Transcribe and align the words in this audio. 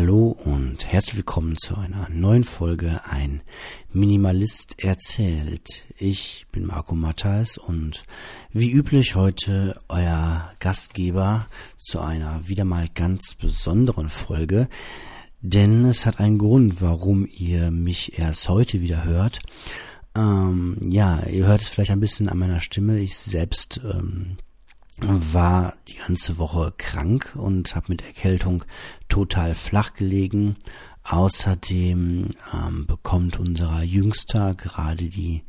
Hallo 0.00 0.28
und 0.44 0.86
herzlich 0.86 1.16
willkommen 1.16 1.56
zu 1.56 1.76
einer 1.76 2.08
neuen 2.08 2.44
Folge 2.44 3.00
Ein 3.04 3.42
Minimalist 3.92 4.78
erzählt. 4.78 5.86
Ich 5.98 6.46
bin 6.52 6.66
Marco 6.66 6.94
Matthais 6.94 7.58
und 7.58 8.04
wie 8.52 8.70
üblich 8.70 9.16
heute 9.16 9.80
euer 9.88 10.52
Gastgeber 10.60 11.48
zu 11.78 11.98
einer 11.98 12.46
wieder 12.46 12.64
mal 12.64 12.86
ganz 12.94 13.34
besonderen 13.34 14.08
Folge, 14.08 14.68
denn 15.40 15.84
es 15.86 16.06
hat 16.06 16.20
einen 16.20 16.38
Grund, 16.38 16.80
warum 16.80 17.26
ihr 17.26 17.72
mich 17.72 18.20
erst 18.20 18.48
heute 18.48 18.80
wieder 18.80 19.02
hört. 19.02 19.40
Ähm, 20.14 20.76
ja, 20.80 21.24
ihr 21.26 21.48
hört 21.48 21.62
es 21.62 21.68
vielleicht 21.70 21.90
ein 21.90 21.98
bisschen 21.98 22.28
an 22.28 22.38
meiner 22.38 22.60
Stimme. 22.60 23.00
Ich 23.00 23.16
selbst 23.16 23.80
ähm, 23.82 24.36
war 25.00 25.74
die 25.88 25.96
ganze 25.96 26.38
Woche 26.38 26.72
krank 26.76 27.34
und 27.36 27.74
habe 27.74 27.86
mit 27.88 28.02
Erkältung 28.02 28.64
total 29.08 29.54
flach 29.54 29.94
gelegen. 29.94 30.56
Außerdem 31.04 32.26
ähm, 32.52 32.86
bekommt 32.86 33.38
unser 33.38 33.82
Jüngster 33.82 34.54
gerade 34.54 35.08
die 35.08 35.44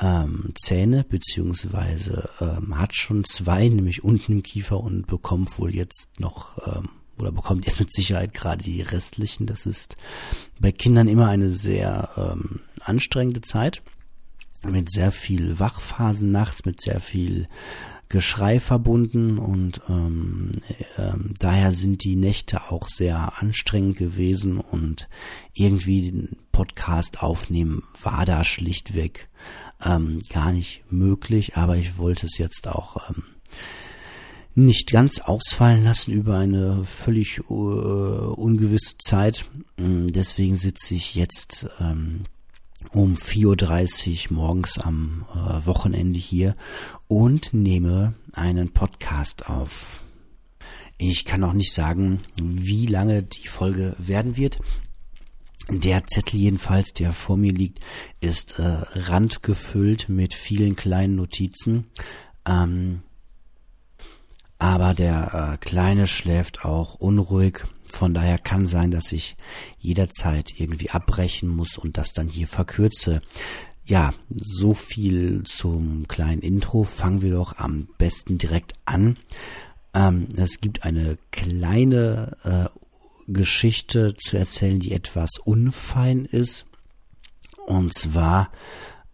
ähm, 0.00 0.52
Zähne, 0.60 1.04
beziehungsweise 1.04 2.28
ähm, 2.40 2.78
hat 2.78 2.94
schon 2.94 3.24
zwei, 3.24 3.68
nämlich 3.68 4.04
unten 4.04 4.32
im 4.32 4.42
Kiefer 4.42 4.80
und 4.80 5.06
bekommt 5.06 5.58
wohl 5.58 5.74
jetzt 5.74 6.20
noch 6.20 6.58
ähm, 6.66 6.88
oder 7.18 7.32
bekommt 7.32 7.66
jetzt 7.66 7.80
mit 7.80 7.92
Sicherheit 7.92 8.34
gerade 8.34 8.62
die 8.62 8.80
restlichen. 8.80 9.46
Das 9.46 9.66
ist 9.66 9.96
bei 10.60 10.72
Kindern 10.72 11.08
immer 11.08 11.28
eine 11.28 11.50
sehr 11.50 12.10
ähm, 12.16 12.60
anstrengende 12.80 13.40
Zeit 13.40 13.82
mit 14.64 14.90
sehr 14.90 15.10
viel 15.10 15.58
Wachphasen 15.58 16.30
nachts, 16.30 16.64
mit 16.64 16.80
sehr 16.80 17.00
viel 17.00 17.48
Geschrei 18.12 18.60
verbunden 18.60 19.38
und 19.38 19.80
ähm, 19.88 20.52
äh, 20.98 21.12
daher 21.38 21.72
sind 21.72 22.04
die 22.04 22.14
Nächte 22.14 22.70
auch 22.70 22.88
sehr 22.88 23.40
anstrengend 23.40 23.96
gewesen 23.96 24.58
und 24.58 25.08
irgendwie 25.54 26.10
den 26.10 26.36
Podcast 26.52 27.22
aufnehmen 27.22 27.82
war 28.02 28.26
da 28.26 28.44
schlichtweg 28.44 29.30
ähm, 29.82 30.18
gar 30.28 30.52
nicht 30.52 30.84
möglich, 30.90 31.56
aber 31.56 31.78
ich 31.78 31.96
wollte 31.96 32.26
es 32.26 32.36
jetzt 32.36 32.68
auch 32.68 33.08
ähm, 33.08 33.22
nicht 34.54 34.90
ganz 34.90 35.18
ausfallen 35.18 35.82
lassen 35.82 36.12
über 36.12 36.36
eine 36.36 36.84
völlig 36.84 37.48
uh, 37.48 38.34
ungewisse 38.36 38.98
Zeit. 38.98 39.46
Deswegen 39.78 40.56
sitze 40.56 40.94
ich 40.94 41.14
jetzt 41.14 41.66
ähm, 41.80 42.24
um 42.90 43.16
4.30 43.16 44.30
Uhr 44.30 44.36
morgens 44.36 44.78
am 44.78 45.24
äh, 45.34 45.66
Wochenende 45.66 46.18
hier 46.18 46.56
und 47.08 47.54
nehme 47.54 48.14
einen 48.32 48.72
Podcast 48.72 49.48
auf. 49.48 50.02
Ich 50.98 51.24
kann 51.24 51.44
auch 51.44 51.52
nicht 51.52 51.72
sagen, 51.72 52.20
wie 52.40 52.86
lange 52.86 53.22
die 53.22 53.48
Folge 53.48 53.94
werden 53.98 54.36
wird. 54.36 54.58
Der 55.68 56.06
Zettel 56.06 56.38
jedenfalls, 56.38 56.92
der 56.92 57.12
vor 57.12 57.36
mir 57.36 57.52
liegt, 57.52 57.80
ist 58.20 58.58
äh, 58.58 58.82
randgefüllt 58.94 60.08
mit 60.08 60.34
vielen 60.34 60.76
kleinen 60.76 61.16
Notizen. 61.16 61.86
Ähm, 62.46 63.02
aber 64.58 64.94
der 64.94 65.54
äh, 65.54 65.56
Kleine 65.58 66.06
schläft 66.06 66.64
auch 66.64 66.94
unruhig 66.94 67.64
von 67.92 68.14
daher 68.14 68.38
kann 68.38 68.66
sein, 68.66 68.90
dass 68.90 69.12
ich 69.12 69.36
jederzeit 69.78 70.58
irgendwie 70.58 70.90
abbrechen 70.90 71.48
muss 71.48 71.76
und 71.76 71.98
das 71.98 72.14
dann 72.14 72.26
hier 72.26 72.48
verkürze. 72.48 73.20
Ja, 73.84 74.14
so 74.30 74.72
viel 74.72 75.42
zum 75.44 76.08
kleinen 76.08 76.40
Intro. 76.40 76.84
Fangen 76.84 77.20
wir 77.20 77.32
doch 77.32 77.58
am 77.58 77.88
besten 77.98 78.38
direkt 78.38 78.72
an. 78.86 79.18
Ähm, 79.92 80.28
es 80.36 80.60
gibt 80.60 80.84
eine 80.84 81.18
kleine 81.32 82.36
äh, 82.44 83.32
Geschichte 83.32 84.14
zu 84.16 84.38
erzählen, 84.38 84.80
die 84.80 84.92
etwas 84.92 85.32
unfein 85.44 86.24
ist. 86.24 86.64
Und 87.66 87.92
zwar 87.94 88.50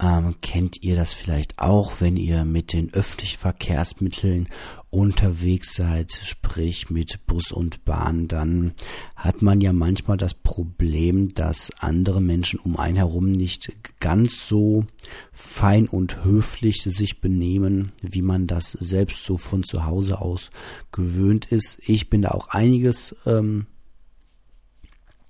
ähm, 0.01 0.37
kennt 0.43 0.83
ihr 0.83 0.95
das 0.95 1.13
vielleicht 1.13 1.59
auch, 1.59 2.01
wenn 2.01 2.17
ihr 2.17 2.45
mit 2.45 2.73
den 2.73 2.95
öffentlichen 2.95 3.39
Verkehrsmitteln 3.39 4.49
unterwegs 4.91 5.75
seid, 5.75 6.13
sprich 6.23 6.89
mit 6.89 7.27
Bus 7.27 7.53
und 7.53 7.85
Bahn, 7.85 8.29
dann 8.29 8.75
hat 9.17 9.43
man 9.43 9.61
ja 9.61 9.73
manchmal 9.73 10.17
das 10.17 10.35
Problem, 10.35 11.35
dass 11.35 11.73
andere 11.79 12.23
Menschen 12.23 12.61
um 12.61 12.77
einen 12.77 12.97
herum 12.97 13.33
nicht 13.33 13.73
ganz 14.01 14.47
so 14.47 14.87
fein 15.33 15.89
und 15.89 16.25
höflich 16.25 16.83
sich 16.83 17.21
benehmen, 17.21 17.93
wie 18.01 18.23
man 18.23 18.47
das 18.47 18.73
selbst 18.73 19.25
so 19.25 19.37
von 19.37 19.65
zu 19.65 19.85
Hause 19.85 20.21
aus 20.21 20.51
gewöhnt 20.93 21.47
ist. 21.47 21.79
Ich 21.85 22.09
bin 22.09 22.23
da 22.23 22.31
auch 22.31 22.49
einiges 22.49 23.15
ähm, 23.27 23.67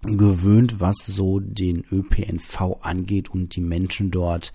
gewöhnt, 0.02 0.80
was 0.80 0.96
so 0.98 1.40
den 1.40 1.84
ÖPNV 1.90 2.78
angeht 2.82 3.30
und 3.30 3.56
die 3.56 3.60
Menschen 3.60 4.10
dort 4.10 4.52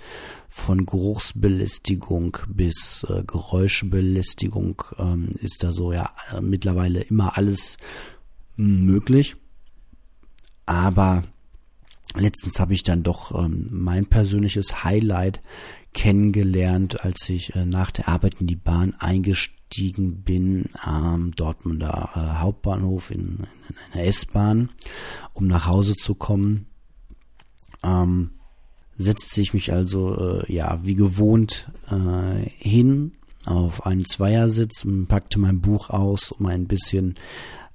von 0.47 0.85
Geruchsbelästigung 0.85 2.37
bis 2.47 3.05
äh, 3.09 3.23
Geräuschbelästigung 3.25 4.81
ähm, 4.97 5.31
ist 5.41 5.63
da 5.63 5.71
so 5.71 5.91
ja 5.91 6.11
äh, 6.31 6.39
mittlerweile 6.41 7.01
immer 7.01 7.37
alles 7.37 7.77
möglich. 8.55 9.35
Aber 10.65 11.23
letztens 12.15 12.59
habe 12.59 12.73
ich 12.73 12.83
dann 12.83 13.03
doch 13.03 13.37
ähm, 13.37 13.67
mein 13.71 14.05
persönliches 14.05 14.83
Highlight 14.85 15.41
kennengelernt, 15.93 17.03
als 17.03 17.27
ich 17.29 17.53
äh, 17.55 17.65
nach 17.65 17.91
der 17.91 18.07
Arbeit 18.07 18.35
in 18.39 18.47
die 18.47 18.55
Bahn 18.55 18.95
eingestiegen 18.97 19.62
bin 19.75 20.69
am 20.81 21.31
Dortmunder 21.31 22.09
äh, 22.15 22.41
Hauptbahnhof 22.41 23.11
in, 23.11 23.47
in 23.69 23.75
einer 23.91 24.05
S-Bahn, 24.05 24.69
um 25.33 25.47
nach 25.47 25.67
Hause 25.67 25.95
zu 25.95 26.15
kommen. 26.15 26.67
Ähm, 27.83 28.31
setzte 28.97 29.41
ich 29.41 29.53
mich 29.53 29.73
also 29.73 30.41
äh, 30.41 30.53
ja 30.53 30.79
wie 30.83 30.95
gewohnt 30.95 31.71
äh, 31.89 32.49
hin 32.57 33.13
auf 33.45 33.85
einen 33.85 34.05
Zweiersitz 34.05 34.85
und 34.85 35.07
packte 35.07 35.39
mein 35.39 35.59
Buch 35.59 35.89
aus, 35.89 36.31
um 36.31 36.45
ein 36.45 36.67
bisschen 36.67 37.15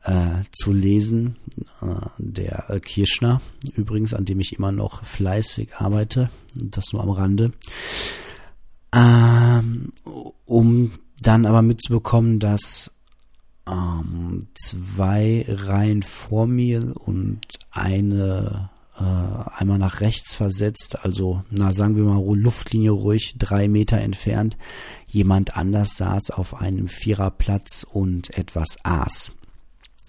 äh, 0.02 0.42
zu 0.52 0.72
lesen. 0.72 1.36
Äh, 1.82 2.06
der 2.18 2.70
äh, 2.70 2.80
Kirschner 2.80 3.40
übrigens, 3.74 4.14
an 4.14 4.24
dem 4.24 4.40
ich 4.40 4.54
immer 4.54 4.72
noch 4.72 5.04
fleißig 5.04 5.76
arbeite, 5.76 6.30
das 6.54 6.92
nur 6.92 7.02
am 7.02 7.10
Rande. 7.10 7.52
Ähm, 8.94 9.92
um 10.46 10.92
dann 11.20 11.46
aber 11.46 11.62
mitzubekommen, 11.62 12.38
dass 12.38 12.90
ähm, 13.68 14.48
zwei 14.54 15.44
Reihen 15.48 16.02
vor 16.02 16.46
mir 16.46 16.94
und 16.98 17.40
eine 17.70 18.70
äh, 18.98 19.02
einmal 19.56 19.78
nach 19.78 20.00
rechts 20.00 20.34
versetzt, 20.34 21.04
also 21.04 21.42
na 21.50 21.72
sagen 21.72 21.96
wir 21.96 22.04
mal 22.04 22.36
Luftlinie 22.36 22.90
ruhig 22.90 23.34
drei 23.38 23.68
Meter 23.68 23.98
entfernt, 23.98 24.56
jemand 25.06 25.56
anders 25.56 25.96
saß 25.96 26.30
auf 26.30 26.54
einem 26.54 26.88
Viererplatz 26.88 27.86
und 27.88 28.36
etwas 28.36 28.76
aß. 28.82 29.32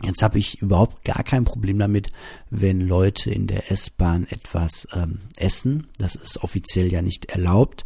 Jetzt 0.01 0.23
habe 0.23 0.39
ich 0.39 0.61
überhaupt 0.61 1.03
gar 1.03 1.23
kein 1.23 1.43
Problem 1.43 1.77
damit, 1.77 2.07
wenn 2.49 2.79
Leute 2.79 3.31
in 3.31 3.47
der 3.47 3.69
S-Bahn 3.69 4.25
etwas 4.29 4.87
ähm, 4.93 5.19
essen. 5.35 5.87
Das 5.97 6.15
ist 6.15 6.41
offiziell 6.41 6.91
ja 6.91 7.01
nicht 7.01 7.25
erlaubt. 7.25 7.83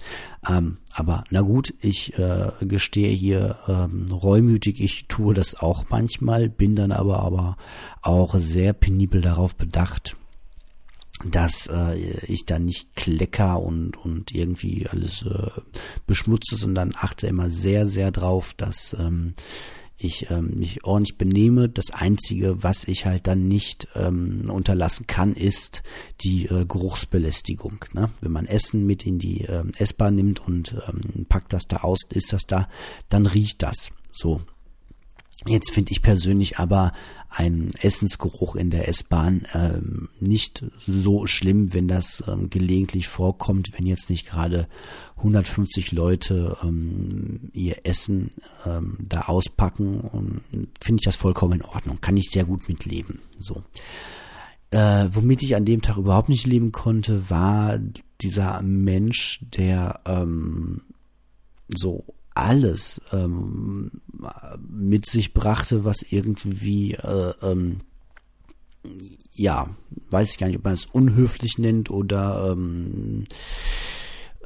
Ähm, 0.48 0.78
aber 0.94 1.24
na 1.32 1.42
gut, 1.42 1.74
ich 1.82 2.18
äh, 2.20 2.52
gestehe 2.62 3.12
hier 3.12 3.58
ähm, 3.68 4.06
reumütig, 4.12 4.80
ich 4.80 5.08
tue 5.08 5.34
das 5.34 5.56
auch 5.56 5.86
manchmal, 5.90 6.50
bin 6.50 6.76
dann 6.76 6.92
aber 6.92 7.20
aber 7.22 7.58
auch 8.02 8.36
sehr 8.36 8.74
penibel 8.74 9.22
darauf 9.22 9.56
bedacht, 9.56 10.16
dass 11.26 11.68
äh, 11.68 11.96
ich 12.28 12.46
da 12.46 12.60
nicht 12.60 12.96
klecker 12.96 13.60
und 13.60 13.98
und 13.98 14.36
irgendwie 14.36 14.88
alles 14.88 15.24
äh, 15.24 15.50
beschmutze, 16.06 16.58
sondern 16.58 16.94
achte 16.96 17.26
immer 17.26 17.50
sehr 17.50 17.88
sehr 17.88 18.12
drauf, 18.12 18.54
dass 18.54 18.96
ähm, 19.00 19.34
ich 20.04 20.30
ähm, 20.30 20.54
mich 20.56 20.84
ordentlich 20.84 21.18
benehme. 21.18 21.70
Das 21.70 21.92
Einzige, 21.92 22.64
was 22.64 22.86
ich 22.86 23.06
halt 23.06 23.28
dann 23.28 23.48
nicht 23.48 23.88
ähm, 23.96 24.50
unterlassen 24.50 25.08
kann, 25.08 25.34
ist 25.34 25.84
die 26.22 26.46
äh, 26.46 26.66
Geruchsbelästigung. 26.66 27.86
Ne? 27.94 28.10
Wenn 28.22 28.32
man 28.32 28.46
Essen 28.46 28.86
mit 28.86 29.06
in 29.06 29.20
die 29.20 29.42
ähm, 29.42 29.72
S-Bahn 29.78 30.16
nimmt 30.16 30.40
und 30.40 30.76
ähm, 30.88 31.26
packt 31.28 31.54
das 31.54 31.68
da 31.68 31.78
aus, 31.78 32.00
ist 32.10 32.34
das 32.34 32.44
da, 32.44 32.68
dann 33.10 33.26
riecht 33.26 33.64
das. 33.64 33.90
So, 34.12 34.42
Jetzt 35.46 35.72
finde 35.72 35.92
ich 35.92 36.02
persönlich 36.02 36.58
aber 36.58 36.94
einen 37.30 37.72
Essensgeruch 37.82 38.56
in 38.56 38.70
der 38.70 38.88
S-Bahn 38.88 39.46
ähm, 39.54 40.10
nicht 40.20 40.66
so 40.86 41.26
schlimm, 41.26 41.74
wenn 41.74 41.88
das 41.88 42.24
ähm, 42.28 42.50
gelegentlich 42.50 43.08
vorkommt, 43.08 43.72
wenn 43.74 43.86
jetzt 43.86 44.10
nicht 44.10 44.26
gerade 44.28 44.68
150 45.18 45.92
Leute 45.92 46.58
ähm, 46.64 47.50
ihr 47.54 47.86
Essen 47.86 48.32
ähm, 48.66 48.98
da 49.00 49.22
auspacken, 49.24 50.42
finde 50.80 51.02
ich 51.02 51.06
das 51.06 51.16
vollkommen 51.16 51.60
in 51.60 51.66
Ordnung. 51.66 52.00
Kann 52.00 52.18
ich 52.18 52.30
sehr 52.30 52.46
gut 52.46 52.70
mitleben. 52.70 53.20
So. 53.40 53.64
Äh, 54.70 55.08
womit 55.12 55.44
ich 55.44 55.56
an 55.56 55.66
dem 55.66 55.82
Tag 55.82 55.98
überhaupt 55.98 56.30
nicht 56.30 56.48
leben 56.48 56.72
konnte, 56.72 57.30
war 57.30 57.80
dieser 58.22 58.62
Mensch, 58.62 59.40
der 59.42 60.00
ähm, 60.06 60.82
so 61.68 62.06
alles 62.36 63.02
ähm, 63.12 63.92
mit 64.68 65.06
sich 65.06 65.34
brachte, 65.34 65.86
was 65.86 66.02
irgendwie 66.10 66.94
äh, 66.94 67.34
ähm, 67.42 67.80
ja, 69.36 69.70
weiß 70.10 70.32
ich 70.32 70.38
gar 70.38 70.48
nicht, 70.48 70.58
ob 70.58 70.64
man 70.64 70.74
es 70.74 70.86
unhöflich 70.86 71.58
nennt 71.58 71.90
oder 71.90 72.52
ähm, 72.52 73.26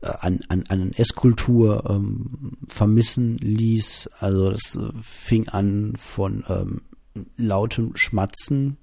äh, 0.01 0.07
an, 0.07 0.39
an, 0.47 0.63
an 0.69 0.93
Esskultur 0.93 1.89
ähm, 1.89 2.53
vermissen 2.67 3.37
ließ. 3.37 4.09
Also 4.19 4.49
das 4.49 4.75
äh, 4.75 4.91
fing 5.01 5.49
an 5.49 5.93
von 5.97 6.45
ähm, 6.47 6.81
lautem 7.35 7.95
Schmatzen. 7.95 8.77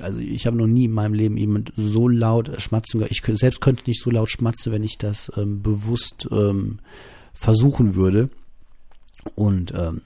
Also 0.00 0.20
ich 0.20 0.46
habe 0.46 0.56
noch 0.56 0.68
nie 0.68 0.84
in 0.84 0.92
meinem 0.92 1.14
Leben 1.14 1.36
jemand 1.36 1.72
so 1.76 2.08
laut 2.08 2.60
schmatzen 2.60 3.00
gehört. 3.00 3.12
Ich 3.12 3.22
selbst 3.38 3.60
könnte 3.60 3.82
nicht 3.86 4.00
so 4.00 4.10
laut 4.10 4.30
schmatzen, 4.30 4.72
wenn 4.72 4.84
ich 4.84 4.96
das 4.96 5.30
ähm, 5.36 5.62
bewusst 5.62 6.28
ähm, 6.30 6.78
versuchen 7.34 7.94
würde 7.94 8.30
und 9.34 9.72
ähm, 9.76 10.02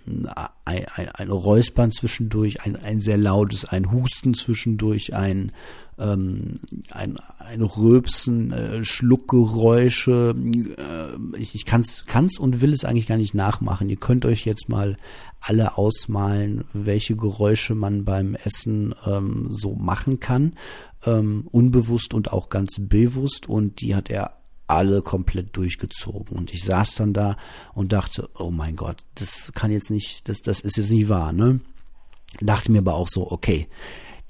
ein, 0.64 0.84
ein, 0.94 1.08
ein 1.08 1.30
Räuspern 1.30 1.90
zwischendurch, 1.90 2.62
ein, 2.64 2.76
ein 2.76 3.00
sehr 3.00 3.16
lautes, 3.16 3.64
ein 3.64 3.90
Husten 3.90 4.34
zwischendurch, 4.34 5.14
ein, 5.14 5.52
ähm, 5.98 6.56
ein, 6.90 7.16
ein 7.38 7.62
Röpsen, 7.62 8.52
äh, 8.52 8.84
Schluckgeräusche. 8.84 10.34
Äh, 10.76 11.40
ich 11.40 11.54
ich 11.54 11.64
kann 11.64 11.80
es 11.80 12.38
und 12.38 12.60
will 12.60 12.74
es 12.74 12.84
eigentlich 12.84 13.06
gar 13.06 13.16
nicht 13.16 13.34
nachmachen. 13.34 13.88
Ihr 13.88 13.96
könnt 13.96 14.26
euch 14.26 14.44
jetzt 14.44 14.68
mal 14.68 14.96
alle 15.40 15.78
ausmalen, 15.78 16.64
welche 16.74 17.16
Geräusche 17.16 17.74
man 17.74 18.04
beim 18.04 18.34
Essen 18.34 18.94
ähm, 19.06 19.48
so 19.50 19.74
machen 19.74 20.20
kann, 20.20 20.54
ähm, 21.06 21.48
unbewusst 21.50 22.12
und 22.12 22.32
auch 22.32 22.50
ganz 22.50 22.76
bewusst. 22.78 23.48
Und 23.48 23.80
die 23.80 23.94
hat 23.94 24.10
er 24.10 24.36
alle 24.66 25.02
komplett 25.02 25.56
durchgezogen. 25.56 26.36
Und 26.36 26.52
ich 26.52 26.64
saß 26.64 26.96
dann 26.96 27.12
da 27.12 27.36
und 27.74 27.92
dachte, 27.92 28.28
oh 28.38 28.50
mein 28.50 28.76
Gott, 28.76 29.04
das 29.14 29.52
kann 29.54 29.70
jetzt 29.70 29.90
nicht, 29.90 30.28
das, 30.28 30.42
das 30.42 30.60
ist 30.60 30.76
jetzt 30.76 30.90
nicht 30.90 31.08
wahr, 31.08 31.32
ne? 31.32 31.60
Dachte 32.40 32.72
mir 32.72 32.78
aber 32.78 32.94
auch 32.94 33.08
so, 33.08 33.30
okay, 33.30 33.68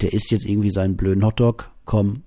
der 0.01 0.13
isst 0.13 0.31
jetzt 0.31 0.47
irgendwie 0.47 0.71
seinen 0.71 0.97
blöden 0.97 1.25
Hotdog, 1.25 1.73
komm, 1.85 2.23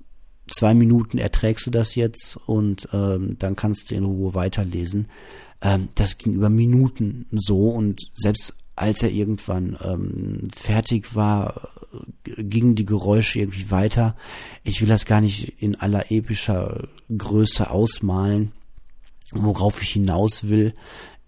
zwei 0.51 0.73
Minuten 0.73 1.17
erträgst 1.17 1.67
du 1.67 1.71
das 1.71 1.95
jetzt 1.95 2.37
und 2.47 2.87
ähm, 2.91 3.37
dann 3.39 3.55
kannst 3.55 3.91
du 3.91 3.95
in 3.95 4.03
Ruhe 4.03 4.33
weiterlesen. 4.33 5.07
Ähm, 5.61 5.89
das 5.95 6.17
ging 6.17 6.33
über 6.33 6.49
Minuten 6.49 7.27
so 7.31 7.69
und 7.69 8.11
selbst 8.13 8.55
als 8.79 9.03
er 9.03 9.11
irgendwann 9.11 9.77
ähm, 9.83 10.47
fertig 10.55 11.15
war, 11.15 11.69
gingen 12.23 12.75
die 12.75 12.85
Geräusche 12.85 13.39
irgendwie 13.39 13.71
weiter. 13.71 14.15
Ich 14.63 14.81
will 14.81 14.87
das 14.87 15.05
gar 15.05 15.21
nicht 15.21 15.61
in 15.61 15.75
aller 15.75 16.11
epischer 16.11 16.87
Größe 17.15 17.69
ausmalen. 17.69 18.51
Worauf 19.31 19.81
ich 19.81 19.91
hinaus 19.91 20.47
will, 20.47 20.73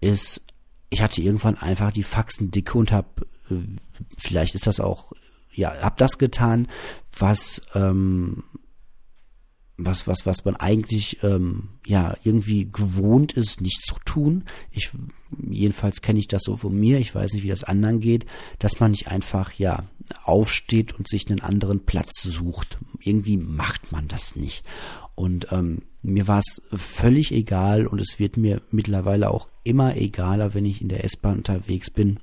ist, 0.00 0.40
ich 0.90 1.02
hatte 1.02 1.22
irgendwann 1.22 1.56
einfach 1.56 1.92
die 1.92 2.02
Faxen 2.02 2.50
dicke 2.50 2.78
und 2.78 2.90
habe, 2.90 3.26
äh, 3.50 3.54
vielleicht 4.18 4.54
ist 4.54 4.66
das 4.66 4.80
auch, 4.80 5.12
ja, 5.54 5.74
hab 5.82 5.98
das 5.98 6.18
getan, 6.18 6.66
was 7.16 7.60
ähm, 7.74 8.44
was, 9.86 10.06
was, 10.06 10.26
was 10.26 10.44
man 10.44 10.56
eigentlich 10.56 11.22
ähm, 11.22 11.68
ja 11.86 12.16
irgendwie 12.24 12.70
gewohnt 12.70 13.32
ist, 13.32 13.60
nicht 13.60 13.84
zu 13.84 13.94
tun. 14.04 14.44
Ich 14.70 14.90
jedenfalls 15.48 16.02
kenne 16.02 16.18
ich 16.18 16.28
das 16.28 16.42
so 16.44 16.56
von 16.56 16.78
mir. 16.78 16.98
Ich 16.98 17.14
weiß 17.14 17.32
nicht, 17.32 17.42
wie 17.42 17.48
das 17.48 17.64
anderen 17.64 18.00
geht, 18.00 18.26
dass 18.58 18.80
man 18.80 18.90
nicht 18.90 19.08
einfach 19.08 19.52
ja 19.54 19.84
aufsteht 20.24 20.92
und 20.98 21.08
sich 21.08 21.28
einen 21.28 21.40
anderen 21.40 21.84
Platz 21.84 22.22
sucht. 22.22 22.78
Irgendwie 23.00 23.36
macht 23.36 23.92
man 23.92 24.08
das 24.08 24.36
nicht. 24.36 24.64
Und 25.14 25.48
ähm, 25.50 25.82
mir 26.02 26.28
war 26.28 26.40
es 26.40 26.62
völlig 26.78 27.32
egal 27.32 27.86
und 27.86 28.00
es 28.00 28.18
wird 28.18 28.36
mir 28.36 28.62
mittlerweile 28.70 29.30
auch 29.30 29.48
immer 29.64 29.96
egaler, 29.96 30.54
wenn 30.54 30.64
ich 30.64 30.82
in 30.82 30.88
der 30.88 31.04
S-Bahn 31.04 31.38
unterwegs 31.38 31.90
bin 31.90 32.18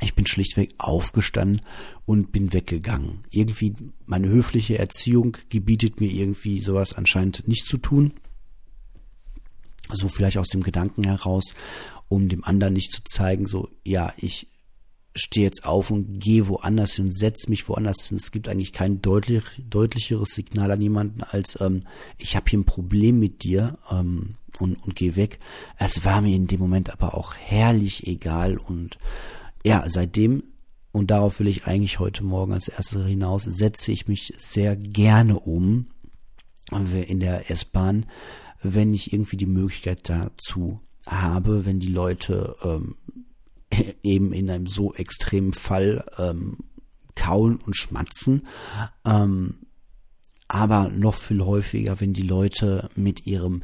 ich 0.00 0.14
bin 0.14 0.26
schlichtweg 0.26 0.74
aufgestanden 0.78 1.62
und 2.04 2.32
bin 2.32 2.52
weggegangen. 2.52 3.20
Irgendwie 3.30 3.74
meine 4.06 4.28
höfliche 4.28 4.78
Erziehung 4.78 5.36
gebietet 5.48 6.00
mir 6.00 6.10
irgendwie 6.10 6.60
sowas 6.60 6.94
anscheinend 6.94 7.46
nicht 7.48 7.66
zu 7.66 7.78
tun. 7.78 8.14
So 9.90 10.08
vielleicht 10.08 10.38
aus 10.38 10.48
dem 10.48 10.62
Gedanken 10.62 11.04
heraus, 11.04 11.54
um 12.08 12.28
dem 12.28 12.44
anderen 12.44 12.74
nicht 12.74 12.92
zu 12.92 13.02
zeigen, 13.04 13.46
so, 13.46 13.70
ja, 13.84 14.12
ich 14.16 14.48
stehe 15.18 15.46
jetzt 15.46 15.64
auf 15.64 15.90
und 15.90 16.20
gehe 16.20 16.48
woanders 16.48 16.94
hin 16.94 17.10
setze 17.12 17.50
mich 17.50 17.68
woanders 17.68 18.08
hin. 18.08 18.18
Es 18.18 18.30
gibt 18.30 18.48
eigentlich 18.48 18.72
kein 18.72 19.02
deutlich, 19.02 19.44
deutlicheres 19.58 20.30
Signal 20.30 20.70
an 20.70 20.80
jemanden 20.80 21.22
als, 21.22 21.58
ähm, 21.60 21.84
ich 22.18 22.36
habe 22.36 22.48
hier 22.48 22.60
ein 22.60 22.64
Problem 22.64 23.18
mit 23.18 23.42
dir 23.42 23.78
ähm, 23.90 24.36
und, 24.58 24.76
und 24.76 24.96
gehe 24.96 25.16
weg. 25.16 25.38
Es 25.78 26.04
war 26.04 26.20
mir 26.20 26.34
in 26.34 26.46
dem 26.46 26.60
Moment 26.60 26.90
aber 26.90 27.14
auch 27.14 27.34
herrlich 27.34 28.06
egal 28.06 28.58
und 28.58 28.98
ja, 29.64 29.84
seitdem, 29.88 30.42
und 30.92 31.10
darauf 31.10 31.38
will 31.38 31.48
ich 31.48 31.66
eigentlich 31.66 31.98
heute 31.98 32.24
Morgen 32.24 32.52
als 32.52 32.68
erstes 32.68 33.04
hinaus, 33.04 33.44
setze 33.44 33.92
ich 33.92 34.08
mich 34.08 34.34
sehr 34.36 34.76
gerne 34.76 35.38
um 35.38 35.86
in 36.70 37.20
der 37.20 37.50
S-Bahn, 37.50 38.06
wenn 38.62 38.92
ich 38.92 39.12
irgendwie 39.12 39.36
die 39.36 39.46
Möglichkeit 39.46 40.08
dazu 40.08 40.80
habe, 41.06 41.64
wenn 41.64 41.80
die 41.80 41.88
Leute 41.88 42.56
ähm, 42.62 42.96
eben 44.02 44.32
in 44.32 44.50
einem 44.50 44.66
so 44.66 44.92
extremen 44.94 45.52
Fall 45.52 46.04
ähm, 46.18 46.58
kauen 47.14 47.56
und 47.56 47.74
schmatzen. 47.74 48.46
Ähm, 49.04 49.54
aber 50.46 50.88
noch 50.88 51.14
viel 51.14 51.42
häufiger, 51.42 52.00
wenn 52.00 52.14
die 52.14 52.22
Leute 52.22 52.88
mit 52.94 53.26
ihrem 53.26 53.62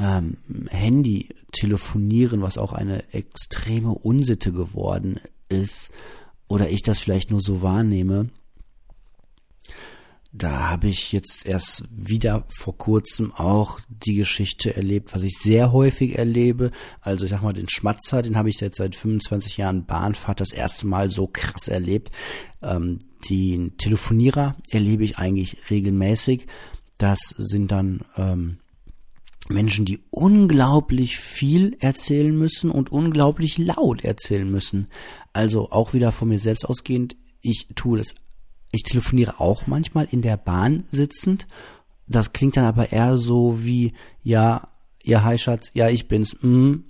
ähm, 0.00 0.38
Handy 0.70 1.28
telefonieren, 1.52 2.42
was 2.42 2.58
auch 2.58 2.72
eine 2.72 3.12
extreme 3.12 3.94
Unsitte 3.94 4.52
geworden 4.52 5.20
ist, 5.48 5.90
oder 6.48 6.70
ich 6.70 6.82
das 6.82 6.98
vielleicht 6.98 7.30
nur 7.30 7.40
so 7.40 7.62
wahrnehme, 7.62 8.30
da 10.32 10.70
habe 10.70 10.86
ich 10.86 11.10
jetzt 11.12 11.44
erst 11.44 11.84
wieder 11.90 12.44
vor 12.48 12.78
kurzem 12.78 13.32
auch 13.34 13.80
die 13.88 14.14
Geschichte 14.14 14.76
erlebt, 14.76 15.12
was 15.12 15.24
ich 15.24 15.36
sehr 15.38 15.72
häufig 15.72 16.18
erlebe. 16.18 16.70
Also 17.00 17.24
ich 17.24 17.32
sag 17.32 17.42
mal, 17.42 17.52
den 17.52 17.68
Schmatzer, 17.68 18.22
den 18.22 18.36
habe 18.36 18.48
ich 18.48 18.60
jetzt 18.60 18.76
seit 18.76 18.94
25 18.94 19.56
Jahren 19.56 19.86
Bahnfahrt 19.86 20.40
das 20.40 20.52
erste 20.52 20.86
Mal 20.86 21.10
so 21.10 21.26
krass 21.26 21.66
erlebt. 21.66 22.12
Ähm, 22.62 23.00
den 23.28 23.76
Telefonierer 23.76 24.54
erlebe 24.70 25.02
ich 25.02 25.18
eigentlich 25.18 25.56
regelmäßig. 25.68 26.46
Das 26.96 27.34
sind 27.36 27.72
dann 27.72 28.02
ähm, 28.16 28.58
Menschen, 29.50 29.84
die 29.84 30.00
unglaublich 30.10 31.18
viel 31.18 31.76
erzählen 31.80 32.36
müssen 32.36 32.70
und 32.70 32.92
unglaublich 32.92 33.58
laut 33.58 34.04
erzählen 34.04 34.50
müssen. 34.50 34.88
Also 35.32 35.70
auch 35.70 35.92
wieder 35.92 36.12
von 36.12 36.28
mir 36.28 36.38
selbst 36.38 36.64
ausgehend, 36.64 37.16
ich 37.42 37.68
tue 37.74 37.98
das, 37.98 38.14
ich 38.72 38.82
telefoniere 38.82 39.40
auch 39.40 39.66
manchmal 39.66 40.08
in 40.10 40.22
der 40.22 40.36
Bahn 40.36 40.84
sitzend. 40.90 41.46
Das 42.06 42.32
klingt 42.32 42.56
dann 42.56 42.64
aber 42.64 42.92
eher 42.92 43.18
so 43.18 43.64
wie, 43.64 43.92
ja, 44.22 44.68
ja, 45.02 45.24
hi 45.24 45.38
Schatz, 45.38 45.70
ja, 45.74 45.88
ich 45.88 46.08
bin's. 46.08 46.36
Mm, 46.42 46.84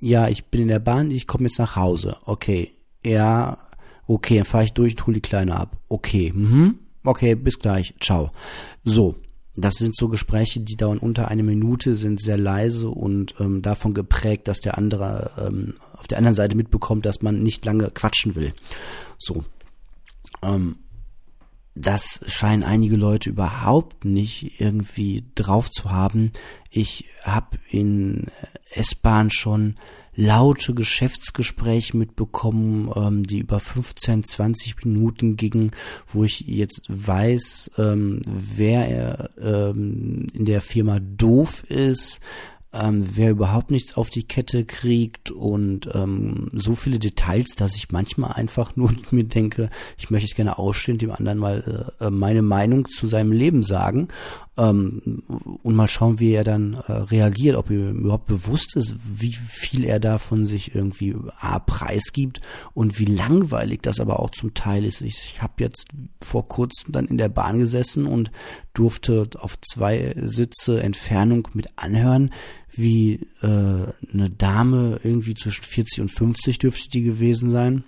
ja, 0.00 0.28
ich 0.28 0.46
bin 0.46 0.62
in 0.62 0.68
der 0.68 0.78
Bahn, 0.78 1.10
ich 1.10 1.26
komme 1.26 1.48
jetzt 1.48 1.58
nach 1.58 1.76
Hause. 1.76 2.16
Okay, 2.24 2.72
ja, 3.04 3.58
okay, 4.06 4.36
dann 4.36 4.44
fahre 4.44 4.64
ich 4.64 4.72
durch 4.72 4.94
und 4.94 5.06
hole 5.06 5.14
die 5.14 5.20
Kleine 5.20 5.56
ab. 5.56 5.76
Okay, 5.88 6.32
mhm, 6.34 6.78
okay, 7.04 7.34
bis 7.34 7.58
gleich, 7.58 7.94
ciao. 8.00 8.30
So, 8.84 9.16
das 9.60 9.74
sind 9.74 9.96
so 9.96 10.08
Gespräche, 10.08 10.60
die 10.60 10.76
dauern 10.76 10.98
unter 10.98 11.28
eine 11.28 11.42
Minute, 11.42 11.96
sind 11.96 12.20
sehr 12.20 12.38
leise 12.38 12.88
und 12.88 13.34
ähm, 13.40 13.62
davon 13.62 13.94
geprägt, 13.94 14.48
dass 14.48 14.60
der 14.60 14.78
andere 14.78 15.32
ähm, 15.38 15.74
auf 15.94 16.06
der 16.06 16.18
anderen 16.18 16.36
Seite 16.36 16.56
mitbekommt, 16.56 17.06
dass 17.06 17.22
man 17.22 17.42
nicht 17.42 17.64
lange 17.64 17.90
quatschen 17.90 18.34
will. 18.34 18.54
So. 19.18 19.44
Ähm, 20.42 20.76
das 21.74 22.20
scheinen 22.26 22.64
einige 22.64 22.96
Leute 22.96 23.30
überhaupt 23.30 24.04
nicht 24.04 24.60
irgendwie 24.60 25.24
drauf 25.36 25.70
zu 25.70 25.90
haben. 25.90 26.32
Ich 26.70 27.04
habe 27.22 27.58
in 27.70 28.26
S-Bahn 28.70 29.30
schon 29.30 29.76
laute 30.18 30.74
Geschäftsgespräche 30.74 31.96
mitbekommen, 31.96 32.90
ähm, 32.96 33.22
die 33.24 33.38
über 33.38 33.60
15, 33.60 34.24
20 34.24 34.84
Minuten 34.84 35.36
gingen, 35.36 35.70
wo 36.08 36.24
ich 36.24 36.40
jetzt 36.40 36.86
weiß, 36.88 37.70
ähm, 37.78 38.22
wer 38.26 39.30
ähm, 39.40 40.26
in 40.32 40.44
der 40.44 40.60
Firma 40.60 40.98
doof 40.98 41.62
ist, 41.70 42.20
ähm, 42.72 43.04
wer 43.14 43.30
überhaupt 43.30 43.70
nichts 43.70 43.96
auf 43.96 44.10
die 44.10 44.24
Kette 44.24 44.64
kriegt 44.64 45.30
und 45.30 45.88
ähm, 45.94 46.50
so 46.52 46.74
viele 46.74 46.98
Details, 46.98 47.54
dass 47.56 47.76
ich 47.76 47.90
manchmal 47.90 48.32
einfach 48.32 48.76
nur 48.76 48.92
mir 49.10 49.24
denke, 49.24 49.70
ich 49.96 50.10
möchte 50.10 50.26
es 50.26 50.34
gerne 50.34 50.58
ausstehen, 50.58 50.98
dem 50.98 51.10
anderen 51.10 51.38
mal 51.38 51.92
äh, 51.98 52.10
meine 52.10 52.42
Meinung 52.42 52.88
zu 52.88 53.08
seinem 53.08 53.32
Leben 53.32 53.62
sagen 53.62 54.08
ähm, 54.58 55.22
und 55.62 55.76
mal 55.76 55.88
schauen, 55.88 56.20
wie 56.20 56.32
er 56.32 56.44
dann 56.44 56.74
äh, 56.74 56.92
reagiert, 56.92 57.56
ob 57.56 57.70
ihm 57.70 58.00
überhaupt 58.00 58.26
bewusst 58.26 58.76
ist, 58.76 58.96
wie 59.02 59.32
viel 59.32 59.84
er 59.84 60.00
davon 60.00 60.44
sich 60.44 60.74
irgendwie 60.74 61.16
A, 61.38 61.60
preisgibt 61.60 62.42
und 62.74 62.98
wie 62.98 63.06
langweilig 63.06 63.80
das 63.82 64.00
aber 64.00 64.20
auch 64.20 64.30
zum 64.30 64.52
Teil 64.52 64.84
ist. 64.84 65.00
Ich, 65.00 65.32
ich 65.32 65.42
habe 65.42 65.54
jetzt 65.58 65.86
vor 66.22 66.48
kurzem 66.48 66.92
dann 66.92 67.06
in 67.06 67.18
der 67.18 67.28
Bahn 67.30 67.58
gesessen 67.58 68.04
und 68.04 68.30
durfte 68.74 69.28
auf 69.38 69.58
zwei 69.60 70.14
Sitze 70.22 70.82
Entfernung 70.82 71.48
mit 71.54 71.68
anhören, 71.76 72.30
wie 72.78 73.26
äh, 73.42 73.46
eine 73.46 74.30
Dame 74.36 75.00
irgendwie 75.02 75.34
zwischen 75.34 75.64
40 75.64 76.00
und 76.00 76.10
50 76.10 76.58
dürfte 76.58 76.88
die 76.90 77.02
gewesen 77.02 77.50
sein 77.50 77.84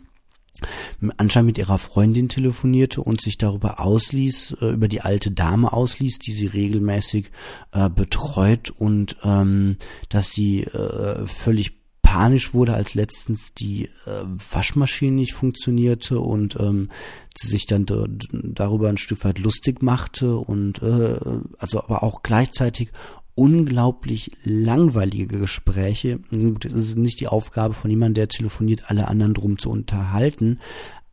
anscheinend 1.16 1.46
mit 1.46 1.58
ihrer 1.58 1.78
Freundin 1.78 2.28
telefonierte 2.28 3.00
und 3.00 3.20
sich 3.20 3.38
darüber 3.38 3.80
ausließ, 3.80 4.56
äh, 4.60 4.70
über 4.70 4.88
die 4.88 5.00
alte 5.00 5.30
Dame 5.30 5.72
ausließ, 5.72 6.18
die 6.18 6.32
sie 6.32 6.46
regelmäßig 6.46 7.30
äh, 7.72 7.88
betreut 7.88 8.70
und 8.70 9.16
ähm, 9.22 9.76
dass 10.08 10.30
sie 10.30 10.64
äh, 10.64 11.26
völlig 11.26 11.80
panisch 12.02 12.54
wurde, 12.54 12.74
als 12.74 12.94
letztens 12.94 13.54
die 13.54 13.84
äh, 14.04 14.24
Waschmaschine 14.24 15.12
nicht 15.12 15.32
funktionierte 15.32 16.18
und 16.18 16.56
ähm, 16.58 16.90
sich 17.38 17.66
dann 17.66 17.86
darüber 18.32 18.88
ein 18.88 18.96
Stück 18.96 19.24
weit 19.24 19.38
lustig 19.38 19.80
machte 19.80 20.36
und 20.36 20.82
äh, 20.82 21.18
also 21.58 21.78
aber 21.80 22.02
auch 22.02 22.22
gleichzeitig 22.22 22.90
unglaublich 23.34 24.32
langweilige 24.44 25.38
Gespräche. 25.38 26.20
Das 26.30 26.72
ist 26.72 26.96
nicht 26.96 27.20
die 27.20 27.28
Aufgabe 27.28 27.74
von 27.74 27.90
jemandem, 27.90 28.14
der 28.14 28.28
telefoniert, 28.28 28.90
alle 28.90 29.08
anderen 29.08 29.34
drum 29.34 29.58
zu 29.58 29.70
unterhalten, 29.70 30.60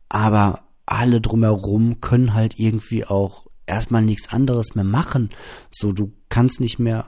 aber 0.08 0.64
alle 0.86 1.20
drumherum 1.20 2.00
können 2.00 2.34
halt 2.34 2.58
irgendwie 2.58 3.04
auch 3.04 3.46
erstmal 3.66 4.02
nichts 4.02 4.28
anderes 4.30 4.74
mehr 4.74 4.84
machen. 4.84 5.30
So, 5.70 5.92
du 5.92 6.12
kannst 6.28 6.60
nicht 6.60 6.78
mehr 6.78 7.06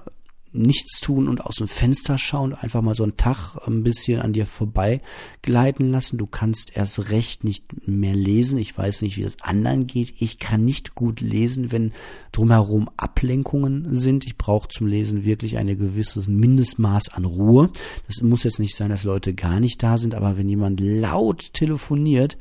nichts 0.52 1.00
tun 1.00 1.28
und 1.28 1.45
aus 1.45 1.57
dem 1.57 1.69
Fenster 1.69 2.19
schauen, 2.19 2.54
einfach 2.54 2.83
mal 2.83 2.95
so 2.95 3.02
einen 3.02 3.16
Tag 3.16 3.57
ein 3.66 3.83
bisschen 3.83 4.21
an 4.21 4.33
dir 4.33 4.47
vorbei 4.47 5.00
gleiten 5.42 5.90
lassen. 5.90 6.19
Du 6.19 6.26
kannst 6.26 6.76
erst 6.76 7.11
recht 7.11 7.45
nicht 7.45 7.87
mehr 7.87 8.14
lesen. 8.14 8.59
Ich 8.59 8.76
weiß 8.76 9.02
nicht, 9.02 9.16
wie 9.16 9.23
es 9.23 9.40
anderen 9.42 9.87
geht. 9.87 10.14
Ich 10.19 10.38
kann 10.38 10.64
nicht 10.64 10.95
gut 10.95 11.21
lesen, 11.21 11.73
wenn 11.73 11.92
drumherum 12.33 12.90
Ablenkungen 12.97 13.97
sind. 13.97 14.26
Ich 14.26 14.37
brauche 14.37 14.69
zum 14.69 14.87
Lesen 14.87 15.25
wirklich 15.25 15.57
ein 15.57 15.66
gewisses 15.66 16.26
Mindestmaß 16.26 17.11
an 17.11 17.25
Ruhe. 17.25 17.71
Das 18.07 18.23
muss 18.23 18.42
jetzt 18.42 18.59
nicht 18.59 18.76
sein, 18.76 18.90
dass 18.90 19.04
Leute 19.04 19.35
gar 19.35 19.61
nicht 19.61 19.83
da 19.83 19.99
sind, 19.99 20.14
aber 20.14 20.37
wenn 20.37 20.49
jemand 20.49 20.80
laut 20.80 21.52
telefoniert, 21.52 22.37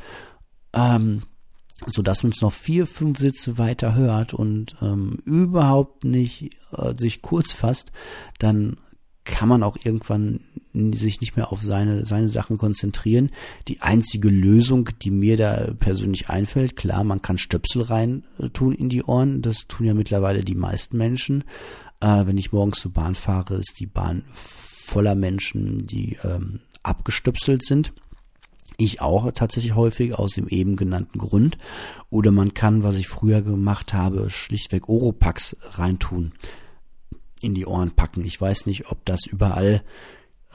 ähm, 0.74 1.22
so 1.86 2.02
dass 2.02 2.24
man 2.24 2.32
es 2.32 2.42
noch 2.42 2.54
vier, 2.54 2.86
fünf 2.86 3.20
Sitze 3.20 3.58
weiter 3.58 3.96
hört 3.96 4.34
und 4.34 4.76
ähm, 4.82 5.20
überhaupt 5.26 6.04
nicht 6.04 6.52
äh, 6.72 6.94
sich 6.98 7.22
kurz 7.22 7.52
fasst, 7.52 7.92
dann 8.38 8.78
kann 9.30 9.50
man 9.50 9.64
auch 9.64 9.78
irgendwann 9.84 10.40
sich 10.74 11.22
nicht 11.22 11.36
mehr 11.36 11.52
auf 11.52 11.62
seine, 11.62 12.06
seine 12.06 12.30
Sachen 12.30 12.58
konzentrieren. 12.58 13.32
Die 13.68 13.82
einzige 13.82 14.30
Lösung, 14.30 14.90
die 15.02 15.12
mir 15.12 15.38
da 15.38 15.74
persönlich 15.80 16.30
einfällt, 16.30 16.76
klar, 16.76 17.04
man 17.04 17.22
kann 17.22 17.38
Stöpsel 17.38 17.84
rein 17.84 18.24
äh, 18.40 18.50
tun 18.50 18.74
in 18.74 18.90
die 18.90 19.04
Ohren. 19.04 19.42
Das 19.42 19.68
tun 19.68 19.86
ja 19.86 19.94
mittlerweile 19.94 20.44
die 20.44 20.56
meisten 20.56 20.98
Menschen. 20.98 21.44
Äh, 22.02 22.26
wenn 22.26 22.38
ich 22.38 22.52
morgens 22.52 22.80
zur 22.80 22.92
Bahn 22.92 23.16
fahre, 23.16 23.56
ist 23.56 23.80
die 23.80 23.88
Bahn 23.88 24.24
voller 24.32 25.16
Menschen, 25.16 25.86
die 25.86 26.18
ähm, 26.24 26.62
abgestöpselt 26.82 27.64
sind. 27.64 27.94
Ich 28.82 29.02
auch 29.02 29.30
tatsächlich 29.34 29.76
häufig 29.76 30.16
aus 30.16 30.32
dem 30.32 30.48
eben 30.48 30.78
genannten 30.78 31.20
Grund. 31.20 31.58
Oder 32.10 32.32
man 32.32 32.54
kann, 32.54 32.82
was 32.82 32.96
ich 32.96 33.10
früher 33.10 33.42
gemacht 33.42 33.94
habe, 33.94 34.30
schlichtweg 34.30 34.88
Oropax 34.88 35.58
reintun. 35.62 36.32
In 37.42 37.54
die 37.54 37.66
Ohren 37.66 37.92
packen. 37.92 38.24
Ich 38.24 38.40
weiß 38.40 38.68
nicht, 38.68 38.90
ob 38.90 39.04
das 39.04 39.26
überall 39.26 39.84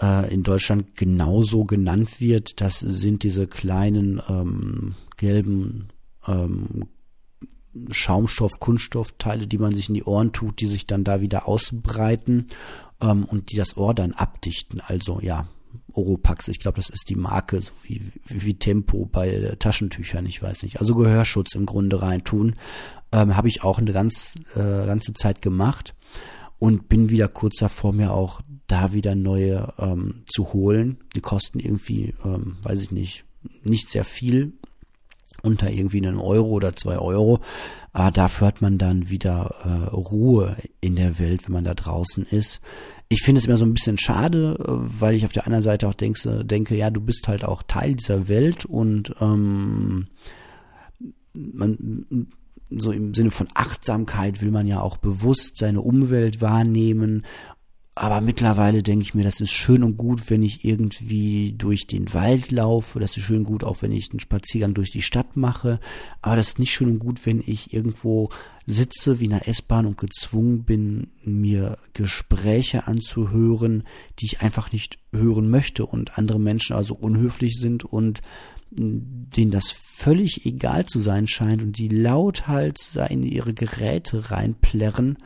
äh, 0.00 0.32
in 0.32 0.42
Deutschland 0.42 0.96
genauso 0.96 1.66
genannt 1.66 2.18
wird. 2.18 2.62
Das 2.62 2.80
sind 2.80 3.24
diese 3.24 3.46
kleinen 3.46 4.22
ähm, 4.26 4.94
gelben 5.18 5.88
ähm, 6.26 6.88
Schaumstoff, 7.90 8.58
Kunststoffteile, 8.58 9.46
die 9.46 9.58
man 9.58 9.76
sich 9.76 9.90
in 9.90 9.96
die 9.96 10.04
Ohren 10.04 10.32
tut, 10.32 10.62
die 10.62 10.66
sich 10.66 10.86
dann 10.86 11.04
da 11.04 11.20
wieder 11.20 11.46
ausbreiten 11.46 12.46
ähm, 13.02 13.26
und 13.26 13.52
die 13.52 13.56
das 13.56 13.76
Ohr 13.76 13.92
dann 13.92 14.12
abdichten. 14.12 14.80
Also 14.80 15.20
ja, 15.20 15.46
Oropax. 15.94 16.48
Ich 16.48 16.58
glaube, 16.58 16.76
das 16.76 16.90
ist 16.90 17.08
die 17.08 17.14
Marke, 17.14 17.60
so 17.60 17.72
wie, 17.82 18.02
wie, 18.26 18.44
wie 18.44 18.54
Tempo 18.54 19.06
bei 19.06 19.54
Taschentüchern, 19.58 20.26
ich 20.26 20.42
weiß 20.42 20.62
nicht. 20.62 20.80
Also 20.80 20.94
Gehörschutz 20.94 21.54
im 21.54 21.66
Grunde 21.66 22.02
reintun. 22.02 22.56
Ähm, 23.12 23.36
Habe 23.36 23.48
ich 23.48 23.62
auch 23.62 23.78
eine 23.78 23.92
ganz, 23.92 24.34
äh, 24.54 24.86
ganze 24.86 25.12
Zeit 25.14 25.42
gemacht 25.42 25.94
und 26.58 26.88
bin 26.88 27.10
wieder 27.10 27.28
kurz 27.28 27.58
davor, 27.58 27.92
mir 27.92 28.12
auch 28.12 28.40
da 28.66 28.92
wieder 28.92 29.14
neue 29.14 29.72
ähm, 29.78 30.22
zu 30.26 30.52
holen. 30.52 30.98
Die 31.14 31.20
kosten 31.20 31.60
irgendwie, 31.60 32.14
ähm, 32.24 32.56
weiß 32.62 32.80
ich 32.80 32.90
nicht, 32.90 33.24
nicht 33.62 33.90
sehr 33.90 34.04
viel, 34.04 34.54
unter 35.44 35.70
irgendwie 35.70 36.04
einen 36.04 36.18
Euro 36.18 36.48
oder 36.48 36.74
zwei 36.74 36.98
Euro. 36.98 37.40
Aber 37.92 38.10
dafür 38.10 38.48
hat 38.48 38.62
man 38.62 38.78
dann 38.78 39.08
wieder 39.08 39.54
äh, 39.64 39.94
Ruhe 39.94 40.56
in 40.80 40.96
der 40.96 41.18
Welt, 41.18 41.46
wenn 41.46 41.52
man 41.52 41.64
da 41.64 41.74
draußen 41.74 42.26
ist 42.26 42.60
ich 43.08 43.22
finde 43.22 43.38
es 43.38 43.46
immer 43.46 43.56
so 43.56 43.64
ein 43.64 43.74
bisschen 43.74 43.98
schade, 43.98 44.56
äh, 44.58 45.00
weil 45.00 45.14
ich 45.14 45.24
auf 45.24 45.32
der 45.32 45.46
anderen 45.46 45.62
Seite 45.62 45.88
auch 45.88 45.94
denke, 45.94 46.44
denke, 46.44 46.76
ja, 46.76 46.90
du 46.90 47.00
bist 47.00 47.28
halt 47.28 47.44
auch 47.44 47.62
Teil 47.62 47.94
dieser 47.94 48.28
Welt 48.28 48.64
und 48.64 49.14
ähm, 49.20 50.08
man 51.32 52.28
so 52.70 52.90
im 52.90 53.14
Sinne 53.14 53.30
von 53.30 53.48
Achtsamkeit 53.54 54.40
will 54.40 54.50
man 54.50 54.66
ja 54.66 54.80
auch 54.80 54.96
bewusst 54.96 55.58
seine 55.58 55.80
Umwelt 55.80 56.40
wahrnehmen 56.40 57.24
aber 57.96 58.20
mittlerweile 58.20 58.82
denke 58.82 59.04
ich 59.04 59.14
mir, 59.14 59.22
das 59.22 59.40
ist 59.40 59.52
schön 59.52 59.84
und 59.84 59.96
gut, 59.96 60.28
wenn 60.28 60.42
ich 60.42 60.64
irgendwie 60.64 61.54
durch 61.56 61.86
den 61.86 62.12
Wald 62.12 62.50
laufe. 62.50 62.98
Das 62.98 63.16
ist 63.16 63.22
schön 63.22 63.38
und 63.38 63.44
gut, 63.44 63.62
auch 63.62 63.82
wenn 63.82 63.92
ich 63.92 64.10
einen 64.10 64.18
Spaziergang 64.18 64.74
durch 64.74 64.90
die 64.90 65.02
Stadt 65.02 65.36
mache. 65.36 65.78
Aber 66.20 66.34
das 66.34 66.48
ist 66.48 66.58
nicht 66.58 66.72
schön 66.72 66.88
und 66.88 66.98
gut, 66.98 67.24
wenn 67.24 67.40
ich 67.46 67.72
irgendwo 67.72 68.30
sitze 68.66 69.20
wie 69.20 69.26
in 69.26 69.32
einer 69.32 69.46
S-Bahn 69.46 69.86
und 69.86 69.96
gezwungen 69.96 70.64
bin, 70.64 71.08
mir 71.22 71.78
Gespräche 71.92 72.88
anzuhören, 72.88 73.84
die 74.18 74.26
ich 74.26 74.40
einfach 74.40 74.72
nicht 74.72 74.98
hören 75.12 75.48
möchte 75.48 75.86
und 75.86 76.18
andere 76.18 76.40
Menschen 76.40 76.74
also 76.74 76.94
unhöflich 76.94 77.60
sind 77.60 77.84
und 77.84 78.22
denen 78.70 79.52
das 79.52 79.70
völlig 79.70 80.46
egal 80.46 80.86
zu 80.86 80.98
sein 80.98 81.28
scheint 81.28 81.62
und 81.62 81.78
die 81.78 81.88
laut 81.88 82.48
halt 82.48 82.96
in 83.08 83.22
ihre 83.22 83.54
Geräte 83.54 84.32
reinplärren. 84.32 85.18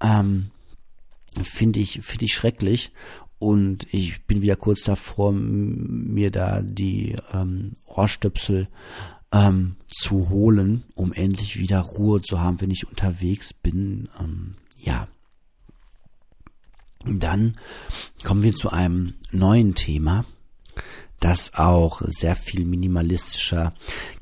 Ähm, 0.00 0.50
finde 1.42 1.80
ich, 1.80 2.00
finde 2.02 2.26
ich 2.26 2.34
schrecklich. 2.34 2.92
Und 3.38 3.86
ich 3.92 4.24
bin 4.24 4.42
wieder 4.42 4.56
kurz 4.56 4.82
davor, 4.82 5.32
mir 5.32 6.30
da 6.30 6.60
die 6.60 7.14
ähm, 7.32 7.74
Ohrstöpsel 7.86 8.68
ähm, 9.32 9.76
zu 9.88 10.28
holen, 10.28 10.84
um 10.94 11.12
endlich 11.12 11.58
wieder 11.58 11.80
Ruhe 11.80 12.20
zu 12.20 12.40
haben, 12.40 12.60
wenn 12.60 12.70
ich 12.70 12.88
unterwegs 12.88 13.52
bin. 13.52 14.08
Ähm, 14.18 14.54
ja. 14.78 15.06
Dann 17.04 17.52
kommen 18.24 18.42
wir 18.42 18.54
zu 18.54 18.70
einem 18.70 19.14
neuen 19.30 19.76
Thema, 19.76 20.24
das 21.20 21.54
auch 21.54 22.02
sehr 22.06 22.34
viel 22.34 22.64
minimalistischer 22.64 23.72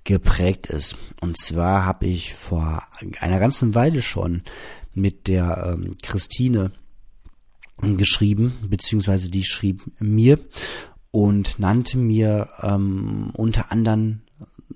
geprägt 0.05 0.67
ist. 0.67 0.97
Und 1.21 1.39
zwar 1.39 1.87
habe 1.87 2.07
ich 2.07 2.35
vor 2.35 2.83
einer 3.21 3.41
ganzen 3.41 3.75
Weile 3.75 4.03
schon 4.03 4.43
mit 4.93 5.27
der 5.27 5.75
ähm, 5.75 5.97
Christine 6.03 6.71
geschrieben, 7.83 8.55
beziehungsweise 8.69 9.31
die 9.31 9.45
schrieb 9.45 9.83
mir 9.99 10.39
und 11.11 11.59
nannte 11.59 11.99
mir 11.99 12.49
ähm, 12.63 13.31
unter 13.35 13.73
anderem 13.73 14.21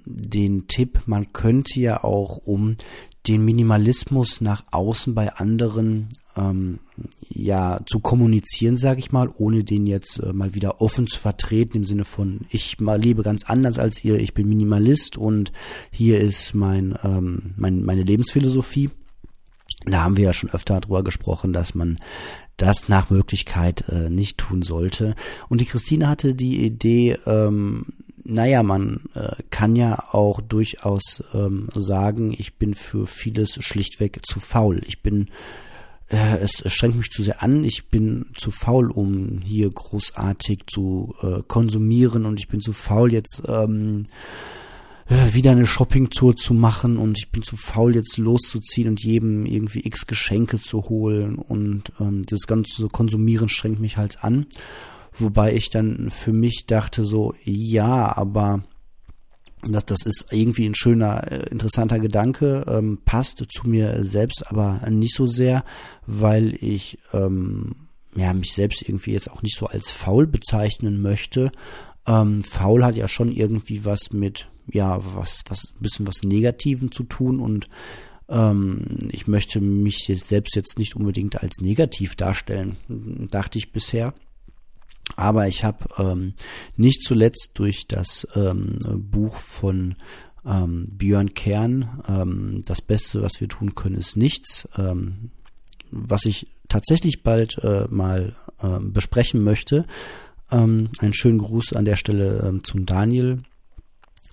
den 0.04 0.66
Tipp, 0.66 1.02
man 1.07 1.33
könnte 1.33 1.80
ja 1.80 2.02
auch 2.04 2.37
um 2.38 2.76
den 3.28 3.45
Minimalismus 3.45 4.40
nach 4.40 4.64
außen 4.71 5.14
bei 5.14 5.35
anderen 5.35 6.09
ähm, 6.37 6.78
ja 7.28 7.80
zu 7.87 8.00
kommunizieren, 8.00 8.76
sage 8.76 9.00
ich 9.00 9.12
mal, 9.12 9.30
ohne 9.37 9.64
den 9.64 9.87
jetzt 9.87 10.21
äh, 10.21 10.33
mal 10.33 10.54
wieder 10.54 10.80
offen 10.80 11.07
zu 11.07 11.19
vertreten 11.19 11.78
im 11.78 11.85
Sinne 11.85 12.04
von 12.04 12.47
ich 12.50 12.80
mal 12.80 13.00
lebe 13.00 13.23
ganz 13.23 13.45
anders 13.45 13.78
als 13.78 14.02
ihr, 14.04 14.19
ich 14.19 14.35
bin 14.35 14.49
Minimalist 14.49 15.16
und 15.19 15.52
hier 15.90 16.21
ist 16.21 16.54
mein, 16.54 16.97
ähm, 17.04 17.54
mein 17.57 17.85
meine 17.85 18.02
Lebensphilosophie. 18.02 18.90
Da 19.87 20.02
haben 20.02 20.16
wir 20.16 20.25
ja 20.25 20.32
schon 20.32 20.50
öfter 20.50 20.80
darüber 20.80 21.02
gesprochen, 21.02 21.52
dass 21.52 21.75
man 21.75 21.99
das 22.56 22.88
nach 22.88 23.10
Möglichkeit 23.10 23.84
äh, 23.88 24.10
nicht 24.10 24.38
tun 24.38 24.62
sollte. 24.62 25.14
Und 25.49 25.60
die 25.60 25.66
Christine 25.66 26.08
hatte 26.08 26.34
die 26.34 26.64
Idee, 26.64 27.18
ähm, 27.26 27.87
naja, 28.22 28.62
man 28.62 29.00
äh, 29.14 29.42
kann 29.49 29.76
ja 29.76 30.04
auch 30.12 30.40
durchaus 30.42 31.25
ähm, 31.32 31.68
sagen, 31.75 32.34
ich 32.37 32.54
bin 32.56 32.75
für 32.75 33.06
vieles 33.06 33.54
schlichtweg 33.64 34.20
zu 34.26 34.40
faul. 34.40 34.82
Ich 34.87 35.02
bin, 35.02 35.28
äh, 36.08 36.37
es 36.38 36.62
strengt 36.66 36.96
mich 36.96 37.10
zu 37.10 37.22
sehr 37.22 37.42
an, 37.42 37.64
ich 37.64 37.88
bin 37.88 38.26
zu 38.37 38.50
faul, 38.50 38.90
um 38.90 39.40
hier 39.42 39.70
großartig 39.70 40.64
zu 40.66 41.14
äh, 41.22 41.42
konsumieren 41.49 42.26
und 42.26 42.38
ich 42.38 42.49
bin 42.49 42.60
zu 42.60 42.75
faul 42.75 43.12
jetzt 43.12 43.42
ähm, 43.49 44.04
äh, 44.06 44.60
wieder 45.11 45.50
eine 45.50 45.67
Shoppingtour 45.67 46.37
zu 46.37 46.55
machen 46.55 46.97
und 46.97 47.19
ich 47.19 47.33
bin 47.33 47.43
zu 47.43 47.57
faul 47.57 47.97
jetzt 47.97 48.17
loszuziehen 48.17 48.88
und 48.88 49.02
jedem 49.02 49.45
irgendwie 49.45 49.85
x 49.85 50.07
Geschenke 50.07 50.61
zu 50.61 50.88
holen 50.88 51.37
und 51.37 51.93
ähm, 51.99 52.23
das 52.29 52.47
ganze 52.47 52.87
Konsumieren 52.88 53.49
strengt 53.49 53.81
mich 53.81 53.97
halt 53.97 54.23
an. 54.23 54.47
Wobei 55.12 55.55
ich 55.55 55.69
dann 55.71 56.11
für 56.11 56.33
mich 56.33 56.67
dachte 56.67 57.05
so, 57.05 57.35
ja, 57.45 58.17
aber 58.17 58.62
das, 59.62 59.85
das 59.85 60.07
ist 60.07 60.26
irgendwie 60.31 60.67
ein 60.67 60.76
schöner, 60.76 61.31
äh, 61.31 61.49
interessanter 61.50 61.99
Gedanke, 61.99 62.64
ähm, 62.69 63.00
passt 63.05 63.45
zu 63.52 63.69
mir 63.69 64.05
selbst 64.05 64.47
aber 64.49 64.88
nicht 64.90 65.17
so 65.17 65.26
sehr, 65.26 65.64
weil 66.07 66.57
ich 66.61 66.99
ähm, 67.12 67.88
ja, 68.14 68.33
mich 68.33 68.52
selbst 68.52 68.83
irgendwie 68.83 69.12
jetzt 69.12 69.31
auch 69.31 69.43
nicht 69.43 69.59
so 69.59 69.67
als 69.67 69.90
faul 69.90 70.29
bezeichnen 70.29 71.02
möchte. 71.02 71.50
Ähm, 72.07 72.43
faul 72.45 72.85
hat 72.85 72.97
ja 72.97 73.09
schon 73.09 73.33
irgendwie 73.33 73.85
was 73.85 74.12
mit 74.12 74.49
ja 74.72 75.00
was, 75.14 75.42
was, 75.48 75.72
ein 75.76 75.82
bisschen 75.82 76.06
was 76.06 76.22
Negativen 76.24 76.92
zu 76.92 77.04
tun 77.04 77.40
und 77.40 77.68
ähm, 78.28 79.08
ich 79.10 79.26
möchte 79.26 79.60
mich 79.60 80.08
jetzt 80.08 80.28
selbst 80.28 80.54
jetzt 80.54 80.78
nicht 80.78 80.96
unbedingt 80.96 81.42
als 81.42 81.60
negativ 81.60 82.16
darstellen, 82.16 82.76
dachte 83.30 83.58
ich 83.58 83.72
bisher. 83.72 84.14
Aber 85.16 85.48
ich 85.48 85.64
habe 85.64 85.86
ähm, 85.98 86.34
nicht 86.76 87.02
zuletzt 87.02 87.50
durch 87.54 87.86
das 87.88 88.26
ähm, 88.34 88.78
Buch 89.10 89.36
von 89.36 89.96
ähm, 90.46 90.86
Björn 90.92 91.34
Kern, 91.34 92.02
ähm, 92.08 92.62
das 92.66 92.80
Beste, 92.80 93.22
was 93.22 93.40
wir 93.40 93.48
tun 93.48 93.74
können, 93.74 93.96
ist 93.96 94.16
nichts, 94.16 94.68
ähm, 94.78 95.30
was 95.90 96.24
ich 96.24 96.46
tatsächlich 96.68 97.22
bald 97.22 97.58
äh, 97.58 97.86
mal 97.90 98.36
äh, 98.62 98.78
besprechen 98.80 99.42
möchte. 99.42 99.84
Ähm, 100.50 100.90
einen 100.98 101.14
schönen 101.14 101.38
Gruß 101.38 101.72
an 101.72 101.84
der 101.84 101.96
Stelle 101.96 102.44
ähm, 102.46 102.64
zum 102.64 102.86
Daniel 102.86 103.42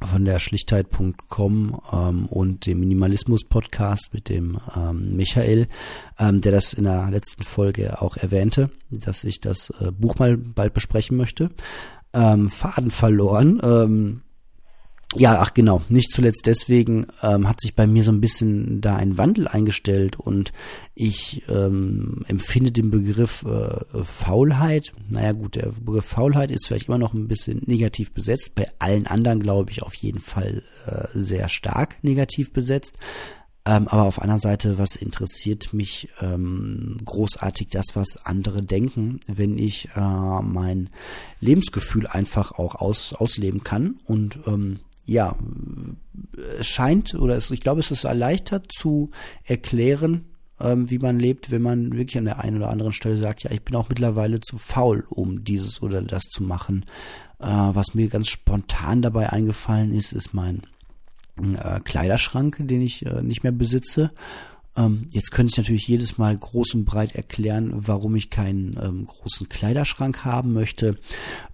von 0.03 0.25
der 0.25 0.39
Schlichtheit.com 0.39 1.81
ähm, 1.91 2.25
und 2.27 2.65
dem 2.65 2.79
Minimalismus-Podcast 2.79 4.13
mit 4.13 4.29
dem 4.29 4.59
ähm, 4.75 5.15
Michael, 5.15 5.67
ähm, 6.19 6.41
der 6.41 6.51
das 6.51 6.73
in 6.73 6.83
der 6.83 7.09
letzten 7.09 7.43
Folge 7.43 8.01
auch 8.01 8.17
erwähnte, 8.17 8.69
dass 8.89 9.23
ich 9.23 9.41
das 9.41 9.71
äh, 9.81 9.91
Buch 9.91 10.15
mal 10.19 10.37
bald 10.37 10.73
besprechen 10.73 11.17
möchte. 11.17 11.49
Ähm, 12.13 12.49
Faden 12.49 12.91
verloren. 12.91 13.59
Ähm, 13.63 14.21
ja, 15.15 15.39
ach 15.39 15.53
genau, 15.53 15.81
nicht 15.87 16.11
zuletzt 16.11 16.47
deswegen 16.47 17.07
ähm, 17.23 17.47
hat 17.47 17.61
sich 17.61 17.75
bei 17.75 17.87
mir 17.87 18.03
so 18.03 18.11
ein 18.11 18.19
bisschen 18.19 18.81
da 18.81 18.97
ein 18.97 19.17
Wandel 19.17 19.47
eingestellt 19.47 20.19
und 20.19 20.51
ich 20.95 21.43
ähm, 21.47 22.25
empfinde 22.27 22.73
den 22.73 22.91
Begriff 22.91 23.45
äh, 23.45 24.03
Faulheit, 24.03 24.91
naja 25.09 25.31
gut, 25.31 25.55
der 25.55 25.71
Begriff 25.79 26.05
Faulheit 26.05 26.51
ist 26.51 26.67
vielleicht 26.67 26.89
immer 26.89 26.97
noch 26.97 27.13
ein 27.13 27.29
bisschen 27.29 27.61
negativ 27.65 28.11
besetzt, 28.11 28.53
bei 28.53 28.67
allen 28.79 29.07
anderen 29.07 29.39
glaube 29.39 29.71
ich 29.71 29.81
auf 29.81 29.93
jeden 29.93 30.19
Fall 30.19 30.61
äh, 30.85 31.07
sehr 31.13 31.47
stark 31.47 32.03
negativ 32.03 32.51
besetzt. 32.51 32.97
Ähm, 33.67 33.89
aber 33.89 34.03
auf 34.03 34.21
einer 34.21 34.39
Seite, 34.39 34.77
was 34.77 34.95
interessiert 34.95 35.73
mich 35.73 36.07
ähm, 36.21 36.97
großartig 37.03 37.67
das, 37.69 37.87
was 37.95 38.25
andere 38.25 38.61
denken, 38.61 39.19
wenn 39.27 39.57
ich 39.57 39.89
äh, 39.93 39.99
mein 39.99 40.89
Lebensgefühl 41.41 42.07
einfach 42.07 42.53
auch 42.53 42.75
aus, 42.75 43.11
ausleben 43.13 43.65
kann 43.65 43.99
und 44.05 44.39
ähm, 44.47 44.79
ja, 45.07 45.35
es 46.59 46.67
scheint 46.67 47.15
oder 47.15 47.35
es, 47.35 47.49
ich 47.49 47.61
glaube, 47.61 47.79
es 47.79 47.91
ist 47.91 48.03
erleichtert 48.03 48.71
zu 48.71 49.09
erklären, 49.45 50.25
ähm, 50.59 50.89
wie 50.89 50.99
man 50.99 51.17
lebt, 51.17 51.49
wenn 51.49 51.61
man 51.61 51.93
wirklich 51.93 52.17
an 52.17 52.25
der 52.25 52.39
einen 52.39 52.57
oder 52.57 52.69
anderen 52.69 52.91
Stelle 52.91 53.17
sagt, 53.17 53.43
ja, 53.43 53.51
ich 53.51 53.63
bin 53.63 53.75
auch 53.75 53.89
mittlerweile 53.89 54.41
zu 54.41 54.57
faul, 54.57 55.05
um 55.09 55.43
dieses 55.43 55.81
oder 55.81 56.01
das 56.01 56.23
zu 56.23 56.43
machen. 56.43 56.85
Äh, 57.39 57.45
was 57.47 57.95
mir 57.95 58.09
ganz 58.09 58.27
spontan 58.27 59.01
dabei 59.01 59.31
eingefallen 59.31 59.93
ist, 59.93 60.11
ist 60.11 60.33
mein 60.33 60.63
äh, 61.37 61.79
Kleiderschrank, 61.79 62.57
den 62.59 62.81
ich 62.81 63.05
äh, 63.05 63.21
nicht 63.23 63.43
mehr 63.43 63.53
besitze 63.53 64.11
ähm, 64.77 65.07
jetzt 65.11 65.31
könnte 65.31 65.51
ich 65.51 65.57
natürlich 65.57 65.87
jedes 65.87 66.17
Mal 66.17 66.37
groß 66.37 66.75
und 66.75 66.85
breit 66.85 67.15
erklären, 67.15 67.71
warum 67.73 68.15
ich 68.15 68.29
keinen 68.29 68.77
ähm, 68.81 69.05
großen 69.07 69.49
Kleiderschrank 69.49 70.23
haben 70.23 70.53
möchte, 70.53 70.97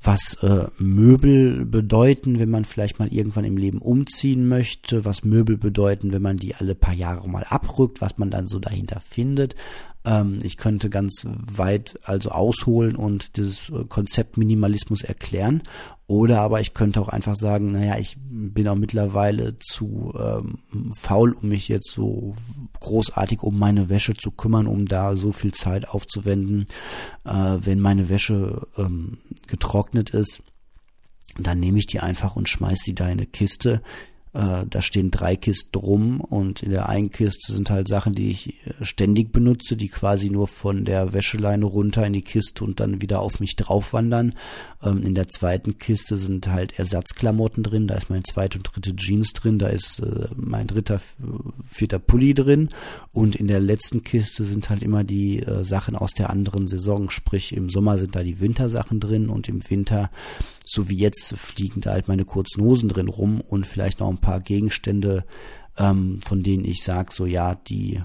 was 0.01 0.35
äh, 0.41 0.67
Möbel 0.77 1.65
bedeuten, 1.65 2.39
wenn 2.39 2.49
man 2.49 2.65
vielleicht 2.65 2.99
mal 2.99 3.07
irgendwann 3.07 3.45
im 3.45 3.57
Leben 3.57 3.79
umziehen 3.79 4.47
möchte, 4.47 5.05
was 5.05 5.23
Möbel 5.23 5.57
bedeuten, 5.57 6.11
wenn 6.11 6.21
man 6.21 6.37
die 6.37 6.55
alle 6.55 6.75
paar 6.75 6.93
Jahre 6.93 7.27
mal 7.29 7.45
abrückt, 7.45 8.01
was 8.01 8.17
man 8.17 8.29
dann 8.29 8.45
so 8.45 8.59
dahinter 8.59 8.99
findet. 8.99 9.55
Ähm, 10.05 10.39
ich 10.43 10.57
könnte 10.57 10.89
ganz 10.89 11.25
weit 11.25 11.99
also 12.03 12.31
ausholen 12.31 12.95
und 12.95 13.37
dieses 13.37 13.69
äh, 13.69 13.85
Konzept 13.87 14.37
Minimalismus 14.37 15.01
erklären. 15.01 15.63
Oder 16.07 16.41
aber 16.41 16.59
ich 16.59 16.73
könnte 16.73 16.99
auch 16.99 17.07
einfach 17.07 17.35
sagen, 17.35 17.71
naja, 17.71 17.97
ich 17.97 18.17
bin 18.19 18.67
auch 18.67 18.75
mittlerweile 18.75 19.57
zu 19.57 20.13
ähm, 20.17 20.59
faul, 20.95 21.31
um 21.31 21.49
mich 21.49 21.69
jetzt 21.69 21.91
so 21.91 22.35
großartig 22.81 23.41
um 23.41 23.57
meine 23.57 23.89
Wäsche 23.89 24.13
zu 24.13 24.31
kümmern, 24.31 24.67
um 24.67 24.85
da 24.85 25.15
so 25.15 25.31
viel 25.31 25.53
Zeit 25.53 25.87
aufzuwenden. 25.87 26.67
Äh, 27.23 27.57
wenn 27.61 27.79
meine 27.79 28.09
Wäsche 28.09 28.67
ähm, 28.77 29.19
getrocknet 29.47 30.09
ist, 30.09 30.43
dann 31.39 31.59
nehme 31.59 31.79
ich 31.79 31.87
die 31.87 31.99
einfach 31.99 32.35
und 32.35 32.49
schmeiß 32.49 32.79
sie 32.83 32.93
da 32.93 33.05
in 33.05 33.11
eine 33.11 33.25
Kiste. 33.25 33.81
Äh, 34.33 34.65
da 34.67 34.81
stehen 34.81 35.11
drei 35.11 35.35
Kisten 35.35 35.77
rum 35.77 36.19
und 36.19 36.63
in 36.63 36.71
der 36.71 36.89
einen 36.89 37.11
Kiste 37.11 37.53
sind 37.53 37.69
halt 37.69 37.87
Sachen, 37.87 38.13
die 38.13 38.31
ich 38.31 38.49
äh, 38.65 38.73
ständig 38.81 39.31
benutze, 39.31 39.77
die 39.77 39.89
quasi 39.89 40.29
nur 40.29 40.47
von 40.47 40.85
der 40.85 41.13
Wäscheleine 41.13 41.65
runter 41.65 42.05
in 42.05 42.13
die 42.13 42.23
Kiste 42.23 42.63
und 42.63 42.79
dann 42.79 42.99
wieder 42.99 43.19
auf 43.19 43.39
mich 43.39 43.55
drauf 43.55 43.93
wandern. 43.93 44.33
Ähm, 44.81 45.03
in 45.03 45.13
der 45.13 45.27
zweiten 45.27 45.77
Kiste 45.77 46.17
sind 46.17 46.47
halt 46.47 46.79
Ersatzklamotten 46.79 47.61
drin, 47.61 47.87
da 47.87 47.93
ist 47.93 48.09
mein 48.09 48.23
zweiter 48.23 48.57
und 48.57 48.71
dritte 48.73 48.95
Jeans 48.95 49.33
drin, 49.33 49.59
da 49.59 49.67
ist 49.67 49.99
äh, 49.99 50.27
mein 50.35 50.65
dritter, 50.65 50.99
vierter 51.69 51.99
Pulli 51.99 52.33
drin 52.33 52.69
und 53.11 53.35
in 53.35 53.45
der 53.45 53.59
letzten 53.59 54.03
Kiste 54.03 54.45
sind 54.45 54.71
halt 54.71 54.81
immer 54.81 55.03
die 55.03 55.43
äh, 55.43 55.63
Sachen 55.63 55.95
aus 55.95 56.13
der 56.13 56.31
anderen 56.31 56.65
Saison, 56.65 57.11
sprich 57.11 57.53
im 57.53 57.69
Sommer 57.69 57.99
sind 57.99 58.15
da 58.15 58.23
die 58.23 58.39
Wintersachen 58.39 58.99
drin 58.99 59.29
und 59.29 59.47
im 59.47 59.69
Winter 59.69 60.09
so 60.65 60.89
wie 60.89 60.97
jetzt 60.97 61.33
fliegen 61.37 61.81
da 61.81 61.91
halt 61.91 62.07
meine 62.07 62.25
kurzen 62.25 62.63
Hosen 62.63 62.89
drin 62.89 63.09
rum 63.09 63.41
und 63.41 63.67
vielleicht 63.67 63.99
noch 63.99 64.09
ein 64.09 64.17
paar 64.23 64.39
Gegenstände, 64.39 65.25
ähm, 65.77 66.19
von 66.23 66.41
denen 66.41 66.65
ich 66.65 66.83
sage, 66.83 67.13
so 67.13 67.25
ja, 67.25 67.55
die 67.55 68.01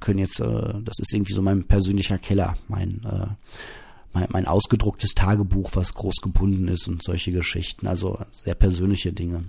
können 0.00 0.18
jetzt, 0.18 0.40
äh, 0.40 0.74
das 0.82 0.98
ist 0.98 1.12
irgendwie 1.12 1.34
so 1.34 1.42
mein 1.42 1.64
persönlicher 1.64 2.18
Keller, 2.18 2.56
mein, 2.68 3.04
äh, 3.04 3.26
mein, 4.12 4.28
mein 4.30 4.46
ausgedrucktes 4.46 5.12
Tagebuch, 5.14 5.70
was 5.74 5.94
groß 5.94 6.16
gebunden 6.22 6.68
ist 6.68 6.88
und 6.88 7.02
solche 7.02 7.32
Geschichten, 7.32 7.86
also 7.86 8.18
sehr 8.30 8.54
persönliche 8.54 9.12
Dinge. 9.12 9.44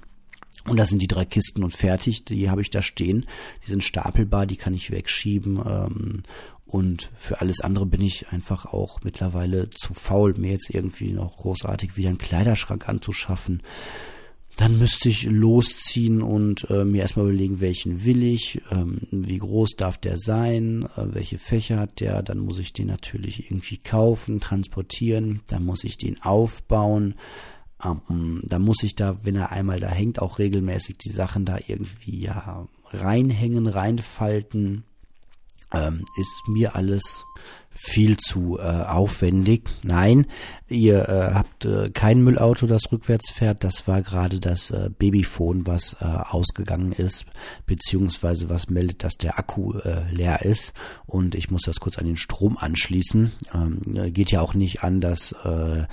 Und 0.66 0.78
das 0.78 0.90
sind 0.90 1.02
die 1.02 1.08
drei 1.08 1.26
Kisten 1.26 1.64
und 1.64 1.74
fertig, 1.74 2.24
die 2.24 2.50
habe 2.50 2.62
ich 2.62 2.70
da 2.70 2.82
stehen. 2.82 3.26
Die 3.66 3.70
sind 3.70 3.84
stapelbar, 3.84 4.46
die 4.46 4.56
kann 4.56 4.74
ich 4.74 4.92
wegschieben. 4.92 5.58
Ähm, 5.58 6.24
und 6.66 7.12
für 7.16 7.42
alles 7.42 7.60
andere 7.60 7.86
bin 7.86 8.02
ich 8.02 8.30
einfach 8.30 8.66
auch 8.66 9.02
mittlerweile 9.04 9.70
zu 9.70 9.94
faul, 9.94 10.34
mir 10.38 10.52
jetzt 10.52 10.70
irgendwie 10.74 11.12
noch 11.12 11.36
großartig 11.36 11.98
wieder 11.98 12.10
einen 12.10 12.18
Kleiderschrank 12.18 12.88
anzuschaffen. 12.88 13.62
Dann 14.58 14.78
müsste 14.78 15.10
ich 15.10 15.24
losziehen 15.24 16.22
und 16.22 16.70
äh, 16.70 16.86
mir 16.86 17.02
erstmal 17.02 17.26
überlegen, 17.26 17.60
welchen 17.60 18.06
will 18.06 18.24
ich, 18.24 18.62
ähm, 18.70 19.00
wie 19.10 19.40
groß 19.40 19.72
darf 19.78 19.98
der 19.98 20.18
sein, 20.20 20.88
äh, 20.96 21.08
welche 21.14 21.40
Fächer 21.40 21.80
hat 21.80 22.00
der, 22.00 22.22
dann 22.22 22.38
muss 22.38 22.60
ich 22.60 22.72
den 22.72 22.88
natürlich 22.88 23.50
irgendwie 23.50 23.78
kaufen, 23.78 24.40
transportieren, 24.40 25.42
dann 25.48 25.66
muss 25.66 25.84
ich 25.84 25.98
den 25.98 26.22
aufbauen, 26.22 27.16
ähm, 27.84 28.42
dann 28.44 28.62
muss 28.62 28.84
ich 28.84 28.94
da, 28.96 29.26
wenn 29.26 29.36
er 29.36 29.52
einmal 29.52 29.80
da 29.80 29.90
hängt, 29.90 30.22
auch 30.22 30.38
regelmäßig 30.38 30.98
die 31.00 31.12
Sachen 31.12 31.46
da 31.46 31.58
irgendwie 31.66 32.22
ja 32.22 32.68
reinhängen, 32.92 33.66
reinfalten, 33.66 34.84
ähm, 35.74 36.06
ist 36.20 36.44
mir 36.48 36.76
alles 36.76 37.26
viel 37.74 38.18
zu 38.18 38.58
äh, 38.60 38.62
aufwendig. 38.62 39.70
Nein, 39.84 40.28
ihr 40.68 41.08
äh, 41.10 41.34
habt 41.34 41.66
äh, 41.66 41.90
kein 41.90 42.22
Müllauto, 42.24 42.68
das 42.68 42.92
rückwärts 42.92 43.32
fährt. 43.32 43.64
Das 43.64 43.88
war 43.88 44.02
gerade 44.02 44.40
das 44.40 44.72
äh, 44.72 44.90
Babyphone, 44.98 45.66
was 45.68 45.98
äh, 46.00 46.06
ausgegangen 46.06 46.92
ist, 46.92 47.26
beziehungsweise 47.66 48.50
was 48.50 48.70
meldet, 48.70 49.04
dass 49.04 49.16
der 49.16 49.40
Akku 49.40 49.74
äh, 49.74 50.10
leer 50.12 50.44
ist. 50.44 50.74
Und 51.06 51.36
ich 51.36 51.52
muss 51.52 51.64
das 51.64 51.80
kurz 51.80 51.98
an 51.98 52.06
den 52.06 52.18
Strom 52.18 52.58
anschließen. 52.58 53.32
Ähm, 53.54 53.82
äh, 53.96 54.12
geht 54.12 54.32
ja 54.32 54.42
auch 54.42 54.54
nicht 54.54 54.84
an, 54.84 55.02
dass 55.02 55.34
äh, 55.44 55.84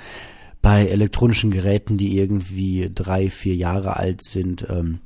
bei 0.63 0.87
elektronischen 0.87 1.51
Geräten, 1.51 1.97
die 1.97 2.17
irgendwie 2.17 2.91
drei, 2.95 3.31
vier 3.31 3.55
Jahre 3.55 3.97
alt 3.97 4.23
sind, 4.23 4.67
ähm, 4.69 5.01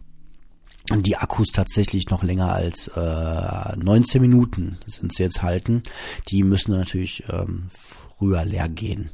die 0.91 1.17
Akkus 1.17 1.49
tatsächlich 1.49 2.11
noch 2.11 2.23
länger 2.23 2.53
als 2.53 2.89
äh, 2.89 3.77
19 3.77 4.21
Minuten 4.21 4.77
sind 4.87 5.15
sie 5.15 5.23
jetzt 5.23 5.43
halten. 5.43 5.83
Die 6.29 6.43
müssen 6.43 6.73
natürlich 6.73 7.25
ähm, 7.31 7.69
früher 7.71 8.45
leer 8.45 8.69
gehen. 8.69 9.11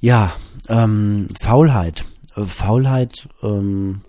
Ja, 0.00 0.36
ähm, 0.68 1.28
Faulheit. 1.40 2.04
Äh, 2.36 2.44
Faulheit 2.44 3.28
ähm, 3.42 4.02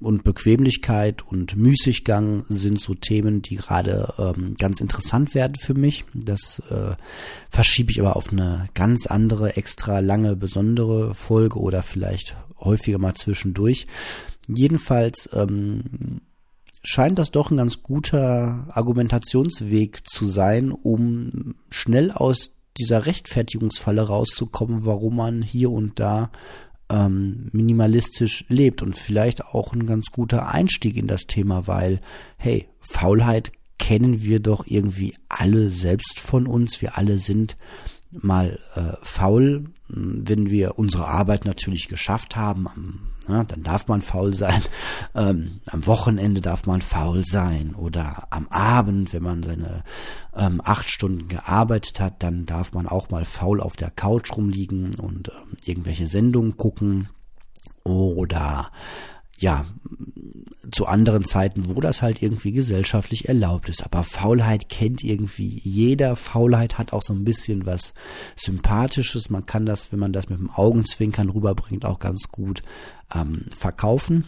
und 0.00 0.22
Bequemlichkeit 0.22 1.26
und 1.26 1.56
Müßiggang 1.56 2.44
sind 2.48 2.80
so 2.80 2.94
Themen, 2.94 3.42
die 3.42 3.56
gerade 3.56 4.14
ähm, 4.18 4.54
ganz 4.56 4.80
interessant 4.80 5.34
werden 5.34 5.56
für 5.60 5.74
mich. 5.74 6.04
Das 6.14 6.62
äh, 6.70 6.94
verschiebe 7.50 7.90
ich 7.90 8.00
aber 8.00 8.16
auf 8.16 8.30
eine 8.30 8.66
ganz 8.74 9.06
andere, 9.06 9.56
extra 9.56 9.98
lange, 9.98 10.36
besondere 10.36 11.14
Folge 11.16 11.58
oder 11.58 11.82
vielleicht 11.82 12.36
häufiger 12.60 12.98
mal 12.98 13.14
zwischendurch. 13.14 13.86
Jedenfalls 14.48 15.28
ähm, 15.32 16.20
scheint 16.82 17.18
das 17.18 17.30
doch 17.30 17.50
ein 17.50 17.58
ganz 17.58 17.82
guter 17.82 18.66
Argumentationsweg 18.70 20.08
zu 20.08 20.26
sein, 20.26 20.72
um 20.72 21.54
schnell 21.70 22.10
aus 22.10 22.54
dieser 22.78 23.06
Rechtfertigungsfalle 23.06 24.02
rauszukommen, 24.02 24.84
warum 24.84 25.16
man 25.16 25.42
hier 25.42 25.70
und 25.70 25.98
da 26.00 26.30
ähm, 26.90 27.48
minimalistisch 27.52 28.44
lebt 28.48 28.82
und 28.82 28.96
vielleicht 28.96 29.44
auch 29.44 29.72
ein 29.72 29.86
ganz 29.86 30.06
guter 30.06 30.48
Einstieg 30.48 30.96
in 30.96 31.06
das 31.06 31.26
Thema, 31.26 31.66
weil, 31.66 32.00
hey, 32.36 32.68
Faulheit 32.80 33.52
kennen 33.78 34.22
wir 34.22 34.40
doch 34.40 34.66
irgendwie 34.66 35.14
alle 35.28 35.70
selbst 35.70 36.18
von 36.18 36.46
uns. 36.46 36.80
Wir 36.80 36.96
alle 36.96 37.18
sind 37.18 37.56
mal 38.10 38.58
äh, 38.74 38.92
faul, 39.02 39.64
wenn 39.88 40.50
wir 40.50 40.78
unsere 40.78 41.06
Arbeit 41.06 41.44
natürlich 41.44 41.88
geschafft 41.88 42.36
haben. 42.36 42.66
Ja, 43.28 43.44
dann 43.44 43.62
darf 43.62 43.88
man 43.88 44.02
faul 44.02 44.34
sein. 44.34 44.62
Ähm, 45.14 45.60
am 45.66 45.86
Wochenende 45.86 46.40
darf 46.40 46.66
man 46.66 46.82
faul 46.82 47.24
sein. 47.26 47.74
Oder 47.74 48.28
am 48.30 48.46
Abend, 48.48 49.12
wenn 49.12 49.22
man 49.22 49.42
seine 49.42 49.82
ähm, 50.36 50.60
acht 50.62 50.88
Stunden 50.88 51.28
gearbeitet 51.28 51.98
hat, 51.98 52.22
dann 52.22 52.46
darf 52.46 52.72
man 52.72 52.86
auch 52.86 53.10
mal 53.10 53.24
faul 53.24 53.60
auf 53.60 53.74
der 53.74 53.90
Couch 53.90 54.36
rumliegen 54.36 54.94
und 54.94 55.28
ähm, 55.28 55.56
irgendwelche 55.64 56.06
Sendungen 56.06 56.56
gucken. 56.56 57.08
Oder 57.84 58.70
ja, 59.38 59.66
zu 60.70 60.86
anderen 60.86 61.24
Zeiten, 61.24 61.74
wo 61.74 61.80
das 61.80 62.02
halt 62.02 62.22
irgendwie 62.22 62.52
gesellschaftlich 62.52 63.28
erlaubt 63.28 63.68
ist. 63.68 63.84
Aber 63.84 64.02
Faulheit 64.02 64.68
kennt 64.68 65.02
irgendwie 65.02 65.60
jeder. 65.64 66.16
Faulheit 66.16 66.76
hat 66.76 66.92
auch 66.92 67.02
so 67.02 67.14
ein 67.14 67.24
bisschen 67.24 67.64
was 67.64 67.94
Sympathisches. 68.36 69.30
Man 69.30 69.46
kann 69.46 69.64
das, 69.64 69.92
wenn 69.92 69.98
man 69.98 70.12
das 70.12 70.28
mit 70.28 70.38
dem 70.38 70.50
Augenzwinkern 70.50 71.30
rüberbringt, 71.30 71.84
auch 71.84 71.98
ganz 71.98 72.28
gut 72.30 72.62
ähm, 73.14 73.46
verkaufen. 73.56 74.24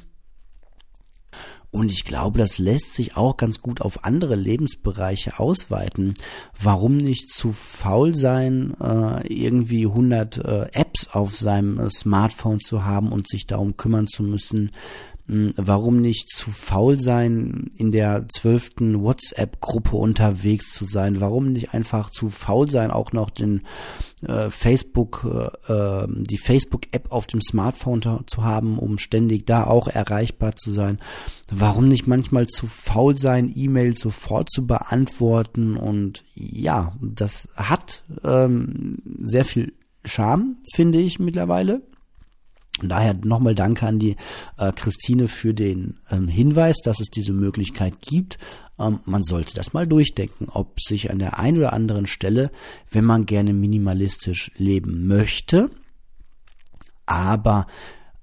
Und 1.73 1.93
ich 1.93 2.05
glaube, 2.05 2.39
das 2.39 2.59
lässt 2.59 2.95
sich 2.95 3.17
auch 3.17 3.37
ganz 3.37 3.61
gut 3.61 3.81
auf 3.81 4.05
andere 4.05 4.35
Lebensbereiche 4.35 5.39
ausweiten. 5.39 6.15
Warum 6.61 6.97
nicht 6.97 7.31
zu 7.31 7.53
faul 7.53 8.17
sein, 8.17 8.75
äh, 8.81 9.33
irgendwie 9.33 9.87
100 9.87 10.39
äh, 10.39 10.67
Apps 10.73 11.09
auf 11.13 11.37
seinem 11.37 11.79
äh, 11.79 11.89
Smartphone 11.91 12.59
zu 12.59 12.85
haben 12.85 13.13
und 13.13 13.29
sich 13.29 13.47
darum 13.47 13.77
kümmern 13.77 14.09
zu 14.09 14.25
müssen, 14.25 14.73
warum 15.57 16.01
nicht 16.01 16.29
zu 16.29 16.51
faul 16.51 16.99
sein, 17.01 17.71
in 17.77 17.93
der 17.93 18.27
zwölften 18.29 19.01
WhatsApp-Gruppe 19.01 19.97
unterwegs 19.97 20.73
zu 20.73 20.85
sein? 20.85 21.21
Warum 21.21 21.53
nicht 21.53 21.73
einfach 21.73 22.11
zu 22.11 22.29
faul 22.29 22.69
sein, 22.69 22.91
auch 22.91 23.13
noch 23.13 23.31
den 23.31 23.63
äh, 24.23 24.51
Facebook, 24.51 25.25
äh, 25.25 25.73
ähm, 25.73 26.25
die 26.29 26.39
Facebook-App 26.39 27.13
auf 27.13 27.29
dem 27.29 27.41
Smartphone 27.41 28.03
zu 28.27 28.45
haben, 28.45 28.79
um 28.79 28.99
ständig 28.99 29.47
da 29.47 29.65
auch 29.65 29.87
erreichbar 29.87 30.57
zu 30.57 30.73
sein? 30.73 30.99
Warum 31.49 31.87
nicht 31.87 32.09
manchmal 32.09 32.49
zu 32.49 32.67
faul 32.67 33.17
sein, 33.17 33.53
E-Mails 33.55 34.01
sofort 34.01 34.51
zu 34.51 34.67
beantworten? 34.67 35.77
Und 35.77 36.25
ja, 36.35 36.93
das 37.01 37.49
hat 37.55 38.03
ähm, 38.25 38.99
sehr 39.19 39.45
viel 39.45 39.75
Charme, 40.05 40.57
finde 40.75 40.99
ich 40.99 41.21
mittlerweile. 41.21 41.83
Daher 42.89 43.15
nochmal 43.15 43.55
Danke 43.55 43.87
an 43.87 43.99
die 43.99 44.17
äh, 44.59 44.73
Christine 44.73 45.29
für 45.29 45.55
den 45.55 45.99
ähm, 46.11 46.29
Hinweis, 46.29 46.79
dass 46.83 47.01
es 47.01 47.11
diese 47.11 47.33
Möglichkeit 47.33 48.01
gibt. 48.01 48.39
Ähm, 48.79 49.01
man 49.05 49.23
sollte 49.23 49.55
das 49.55 49.73
mal 49.73 49.87
durchdenken, 49.87 50.49
ob 50.49 50.81
sich 50.81 51.11
an 51.11 51.19
der 51.19 51.39
einen 51.39 51.59
oder 51.59 51.73
anderen 51.73 52.07
Stelle, 52.07 52.51
wenn 52.91 53.05
man 53.05 53.27
gerne 53.27 53.53
minimalistisch 53.53 54.51
leben 54.57 55.07
möchte, 55.07 55.71
aber 57.07 57.67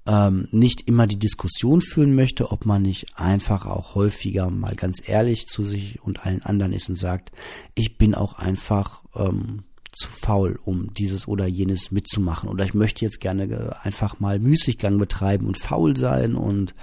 ähm, 0.06 0.48
nicht 0.52 0.88
immer 0.88 1.06
die 1.06 1.18
Diskussion 1.18 1.82
führen 1.82 2.14
möchte, 2.14 2.50
ob 2.50 2.64
man 2.64 2.82
nicht 2.82 3.18
einfach 3.18 3.66
auch 3.66 3.94
häufiger 3.94 4.50
mal 4.50 4.74
ganz 4.74 5.02
ehrlich 5.06 5.46
zu 5.46 5.62
sich 5.62 6.02
und 6.02 6.24
allen 6.24 6.42
anderen 6.42 6.72
ist 6.72 6.88
und 6.88 6.96
sagt, 6.96 7.30
ich 7.74 7.98
bin 7.98 8.14
auch 8.14 8.34
einfach 8.34 9.04
ähm, 9.14 9.64
zu 9.92 10.08
faul, 10.08 10.58
um 10.64 10.92
dieses 10.94 11.26
oder 11.26 11.46
jenes 11.46 11.90
mitzumachen. 11.90 12.48
Oder 12.48 12.64
ich 12.64 12.74
möchte 12.74 13.04
jetzt 13.04 13.20
gerne 13.20 13.44
äh, 13.44 13.86
einfach 13.86 14.20
mal 14.20 14.38
Müßiggang 14.38 14.98
betreiben 14.98 15.46
und 15.46 15.58
faul 15.58 15.96
sein 15.96 16.34
und 16.34 16.74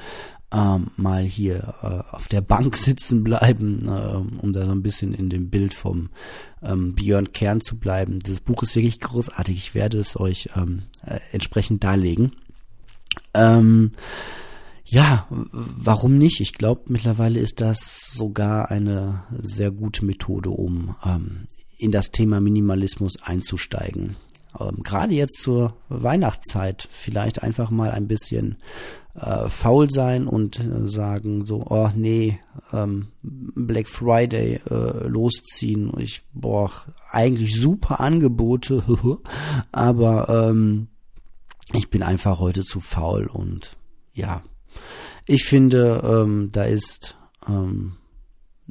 ähm, 0.53 0.91
mal 0.95 1.23
hier 1.23 1.75
äh, 1.81 2.15
auf 2.15 2.27
der 2.27 2.41
Bank 2.41 2.77
sitzen 2.77 3.23
bleiben, 3.23 3.87
äh, 3.87 4.41
um 4.41 4.53
da 4.53 4.65
so 4.65 4.71
ein 4.71 4.83
bisschen 4.83 5.13
in 5.13 5.29
dem 5.29 5.49
Bild 5.49 5.73
vom 5.73 6.09
ähm, 6.61 6.93
Björn 6.95 7.31
Kern 7.31 7.61
zu 7.61 7.77
bleiben. 7.77 8.19
Dieses 8.19 8.41
Buch 8.41 8.63
ist 8.63 8.75
wirklich 8.75 8.99
großartig. 8.99 9.55
Ich 9.57 9.75
werde 9.75 9.99
es 9.99 10.19
euch 10.19 10.49
ähm, 10.55 10.83
äh, 11.05 11.19
entsprechend 11.31 11.83
darlegen. 11.83 12.31
Ähm, 13.33 13.91
ja, 14.87 15.27
warum 15.29 16.17
nicht? 16.17 16.41
Ich 16.41 16.53
glaube, 16.53 16.83
mittlerweile 16.89 17.39
ist 17.39 17.59
das 17.59 18.11
sogar 18.13 18.69
eine 18.69 19.23
sehr 19.31 19.71
gute 19.71 20.05
Methode, 20.05 20.51
um 20.51 20.95
ähm, 21.03 21.47
in 21.85 21.91
das 21.91 22.11
Thema 22.11 22.41
Minimalismus 22.41 23.21
einzusteigen. 23.21 24.17
Ähm, 24.59 24.83
Gerade 24.83 25.13
jetzt 25.13 25.39
zur 25.39 25.77
Weihnachtszeit 25.89 26.87
vielleicht 26.91 27.43
einfach 27.43 27.69
mal 27.69 27.91
ein 27.91 28.07
bisschen 28.07 28.57
äh, 29.13 29.47
faul 29.49 29.89
sein 29.89 30.27
und 30.27 30.59
äh, 30.59 30.87
sagen 30.87 31.45
so, 31.45 31.65
oh 31.69 31.89
nee, 31.95 32.39
ähm, 32.73 33.07
Black 33.21 33.87
Friday 33.87 34.61
äh, 34.69 35.07
losziehen. 35.07 35.93
Ich 35.99 36.23
boah, 36.33 36.71
eigentlich 37.11 37.55
super 37.55 37.99
Angebote, 37.99 38.83
aber 39.71 40.49
ähm, 40.49 40.87
ich 41.73 41.89
bin 41.89 42.03
einfach 42.03 42.39
heute 42.39 42.63
zu 42.63 42.79
faul 42.79 43.27
und 43.27 43.77
ja, 44.13 44.41
ich 45.25 45.45
finde, 45.45 46.01
ähm, 46.03 46.49
da 46.51 46.63
ist 46.63 47.15
ähm, 47.47 47.93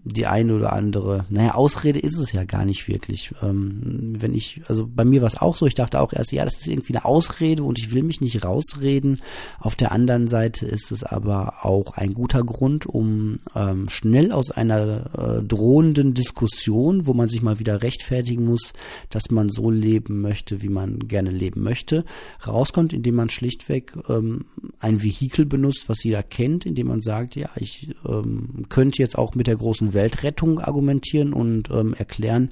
die 0.07 0.27
eine 0.27 0.55
oder 0.55 0.75
andere, 0.75 1.25
naja, 1.31 1.55
Ausrede 1.55 1.99
ist 1.99 2.19
es 2.19 2.33
ja 2.33 2.45
gar 2.45 2.67
nicht 2.67 2.88
wirklich. 2.88 3.33
Ähm, 3.43 4.12
wenn 4.19 4.35
ich, 4.35 4.61
also 4.69 4.87
bei 4.87 5.05
mir 5.05 5.23
war 5.23 5.29
es 5.29 5.40
auch 5.40 5.57
so, 5.57 5.67
ich 5.67 5.75
dachte 5.75 5.99
auch 6.01 6.12
erst, 6.12 6.31
ja, 6.33 6.45
das 6.45 6.61
ist 6.61 6.69
irgendwie 6.69 6.95
eine 6.95 7.07
Ausrede 7.07 7.62
und 7.62 7.79
ich 7.79 7.93
will 7.93 8.03
mich 8.03 8.21
nicht 8.21 8.45
rausreden. 8.45 9.23
Auf 9.59 9.77
der 9.77 9.93
anderen 9.93 10.29
Seite 10.29 10.67
ist 10.67 10.93
es 10.93 11.05
aber 11.05 11.64
auch 11.64 11.95
ein 11.97 12.12
guter 12.12 12.45
Grund, 12.45 12.85
um 12.85 13.38
ähm, 13.55 13.88
schnell 13.88 14.31
aus 14.31 14.51
einer 14.51 15.38
äh, 15.38 15.43
drohenden 15.43 16.12
Diskussion, 16.12 17.07
wo 17.07 17.14
man 17.14 17.31
sich 17.31 17.40
mal 17.40 17.59
wieder 17.59 17.83
rechtfertigen 17.83 18.45
muss, 18.45 18.75
dass 19.09 19.31
man 19.31 19.49
so 19.49 19.71
leben 19.71 20.21
möchte, 20.21 20.61
wie 20.61 20.69
man 20.69 20.99
gerne 21.09 21.31
leben 21.31 21.62
möchte, 21.62 22.05
rauskommt, 22.47 22.93
indem 22.93 23.14
man 23.14 23.31
schlichtweg 23.31 23.95
ähm, 24.11 24.45
ein 24.81 25.03
Vehikel 25.03 25.47
benutzt, 25.47 25.88
was 25.88 26.05
jeder 26.05 26.23
kennt, 26.23 26.67
indem 26.67 26.88
man 26.88 27.01
sagt, 27.01 27.37
ja, 27.37 27.49
ich 27.57 27.88
ähm, 28.07 28.64
könnte 28.69 29.01
jetzt 29.01 29.17
auch 29.17 29.35
mit 29.35 29.47
der 29.47 29.57
großen 29.57 29.93
Weltrettung 29.94 30.61
argumentieren 30.61 31.33
und 31.33 31.70
ähm, 31.70 31.94
erklären, 31.94 32.50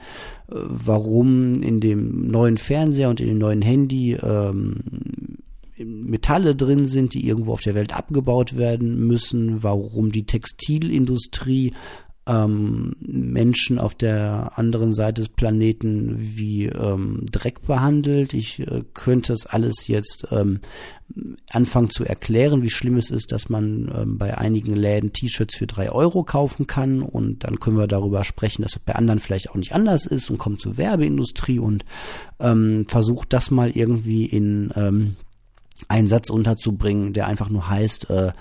äh, 0.48 0.54
warum 0.54 1.62
in 1.62 1.80
dem 1.80 2.28
neuen 2.28 2.58
Fernseher 2.58 3.10
und 3.10 3.20
in 3.20 3.28
dem 3.28 3.38
neuen 3.38 3.62
Handy 3.62 4.14
ähm, 4.14 4.80
Metalle 5.78 6.54
drin 6.54 6.86
sind, 6.86 7.14
die 7.14 7.26
irgendwo 7.26 7.52
auf 7.52 7.62
der 7.62 7.74
Welt 7.74 7.94
abgebaut 7.94 8.56
werden 8.56 9.06
müssen, 9.06 9.62
warum 9.62 10.12
die 10.12 10.24
Textilindustrie 10.24 11.72
ähm, 12.26 12.94
Menschen 13.00 13.78
auf 13.78 13.94
der 13.94 14.52
anderen 14.56 14.92
Seite 14.94 15.22
des 15.22 15.28
Planeten 15.28 16.14
wie 16.18 16.66
ähm, 16.66 17.26
Dreck 17.30 17.62
behandelt. 17.66 18.32
Ich 18.32 18.60
äh, 18.60 18.84
könnte 18.94 19.32
es 19.32 19.46
alles 19.46 19.88
jetzt 19.88 20.28
ähm, 20.30 20.60
anfangen 21.50 21.90
zu 21.90 22.04
erklären, 22.04 22.62
wie 22.62 22.70
schlimm 22.70 22.96
es 22.96 23.10
ist, 23.10 23.32
dass 23.32 23.48
man 23.48 23.92
ähm, 23.94 24.18
bei 24.18 24.38
einigen 24.38 24.76
Läden 24.76 25.12
T-Shirts 25.12 25.56
für 25.56 25.66
drei 25.66 25.90
Euro 25.90 26.22
kaufen 26.22 26.66
kann 26.68 27.02
und 27.02 27.44
dann 27.44 27.58
können 27.58 27.76
wir 27.76 27.88
darüber 27.88 28.22
sprechen, 28.22 28.62
dass 28.62 28.76
es 28.76 28.78
bei 28.78 28.94
anderen 28.94 29.18
vielleicht 29.18 29.50
auch 29.50 29.56
nicht 29.56 29.74
anders 29.74 30.06
ist 30.06 30.30
und 30.30 30.38
kommt 30.38 30.60
zur 30.60 30.76
Werbeindustrie 30.76 31.58
und 31.58 31.84
ähm, 32.38 32.86
versucht 32.88 33.32
das 33.32 33.50
mal 33.50 33.70
irgendwie 33.70 34.26
in 34.26 34.72
ähm, 34.76 35.16
einen 35.88 36.06
Satz 36.06 36.30
unterzubringen, 36.30 37.12
der 37.12 37.26
einfach 37.26 37.50
nur 37.50 37.68
heißt, 37.68 38.10
äh, 38.10 38.32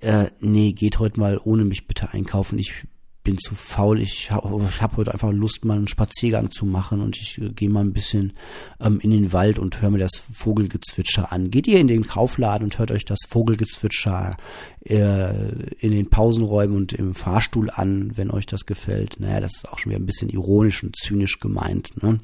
äh, 0.00 0.30
nee, 0.40 0.72
geht 0.72 0.98
heute 0.98 1.20
mal 1.20 1.40
ohne 1.42 1.64
mich 1.64 1.86
bitte 1.86 2.12
einkaufen. 2.12 2.58
Ich 2.58 2.84
bin 3.28 3.36
zu 3.36 3.54
faul, 3.54 4.00
ich 4.00 4.30
habe 4.30 4.70
hab 4.80 4.96
heute 4.96 5.12
einfach 5.12 5.30
Lust, 5.30 5.66
mal 5.66 5.76
einen 5.76 5.86
Spaziergang 5.86 6.50
zu 6.50 6.64
machen 6.64 7.02
und 7.02 7.18
ich 7.18 7.36
äh, 7.36 7.50
gehe 7.50 7.68
mal 7.68 7.82
ein 7.82 7.92
bisschen 7.92 8.32
ähm, 8.80 9.00
in 9.00 9.10
den 9.10 9.34
Wald 9.34 9.58
und 9.58 9.82
höre 9.82 9.90
mir 9.90 9.98
das 9.98 10.16
Vogelgezwitscher 10.32 11.30
an. 11.30 11.50
Geht 11.50 11.68
ihr 11.68 11.78
in 11.78 11.88
den 11.88 12.06
Kaufladen 12.06 12.64
und 12.64 12.78
hört 12.78 12.90
euch 12.90 13.04
das 13.04 13.18
Vogelgezwitscher 13.28 14.34
äh, 14.82 15.32
in 15.78 15.90
den 15.90 16.08
Pausenräumen 16.08 16.74
und 16.74 16.94
im 16.94 17.14
Fahrstuhl 17.14 17.68
an, 17.70 18.16
wenn 18.16 18.30
euch 18.30 18.46
das 18.46 18.64
gefällt. 18.64 19.20
Naja, 19.20 19.40
das 19.40 19.56
ist 19.56 19.68
auch 19.68 19.78
schon 19.78 19.90
wieder 19.90 20.00
ein 20.00 20.06
bisschen 20.06 20.30
ironisch 20.30 20.82
und 20.82 20.96
zynisch 20.96 21.38
gemeint. 21.38 22.02
Ne? 22.02 22.20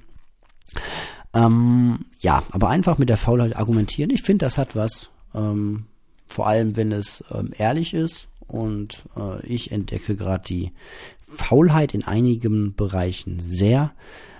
Ähm, 1.34 1.98
ja, 2.20 2.44
aber 2.50 2.70
einfach 2.70 2.96
mit 2.96 3.10
der 3.10 3.18
Faulheit 3.18 3.56
argumentieren. 3.56 4.08
Ich 4.08 4.22
finde, 4.22 4.46
das 4.46 4.56
hat 4.56 4.74
was. 4.74 5.10
Ähm, 5.34 5.84
vor 6.28 6.46
allem, 6.46 6.76
wenn 6.76 6.92
es 6.92 7.22
ähm, 7.30 7.50
ehrlich 7.58 7.92
ist 7.92 8.28
und 8.46 9.02
äh, 9.16 9.44
ich 9.46 9.72
entdecke 9.72 10.16
gerade 10.16 10.44
die 10.46 10.72
Faulheit 11.20 11.94
in 11.94 12.04
einigen 12.04 12.74
Bereichen 12.74 13.40
sehr. 13.42 13.92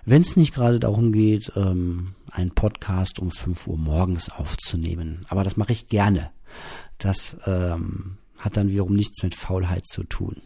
Wenn 0.05 0.23
es 0.23 0.37
nicht 0.37 0.55
gerade 0.55 0.81
darum 0.81 1.13
geht, 1.13 1.53
ähm, 1.57 2.15
einen 2.31 2.51
Podcast 2.51 3.19
um 3.19 3.31
5 3.31 3.67
Uhr 3.69 3.79
morgens 3.79 4.29
aufzunehmen. 4.29 5.25
Aber 5.29 5.45
das 5.45 5.57
mache 5.57 5.73
ich 5.73 5.89
gerne. 5.89 6.31
Das 6.99 7.37
ähm, 7.47 8.19
hat 8.39 8.57
dann 8.57 8.71
wiederum 8.71 8.95
nichts 8.95 9.23
mit 9.23 9.35
Faulheit 9.35 9.87
zu 9.87 10.05
tun. 10.05 10.43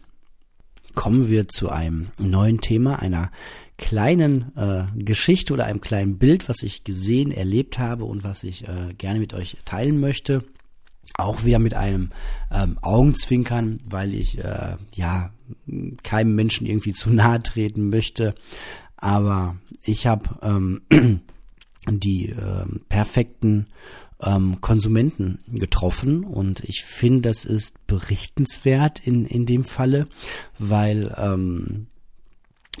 Kommen 0.95 1.29
wir 1.29 1.47
zu 1.47 1.69
einem 1.69 2.09
neuen 2.17 2.61
Thema, 2.61 2.99
einer 2.99 3.31
kleinen 3.77 4.55
äh, 4.55 4.85
Geschichte 4.95 5.53
oder 5.53 5.65
einem 5.65 5.81
kleinen 5.81 6.17
Bild, 6.17 6.49
was 6.49 6.63
ich 6.63 6.83
gesehen, 6.83 7.31
erlebt 7.31 7.79
habe 7.79 8.05
und 8.05 8.23
was 8.23 8.43
ich 8.43 8.67
äh, 8.67 8.93
gerne 8.97 9.19
mit 9.19 9.33
euch 9.33 9.57
teilen 9.65 9.99
möchte 9.99 10.43
auch 11.15 11.43
wieder 11.43 11.59
mit 11.59 11.73
einem 11.73 12.11
ähm, 12.51 12.77
Augenzwinkern, 12.81 13.79
weil 13.89 14.13
ich 14.13 14.39
äh, 14.39 14.77
ja 14.95 15.31
keinem 16.03 16.35
Menschen 16.35 16.67
irgendwie 16.67 16.93
zu 16.93 17.09
nahe 17.09 17.41
treten 17.41 17.89
möchte. 17.89 18.35
Aber 18.97 19.55
ich 19.83 20.07
habe 20.07 20.29
ähm, 20.41 20.81
die 21.87 22.29
äh, 22.29 22.65
perfekten 22.89 23.67
ähm, 24.21 24.59
Konsumenten 24.59 25.39
getroffen 25.51 26.23
und 26.23 26.61
ich 26.65 26.83
finde, 26.83 27.29
das 27.29 27.45
ist 27.45 27.85
berichtenswert 27.87 28.99
in, 28.99 29.25
in 29.25 29.45
dem 29.45 29.63
Falle, 29.63 30.07
weil 30.57 31.15
ähm, 31.17 31.87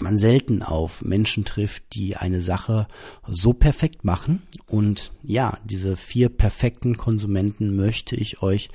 man 0.01 0.17
selten 0.17 0.63
auf 0.63 1.03
Menschen 1.03 1.45
trifft, 1.45 1.83
die 1.93 2.15
eine 2.15 2.41
Sache 2.41 2.87
so 3.27 3.53
perfekt 3.53 4.03
machen. 4.05 4.41
Und 4.67 5.11
ja, 5.23 5.57
diese 5.63 5.95
vier 5.95 6.29
perfekten 6.29 6.97
Konsumenten 6.97 7.75
möchte 7.75 8.15
ich 8.15 8.41
euch 8.41 8.69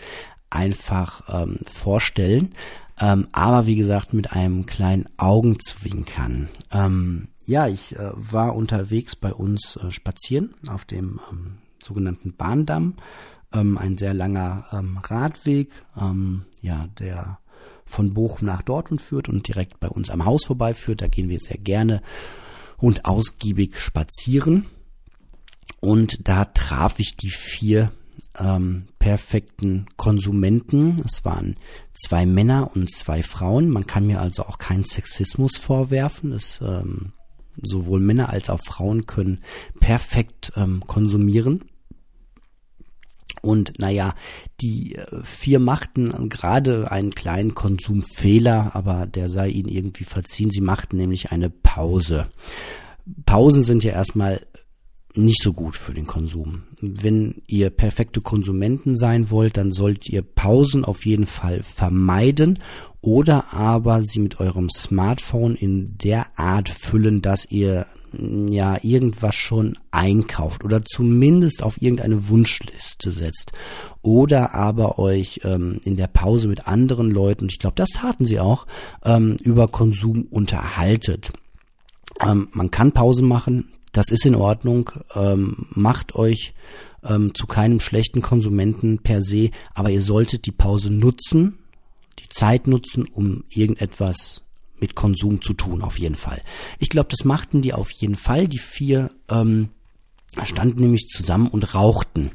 einfach 0.51 1.43
ähm, 1.43 1.59
vorstellen. 1.67 2.55
Ähm, 3.01 3.29
aber 3.33 3.67
wie 3.67 3.77
gesagt, 3.77 4.15
mit 4.15 4.33
einem 4.33 4.67
kleinen 4.67 5.09
Augenzwinkern. 5.17 6.49
Ähm, 6.71 7.29
ja, 7.47 7.67
ich 7.67 7.97
äh, 7.97 8.11
war 8.15 8.55
unterwegs 8.55 9.17
bei 9.17 9.33
uns 9.35 9.77
äh, 9.77 9.91
spazieren 9.91 10.55
auf 10.69 10.85
dem 10.85 11.21
ähm, 11.31 11.59
sogenannten 11.83 12.35
Bahndamm. 12.35 12.95
Ähm, 13.53 13.79
ein 13.79 13.99
sehr 13.99 14.15
langer 14.15 14.67
ähm, 14.73 14.99
Radweg, 14.99 15.71
ja, 16.61 16.89
der 16.99 17.39
von 17.95 18.13
Bochum 18.13 18.47
nach 18.47 18.63
Dortmund 18.63 19.01
führt 19.01 19.29
und 19.29 19.47
direkt 19.47 19.79
bei 19.81 19.89
uns 19.89 20.11
am 20.11 20.25
Haus 20.25 20.45
vorbeiführt. 20.45 21.01
Da 21.01 21.07
gehen 21.07 21.29
wir 21.29 21.39
sehr 21.39 21.59
gerne 21.59 22.03
und 22.77 23.05
ausgiebig 23.05 23.79
spazieren. 23.79 24.67
Und 25.81 26.29
da 26.29 26.47
traf 26.47 26.99
ich 26.99 27.17
die 27.17 27.31
vier 27.31 27.93
ähm, 28.39 28.87
perfekten 28.99 29.87
Konsumenten. 29.97 31.01
Es 31.05 31.25
waren 31.25 31.57
zwei 31.93 32.27
Männer 32.27 32.71
und 32.75 32.91
zwei 32.91 33.23
Frauen. 33.23 33.71
Man 33.71 33.87
kann 33.87 34.07
mir 34.07 34.21
also 34.21 34.43
auch 34.43 34.59
keinen 34.59 34.85
Sexismus 34.85 35.57
vorwerfen. 35.57 36.33
Es, 36.33 36.61
ähm, 36.61 37.13
sowohl 37.63 38.01
Männer 38.01 38.31
als 38.31 38.51
auch 38.51 38.61
Frauen 38.61 39.07
können 39.07 39.39
perfekt 39.79 40.53
ähm, 40.57 40.83
konsumieren. 40.87 41.65
Und 43.43 43.79
naja, 43.79 44.15
die 44.61 44.95
äh, 44.95 45.23
vier 45.23 45.59
machten 45.59 46.29
gerade 46.29 46.91
einen 46.91 47.15
kleinen 47.15 47.55
Konsumfehler, 47.55 48.75
aber 48.75 49.07
der 49.07 49.29
sei 49.29 49.49
ihnen 49.49 49.69
irgendwie 49.69 50.05
verziehen. 50.05 50.51
Sie 50.51 50.61
machten 50.61 50.97
nämlich 50.97 51.33
eine 51.33 51.51
Pause. 51.51 52.27
Pausen 53.27 53.65
sind 53.65 53.85
ja 53.85 53.93
erstmal 53.93 54.41
nicht 55.17 55.43
so 55.43 55.53
gut 55.53 55.77
für 55.77 55.95
den 55.95 56.07
Konsum. 56.07 56.65
Wenn 56.81 57.43
ihr 57.47 57.71
perfekte 57.71 58.21
Konsumenten 58.21 58.97
sein 58.97 59.31
wollt, 59.31 59.57
dann 59.57 59.71
sollt 59.71 60.09
ihr 60.09 60.23
Pausen 60.23 60.85
auf 60.85 61.07
jeden 61.07 61.27
Fall 61.27 61.63
vermeiden 61.63 62.59
oder 63.01 63.53
aber 63.53 64.03
sie 64.03 64.19
mit 64.19 64.41
eurem 64.41 64.71
Smartphone 64.71 65.55
in 65.55 65.97
der 65.99 66.39
Art 66.39 66.69
füllen, 66.69 67.23
dass 67.23 67.47
ihr 67.49 67.87
ja 68.49 68.79
irgendwas 68.83 69.35
schon 69.35 69.79
einkauft 69.91 70.65
oder 70.65 70.85
zumindest 70.85 71.63
auf 71.63 71.81
irgendeine 71.81 72.29
Wunschliste 72.29 73.11
setzt 73.11 73.53
oder 74.03 74.55
aber 74.55 74.99
euch 74.99 75.41
ähm, 75.45 75.81
in 75.85 75.97
der 75.97 76.09
Pause 76.09 76.49
mit 76.49 76.67
anderen 76.67 77.11
Leuten, 77.11 77.47
ich 77.47 77.59
glaube, 77.59 77.77
das 77.77 77.91
taten 77.91 78.25
sie 78.25 78.41
auch, 78.41 78.67
ähm, 79.05 79.37
über 79.43 79.69
Konsum 79.69 80.23
unterhaltet. 80.31 81.33
Ähm, 82.21 82.49
man 82.53 82.71
kann 82.71 82.93
Pause 82.93 83.23
machen, 83.23 83.73
das 83.93 84.11
ist 84.11 84.27
in 84.27 84.35
Ordnung, 84.35 84.91
ähm, 85.15 85.67
macht 85.71 86.15
euch 86.15 86.55
ähm, 87.05 87.35
zu 87.35 87.47
keinem 87.47 87.81
schlechten 87.81 88.23
Konsumenten 88.23 88.99
per 88.99 89.23
se, 89.23 89.51
aber 89.75 89.91
ihr 89.91 90.03
solltet 90.03 90.47
die 90.47 90.53
Pause 90.53 90.93
nutzen, 90.93 91.59
die 92.19 92.29
Zeit 92.29 92.67
nutzen, 92.67 93.05
um 93.05 93.45
irgendetwas 93.49 94.44
mit 94.81 94.95
Konsum 94.95 95.41
zu 95.41 95.53
tun, 95.55 95.83
auf 95.83 95.99
jeden 95.99 96.17
Fall. 96.17 96.43
Ich 96.79 96.89
glaube, 96.89 97.09
das 97.11 97.25
machten 97.25 97.63
die 97.63 97.73
auf 97.73 97.91
jeden 97.91 98.17
Fall. 98.17 98.49
Die 98.49 98.59
vier 98.59 99.11
ähm, 99.29 99.71
standen 100.43 100.81
nämlich 100.81 101.07
zusammen 101.09 101.49
und 101.49 101.75
rauchten. 101.75 102.33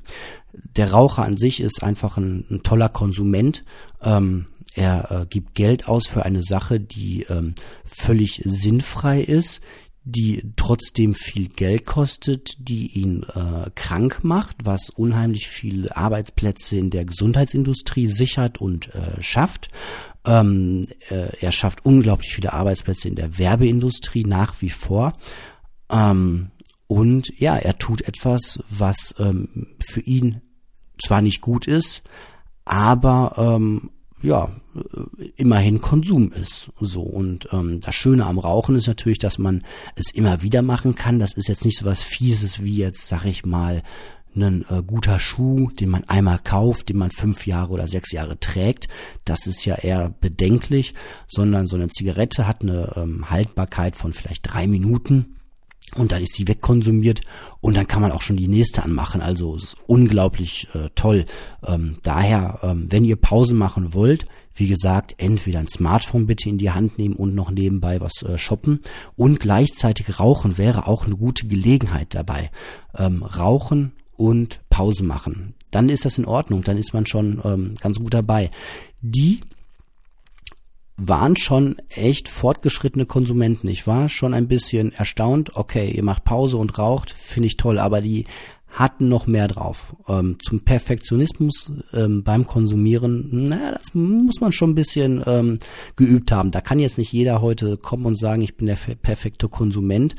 Der 0.54 0.92
Raucher 0.92 1.24
an 1.24 1.38
sich 1.38 1.62
ist 1.62 1.84
einfach 1.84 2.18
ein, 2.18 2.46
ein 2.50 2.64
toller 2.64 2.90
Konsument. 2.90 3.64
Ähm, 4.02 4.48
er 4.74 5.12
äh, 5.12 5.26
gibt 5.26 5.56
Geld 5.56 5.88
aus 5.88 6.08
für 6.08 6.24
eine 6.24 6.44
Sache, 6.44 6.80
die 6.80 7.24
ähm, 7.24 7.56
völlig 7.86 8.42
sinnfrei 8.46 9.22
ist, 9.22 9.62
die 10.04 10.54
trotzdem 10.56 11.14
viel 11.14 11.48
Geld 11.50 11.86
kostet, 11.86 12.56
die 12.58 12.88
ihn 12.88 13.24
äh, 13.24 13.70
krank 13.76 14.24
macht, 14.24 14.58
was 14.64 14.90
unheimlich 14.90 15.48
viele 15.48 15.96
Arbeitsplätze 15.96 16.78
in 16.78 16.90
der 16.90 17.06
Gesundheitsindustrie 17.06 18.08
sichert 18.08 18.60
und 18.60 18.94
äh, 18.96 19.22
schafft. 19.22 19.70
Ähm, 20.30 20.88
äh, 21.10 21.36
er 21.42 21.52
schafft 21.52 21.84
unglaublich 21.84 22.36
viele 22.36 22.54
Arbeitsplätze 22.54 23.08
in 23.08 23.16
der 23.16 23.40
Werbeindustrie 23.40 24.26
nach 24.26 24.62
wie 24.62 24.70
vor. 24.70 25.14
Ähm, 25.90 26.52
und 26.86 27.34
ja, 27.40 27.56
er 27.56 27.80
tut 27.80 28.04
etwas, 28.04 28.64
was 28.70 29.16
ähm, 29.18 29.70
für 29.80 30.02
ihn 30.02 30.42
zwar 31.04 31.24
nicht 31.24 31.42
gut 31.42 31.66
ist, 31.66 32.04
aber 32.64 33.34
ähm, 33.38 33.90
ja, 34.22 34.52
äh, 34.76 35.26
immerhin 35.36 35.82
Konsum 35.82 36.32
ist. 36.32 36.72
So. 36.80 37.02
Und 37.02 37.50
ähm, 37.52 37.80
das 37.80 37.96
Schöne 37.96 38.28
am 38.28 38.38
Rauchen 38.38 38.76
ist 38.76 38.88
natürlich, 38.88 39.18
dass 39.18 39.40
man 39.40 39.64
es 39.96 40.12
immer 40.12 40.44
wieder 40.44 40.62
machen 40.62 40.94
kann. 40.94 41.18
Das 41.18 41.34
ist 41.34 41.48
jetzt 41.48 41.66
nicht 41.66 41.80
so 41.80 41.86
was 41.86 42.04
Fieses 42.04 42.64
wie 42.64 42.78
jetzt, 42.78 43.08
sag 43.08 43.26
ich 43.26 43.46
mal, 43.46 43.82
ein 44.44 44.66
äh, 44.70 44.82
guter 44.82 45.20
Schuh, 45.20 45.70
den 45.72 45.90
man 45.90 46.04
einmal 46.06 46.40
kauft, 46.40 46.90
den 46.90 46.98
man 46.98 47.12
fünf 47.12 47.48
Jahre 47.48 47.72
oder 47.72 47.88
sechs 47.88 48.12
Jahre 48.12 48.40
trägt. 48.40 48.88
Das 49.26 49.48
ist 49.48 49.66
ja 49.66 49.76
eher 49.76 50.14
bedenklich, 50.22 50.94
sondern 51.28 51.66
so 51.66 51.76
eine 51.76 51.90
Zigarette 51.90 52.48
hat 52.48 52.62
eine 52.62 52.94
ähm, 52.96 53.30
Haltbarkeit 53.30 53.96
von 53.96 54.14
vielleicht 54.14 54.42
drei 54.44 54.68
Minuten 54.68 55.36
und 55.96 56.12
dann 56.12 56.22
ist 56.22 56.36
sie 56.36 56.48
wegkonsumiert 56.48 57.22
und 57.62 57.76
dann 57.76 57.88
kann 57.88 58.02
man 58.02 58.12
auch 58.12 58.22
schon 58.22 58.38
die 58.38 58.48
nächste 58.48 58.84
anmachen. 58.84 59.22
Also 59.22 59.56
es 59.56 59.64
ist 59.64 59.76
unglaublich 59.88 60.68
äh, 60.74 60.90
toll. 60.94 61.26
Ähm, 61.66 61.98
daher, 62.04 62.60
ähm, 62.62 62.88
wenn 62.90 63.06
ihr 63.06 63.16
Pause 63.16 63.56
machen 63.56 63.94
wollt, 63.94 64.26
wie 64.54 64.68
gesagt, 64.68 65.16
entweder 65.18 65.60
ein 65.60 65.68
Smartphone 65.68 66.28
bitte 66.28 66.50
in 66.50 66.58
die 66.58 66.72
Hand 66.72 66.98
nehmen 66.98 67.16
und 67.16 67.34
noch 67.34 67.50
nebenbei 67.50 68.02
was 68.02 68.22
äh, 68.22 68.38
shoppen 68.38 68.82
und 69.16 69.40
gleichzeitig 69.40 70.20
rauchen 70.20 70.58
wäre 70.58 70.86
auch 70.86 71.06
eine 71.06 71.16
gute 71.16 71.48
Gelegenheit 71.48 72.14
dabei. 72.14 72.52
Ähm, 72.96 73.24
rauchen 73.24 73.94
und 74.20 74.60
Pause 74.70 75.04
machen. 75.04 75.54
Dann 75.72 75.88
ist 75.88 76.04
das 76.04 76.18
in 76.18 76.26
Ordnung, 76.26 76.62
dann 76.64 76.78
ist 76.78 76.94
man 76.94 77.06
schon 77.06 77.42
ähm, 77.46 77.74
ganz 77.82 77.98
gut 78.00 78.14
dabei. 78.14 78.52
Die 79.02 79.40
waren 80.98 81.38
schon 81.38 81.78
echt 81.88 82.28
fortgeschrittene 82.28 83.06
Konsumenten. 83.06 83.70
Ich 83.70 83.88
war 83.88 84.10
schon 84.10 84.34
ein 84.34 84.50
bisschen 84.50 84.92
erstaunt. 84.92 85.56
Okay, 85.56 85.90
ihr 85.92 86.04
macht 86.04 86.26
Pause 86.26 86.58
und 86.58 86.78
raucht, 86.78 87.12
finde 87.12 87.48
ich 87.48 87.56
toll, 87.56 87.80
aber 87.80 88.02
die 88.02 88.26
hatten 88.70 89.08
noch 89.08 89.26
mehr 89.26 89.48
drauf. 89.48 89.96
Ähm, 90.08 90.38
zum 90.42 90.64
Perfektionismus 90.64 91.72
ähm, 91.94 92.24
beim 92.24 92.46
Konsumieren, 92.46 93.46
naja, 93.46 93.72
das 93.72 93.94
muss 93.94 94.42
man 94.42 94.52
schon 94.52 94.72
ein 94.72 94.76
bisschen 94.76 95.24
ähm, 95.26 95.60
geübt 95.96 96.32
haben. 96.32 96.52
Da 96.52 96.62
kann 96.62 96.80
jetzt 96.80 96.98
nicht 96.98 97.12
jeder 97.12 97.42
heute 97.42 97.78
kommen 97.78 98.06
und 98.06 98.20
sagen, 98.20 98.42
ich 98.42 98.58
bin 98.58 98.68
der 98.68 98.78
perfekte 99.02 99.48
Konsument. 99.48 100.16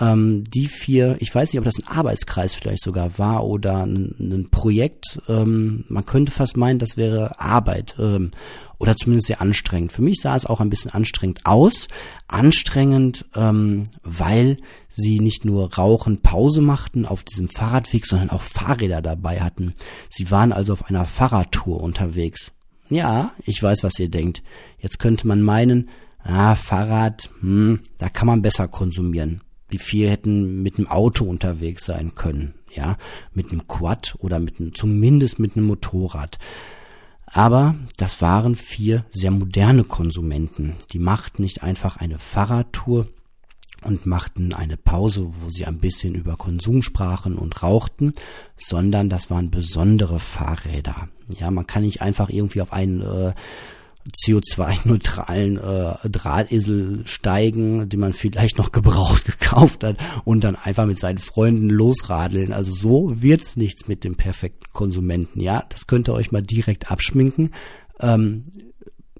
Ähm, 0.00 0.44
die 0.44 0.68
vier, 0.68 1.16
ich 1.20 1.34
weiß 1.34 1.52
nicht, 1.52 1.58
ob 1.58 1.66
das 1.66 1.76
ein 1.78 1.86
Arbeitskreis 1.86 2.54
vielleicht 2.54 2.82
sogar 2.82 3.18
war 3.18 3.44
oder 3.44 3.84
ein, 3.84 4.14
ein 4.18 4.48
Projekt. 4.50 5.20
Ähm, 5.28 5.84
man 5.88 6.06
könnte 6.06 6.32
fast 6.32 6.56
meinen, 6.56 6.78
das 6.78 6.96
wäre 6.96 7.38
Arbeit 7.38 7.96
ähm, 7.98 8.30
oder 8.78 8.96
zumindest 8.96 9.26
sehr 9.26 9.42
anstrengend. 9.42 9.92
Für 9.92 10.00
mich 10.00 10.20
sah 10.22 10.34
es 10.34 10.46
auch 10.46 10.60
ein 10.60 10.70
bisschen 10.70 10.92
anstrengend 10.92 11.44
aus. 11.44 11.88
Anstrengend, 12.26 13.26
ähm, 13.34 13.90
weil 14.02 14.56
sie 14.88 15.20
nicht 15.20 15.44
nur 15.44 15.74
rauchen, 15.74 16.22
Pause 16.22 16.62
machten 16.62 17.04
auf 17.04 17.22
diesem 17.22 17.48
Fahrradweg, 17.48 18.06
sondern 18.06 18.30
auch 18.30 18.42
Fahrräder 18.42 19.02
dabei 19.02 19.40
hatten. 19.42 19.74
Sie 20.08 20.30
waren 20.30 20.52
also 20.52 20.72
auf 20.72 20.88
einer 20.88 21.04
Fahrradtour 21.04 21.82
unterwegs. 21.82 22.52
Ja, 22.88 23.32
ich 23.44 23.62
weiß, 23.62 23.84
was 23.84 23.98
ihr 23.98 24.08
denkt. 24.08 24.42
Jetzt 24.78 24.98
könnte 24.98 25.26
man 25.26 25.42
meinen, 25.42 25.90
ah, 26.24 26.54
Fahrrad, 26.54 27.28
hm, 27.40 27.80
da 27.98 28.08
kann 28.08 28.26
man 28.26 28.40
besser 28.40 28.68
konsumieren 28.68 29.42
wie 29.72 29.78
viel 29.78 30.10
hätten 30.10 30.62
mit 30.62 30.78
einem 30.78 30.88
Auto 30.88 31.24
unterwegs 31.24 31.84
sein 31.84 32.14
können, 32.14 32.54
ja, 32.70 32.96
mit 33.32 33.50
einem 33.50 33.66
Quad 33.66 34.14
oder 34.18 34.38
mit 34.38 34.60
einem, 34.60 34.74
zumindest 34.74 35.38
mit 35.38 35.56
einem 35.56 35.66
Motorrad. 35.66 36.38
Aber 37.26 37.74
das 37.96 38.20
waren 38.20 38.54
vier 38.54 39.06
sehr 39.10 39.30
moderne 39.30 39.84
Konsumenten. 39.84 40.74
Die 40.92 40.98
machten 40.98 41.42
nicht 41.42 41.62
einfach 41.62 41.96
eine 41.96 42.18
Fahrradtour 42.18 43.08
und 43.82 44.06
machten 44.06 44.52
eine 44.52 44.76
Pause, 44.76 45.26
wo 45.40 45.48
sie 45.48 45.66
ein 45.66 45.78
bisschen 45.78 46.14
über 46.14 46.36
Konsum 46.36 46.82
sprachen 46.82 47.36
und 47.36 47.62
rauchten, 47.62 48.12
sondern 48.58 49.08
das 49.08 49.30
waren 49.30 49.50
besondere 49.50 50.18
Fahrräder. 50.18 51.08
Ja, 51.28 51.50
man 51.50 51.66
kann 51.66 51.82
nicht 51.82 52.02
einfach 52.02 52.28
irgendwie 52.28 52.60
auf 52.60 52.72
einen 52.72 53.00
äh, 53.00 53.32
CO2-neutralen 54.10 55.58
äh, 55.58 56.08
Drahtesel 56.08 57.06
steigen, 57.06 57.88
den 57.88 58.00
man 58.00 58.12
vielleicht 58.12 58.58
noch 58.58 58.72
gebraucht 58.72 59.24
gekauft 59.40 59.84
hat 59.84 59.96
und 60.24 60.44
dann 60.44 60.56
einfach 60.56 60.86
mit 60.86 60.98
seinen 60.98 61.18
Freunden 61.18 61.68
losradeln. 61.68 62.52
Also 62.52 62.72
so 62.72 63.22
wird's 63.22 63.56
nichts 63.56 63.88
mit 63.88 64.04
dem 64.04 64.16
perfekten 64.16 64.72
Konsumenten. 64.72 65.40
Ja, 65.40 65.64
das 65.68 65.86
könnt 65.86 66.08
ihr 66.08 66.14
euch 66.14 66.32
mal 66.32 66.42
direkt 66.42 66.90
abschminken. 66.90 67.52
Ähm, 68.00 68.52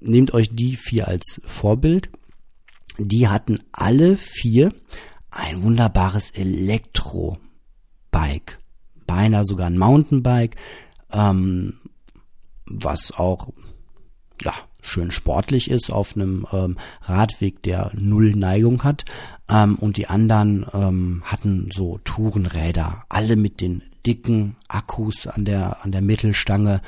nehmt 0.01 0.33
euch 0.33 0.49
die 0.51 0.75
vier 0.75 1.07
als 1.07 1.41
Vorbild. 1.45 2.09
Die 2.97 3.27
hatten 3.27 3.59
alle 3.71 4.17
vier 4.17 4.73
ein 5.31 5.63
wunderbares 5.63 6.31
Elektro 6.31 7.37
Bike. 8.11 8.59
Beinahe 9.07 9.45
sogar 9.45 9.67
ein 9.67 9.77
Mountainbike, 9.77 10.55
ähm, 11.11 11.79
was 12.65 13.11
auch, 13.11 13.49
ja, 14.41 14.53
schön 14.83 15.09
sportlich 15.11 15.69
ist 15.69 15.91
auf 15.91 16.15
einem 16.15 16.45
ähm, 16.51 16.77
Radweg, 17.01 17.63
der 17.63 17.91
null 17.95 18.35
Neigung 18.35 18.83
hat. 18.83 19.05
Ähm, 19.49 19.75
und 19.75 19.97
die 19.97 20.07
anderen 20.07 20.65
ähm, 20.73 21.23
hatten 21.25 21.69
so 21.73 21.99
Tourenräder, 22.03 23.05
alle 23.09 23.35
mit 23.35 23.61
den 23.61 23.81
dicken 24.05 24.57
Akkus 24.67 25.25
an 25.27 25.45
der 25.45 25.83
an 25.83 25.91
der 25.91 26.01
Mittelstange. 26.01 26.81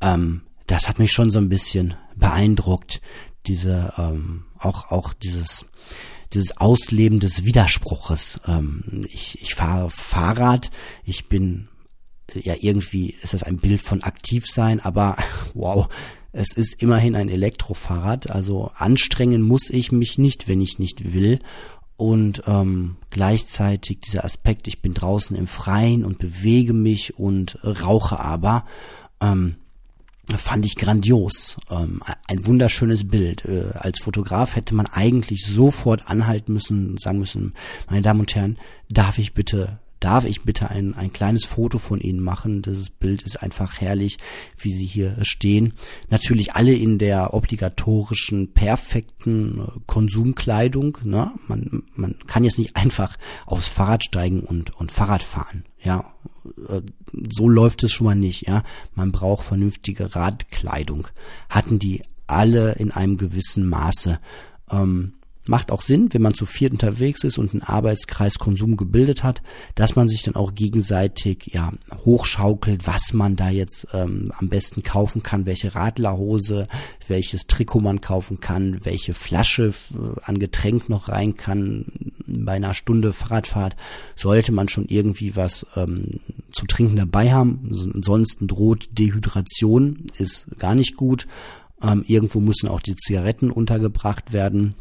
Ähm, 0.00 0.42
das 0.66 0.88
hat 0.88 0.98
mich 0.98 1.12
schon 1.12 1.30
so 1.30 1.38
ein 1.38 1.48
bisschen 1.48 1.94
beeindruckt. 2.16 3.00
Diese 3.46 3.92
ähm, 3.98 4.44
auch 4.58 4.90
auch 4.90 5.12
dieses 5.12 5.66
dieses 6.32 6.56
Ausleben 6.56 7.18
des 7.18 7.44
Widerspruches. 7.44 8.40
Ähm, 8.46 9.06
ich 9.08 9.40
ich 9.42 9.54
fahre 9.54 9.90
Fahrrad, 9.90 10.70
ich 11.04 11.26
bin 11.28 11.68
ja 12.34 12.54
irgendwie 12.58 13.16
ist 13.22 13.34
das 13.34 13.42
ein 13.42 13.56
Bild 13.56 13.82
von 13.82 14.02
aktiv 14.02 14.46
sein, 14.46 14.80
aber 14.80 15.16
wow, 15.54 15.88
es 16.32 16.52
ist 16.52 16.80
immerhin 16.80 17.16
ein 17.16 17.28
Elektrofahrrad, 17.28 18.30
also 18.30 18.70
anstrengen 18.76 19.42
muss 19.42 19.68
ich 19.70 19.92
mich 19.92 20.18
nicht, 20.18 20.48
wenn 20.48 20.60
ich 20.60 20.78
nicht 20.78 21.12
will. 21.12 21.40
Und 21.96 22.42
ähm, 22.46 22.96
gleichzeitig 23.10 24.00
dieser 24.00 24.24
Aspekt, 24.24 24.68
ich 24.68 24.80
bin 24.80 24.94
draußen 24.94 25.36
im 25.36 25.46
Freien 25.46 26.04
und 26.04 26.18
bewege 26.18 26.72
mich 26.72 27.18
und 27.18 27.58
rauche 27.62 28.18
aber, 28.18 28.64
ähm, 29.20 29.56
fand 30.38 30.64
ich 30.64 30.76
grandios. 30.76 31.56
Ähm, 31.68 32.02
ein 32.26 32.46
wunderschönes 32.46 33.06
Bild. 33.06 33.44
Äh, 33.44 33.72
als 33.74 33.98
Fotograf 33.98 34.56
hätte 34.56 34.74
man 34.74 34.86
eigentlich 34.86 35.44
sofort 35.44 36.06
anhalten 36.06 36.52
müssen, 36.52 36.96
sagen 36.96 37.18
müssen, 37.18 37.54
meine 37.88 38.02
Damen 38.02 38.20
und 38.20 38.34
Herren, 38.34 38.56
darf 38.88 39.18
ich 39.18 39.34
bitte 39.34 39.80
darf 40.00 40.24
ich 40.24 40.42
bitte 40.42 40.70
ein, 40.70 40.94
ein 40.94 41.12
kleines 41.12 41.44
Foto 41.44 41.78
von 41.78 42.00
Ihnen 42.00 42.20
machen? 42.20 42.62
Dieses 42.62 42.90
Bild 42.90 43.22
ist 43.22 43.42
einfach 43.42 43.80
herrlich, 43.80 44.18
wie 44.58 44.70
Sie 44.70 44.86
hier 44.86 45.16
stehen. 45.22 45.74
Natürlich 46.08 46.54
alle 46.54 46.72
in 46.72 46.98
der 46.98 47.34
obligatorischen, 47.34 48.52
perfekten 48.52 49.60
äh, 49.60 49.80
Konsumkleidung. 49.86 50.98
Ne? 51.04 51.30
Man, 51.46 51.84
man 51.94 52.16
kann 52.26 52.44
jetzt 52.44 52.58
nicht 52.58 52.76
einfach 52.76 53.16
aufs 53.46 53.68
Fahrrad 53.68 54.02
steigen 54.04 54.40
und, 54.40 54.74
und 54.76 54.90
Fahrrad 54.90 55.22
fahren. 55.22 55.64
Ja, 55.82 56.12
äh, 56.68 56.80
so 57.30 57.48
läuft 57.48 57.82
es 57.82 57.92
schon 57.92 58.06
mal 58.06 58.16
nicht. 58.16 58.48
Ja, 58.48 58.62
man 58.94 59.12
braucht 59.12 59.44
vernünftige 59.44 60.16
Radkleidung. 60.16 61.08
Hatten 61.48 61.78
die 61.78 62.02
alle 62.26 62.72
in 62.72 62.90
einem 62.90 63.16
gewissen 63.16 63.68
Maße. 63.68 64.18
Ähm, 64.70 65.14
macht 65.50 65.72
auch 65.72 65.82
Sinn, 65.82 66.08
wenn 66.12 66.22
man 66.22 66.32
zu 66.32 66.46
viert 66.46 66.72
unterwegs 66.72 67.24
ist 67.24 67.36
und 67.36 67.52
einen 67.52 67.62
Arbeitskreis 67.62 68.38
Konsum 68.38 68.76
gebildet 68.76 69.24
hat, 69.24 69.42
dass 69.74 69.96
man 69.96 70.08
sich 70.08 70.22
dann 70.22 70.36
auch 70.36 70.54
gegenseitig 70.54 71.50
ja 71.52 71.72
hochschaukelt, 72.04 72.86
was 72.86 73.12
man 73.12 73.34
da 73.34 73.50
jetzt 73.50 73.88
ähm, 73.92 74.32
am 74.38 74.48
besten 74.48 74.84
kaufen 74.84 75.24
kann, 75.24 75.46
welche 75.46 75.74
Radlerhose, 75.74 76.68
welches 77.08 77.48
Trikot 77.48 77.80
man 77.80 78.00
kaufen 78.00 78.38
kann, 78.38 78.84
welche 78.84 79.12
Flasche 79.12 79.74
an 80.22 80.38
Getränk 80.38 80.88
noch 80.88 81.08
rein 81.08 81.36
kann. 81.36 82.12
Bei 82.26 82.52
einer 82.52 82.72
Stunde 82.72 83.12
Fahrradfahrt 83.12 83.74
sollte 84.14 84.52
man 84.52 84.68
schon 84.68 84.86
irgendwie 84.86 85.34
was 85.34 85.66
ähm, 85.74 86.20
zu 86.52 86.64
trinken 86.66 86.94
dabei 86.94 87.32
haben. 87.32 87.72
Ansonsten 87.92 88.46
droht 88.46 88.88
Dehydration, 88.92 90.06
ist 90.16 90.46
gar 90.60 90.76
nicht 90.76 90.94
gut. 90.94 91.26
Ähm, 91.82 92.04
irgendwo 92.06 92.38
müssen 92.38 92.68
auch 92.68 92.80
die 92.80 92.94
Zigaretten 92.94 93.50
untergebracht 93.50 94.32
werden. 94.32 94.76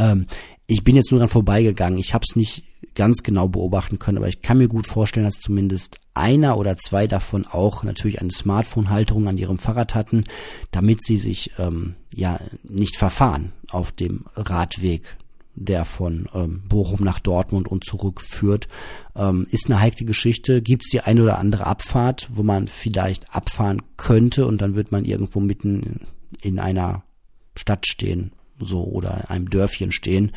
Ähm, 0.00 0.26
ich 0.66 0.84
bin 0.84 0.96
jetzt 0.96 1.10
nur 1.10 1.20
dran 1.20 1.28
vorbeigegangen. 1.28 1.98
Ich 1.98 2.14
habe 2.14 2.24
es 2.28 2.36
nicht 2.36 2.64
ganz 2.94 3.22
genau 3.22 3.48
beobachten 3.48 3.98
können, 3.98 4.18
aber 4.18 4.28
ich 4.28 4.42
kann 4.42 4.58
mir 4.58 4.68
gut 4.68 4.86
vorstellen, 4.86 5.26
dass 5.26 5.40
zumindest 5.40 6.00
einer 6.14 6.58
oder 6.58 6.76
zwei 6.76 7.06
davon 7.06 7.46
auch 7.46 7.82
natürlich 7.82 8.20
eine 8.20 8.30
Smartphone-Halterung 8.30 9.28
an 9.28 9.38
ihrem 9.38 9.58
Fahrrad 9.58 9.94
hatten, 9.94 10.24
damit 10.70 11.04
sie 11.04 11.16
sich 11.16 11.52
ähm, 11.58 11.94
ja 12.14 12.40
nicht 12.62 12.96
verfahren 12.96 13.52
auf 13.70 13.92
dem 13.92 14.24
Radweg, 14.34 15.16
der 15.54 15.84
von 15.84 16.28
ähm, 16.34 16.62
Bochum 16.68 17.04
nach 17.04 17.20
Dortmund 17.20 17.68
und 17.68 17.84
zurück 17.84 18.20
führt. 18.20 18.68
Ähm, 19.14 19.46
ist 19.50 19.66
eine 19.66 19.80
heikle 19.80 20.06
Geschichte. 20.06 20.62
Gibt 20.62 20.84
es 20.84 20.90
die 20.90 21.00
eine 21.00 21.22
oder 21.22 21.38
andere 21.38 21.66
Abfahrt, 21.66 22.28
wo 22.32 22.42
man 22.42 22.66
vielleicht 22.66 23.34
abfahren 23.34 23.82
könnte 23.96 24.46
und 24.46 24.62
dann 24.62 24.74
wird 24.74 24.92
man 24.92 25.04
irgendwo 25.04 25.40
mitten 25.40 26.06
in 26.40 26.58
einer 26.58 27.02
Stadt 27.56 27.86
stehen 27.86 28.32
so 28.60 28.84
oder 28.84 29.30
einem 29.30 29.50
Dörfchen 29.50 29.92
stehen. 29.92 30.32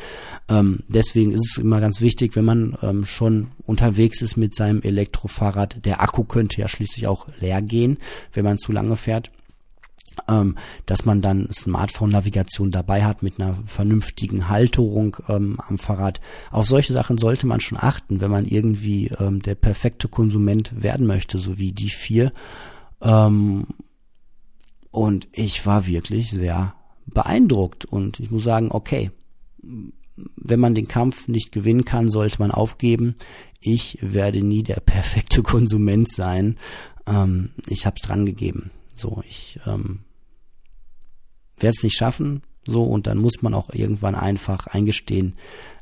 Ähm, 0.48 0.82
deswegen 0.88 1.32
ist 1.32 1.50
es 1.52 1.58
immer 1.62 1.80
ganz 1.80 2.00
wichtig, 2.00 2.36
wenn 2.36 2.44
man 2.44 2.76
ähm, 2.82 3.04
schon 3.04 3.48
unterwegs 3.64 4.22
ist 4.22 4.36
mit 4.36 4.54
seinem 4.54 4.82
Elektrofahrrad, 4.82 5.84
der 5.84 6.02
Akku 6.02 6.24
könnte 6.24 6.60
ja 6.60 6.68
schließlich 6.68 7.06
auch 7.06 7.26
leer 7.40 7.62
gehen, 7.62 7.98
wenn 8.32 8.44
man 8.44 8.58
zu 8.58 8.72
lange 8.72 8.96
fährt. 8.96 9.30
Ähm, 10.28 10.56
dass 10.86 11.04
man 11.04 11.20
dann 11.20 11.48
Smartphone-Navigation 11.52 12.70
dabei 12.70 13.04
hat 13.04 13.24
mit 13.24 13.40
einer 13.40 13.58
vernünftigen 13.66 14.48
Halterung 14.48 15.16
ähm, 15.28 15.58
am 15.66 15.76
Fahrrad. 15.76 16.20
Auf 16.52 16.68
solche 16.68 16.92
Sachen 16.92 17.18
sollte 17.18 17.48
man 17.48 17.58
schon 17.58 17.78
achten, 17.80 18.20
wenn 18.20 18.30
man 18.30 18.44
irgendwie 18.44 19.08
ähm, 19.18 19.42
der 19.42 19.56
perfekte 19.56 20.06
Konsument 20.06 20.70
werden 20.80 21.08
möchte, 21.08 21.38
so 21.38 21.58
wie 21.58 21.72
die 21.72 21.90
vier. 21.90 22.32
Ähm, 23.02 23.66
und 24.92 25.26
ich 25.32 25.66
war 25.66 25.86
wirklich 25.86 26.30
sehr 26.30 26.76
beeindruckt 27.06 27.84
und 27.84 28.20
ich 28.20 28.30
muss 28.30 28.44
sagen, 28.44 28.70
okay, 28.70 29.10
wenn 30.36 30.60
man 30.60 30.74
den 30.74 30.88
Kampf 30.88 31.28
nicht 31.28 31.52
gewinnen 31.52 31.84
kann, 31.84 32.08
sollte 32.08 32.38
man 32.38 32.50
aufgeben. 32.50 33.16
Ich 33.60 33.98
werde 34.00 34.42
nie 34.42 34.62
der 34.62 34.80
perfekte 34.80 35.42
Konsument 35.42 36.10
sein. 36.10 36.58
Ähm, 37.06 37.50
ich 37.68 37.86
habe 37.86 37.96
es 37.96 38.06
dran 38.06 38.26
gegeben. 38.26 38.70
So, 38.94 39.22
ich 39.28 39.58
ähm, 39.66 40.00
werde 41.58 41.74
es 41.76 41.82
nicht 41.82 41.96
schaffen. 41.96 42.42
So, 42.66 42.84
und 42.84 43.06
dann 43.06 43.18
muss 43.18 43.42
man 43.42 43.54
auch 43.54 43.70
irgendwann 43.72 44.14
einfach 44.14 44.66
eingestehen, 44.68 45.34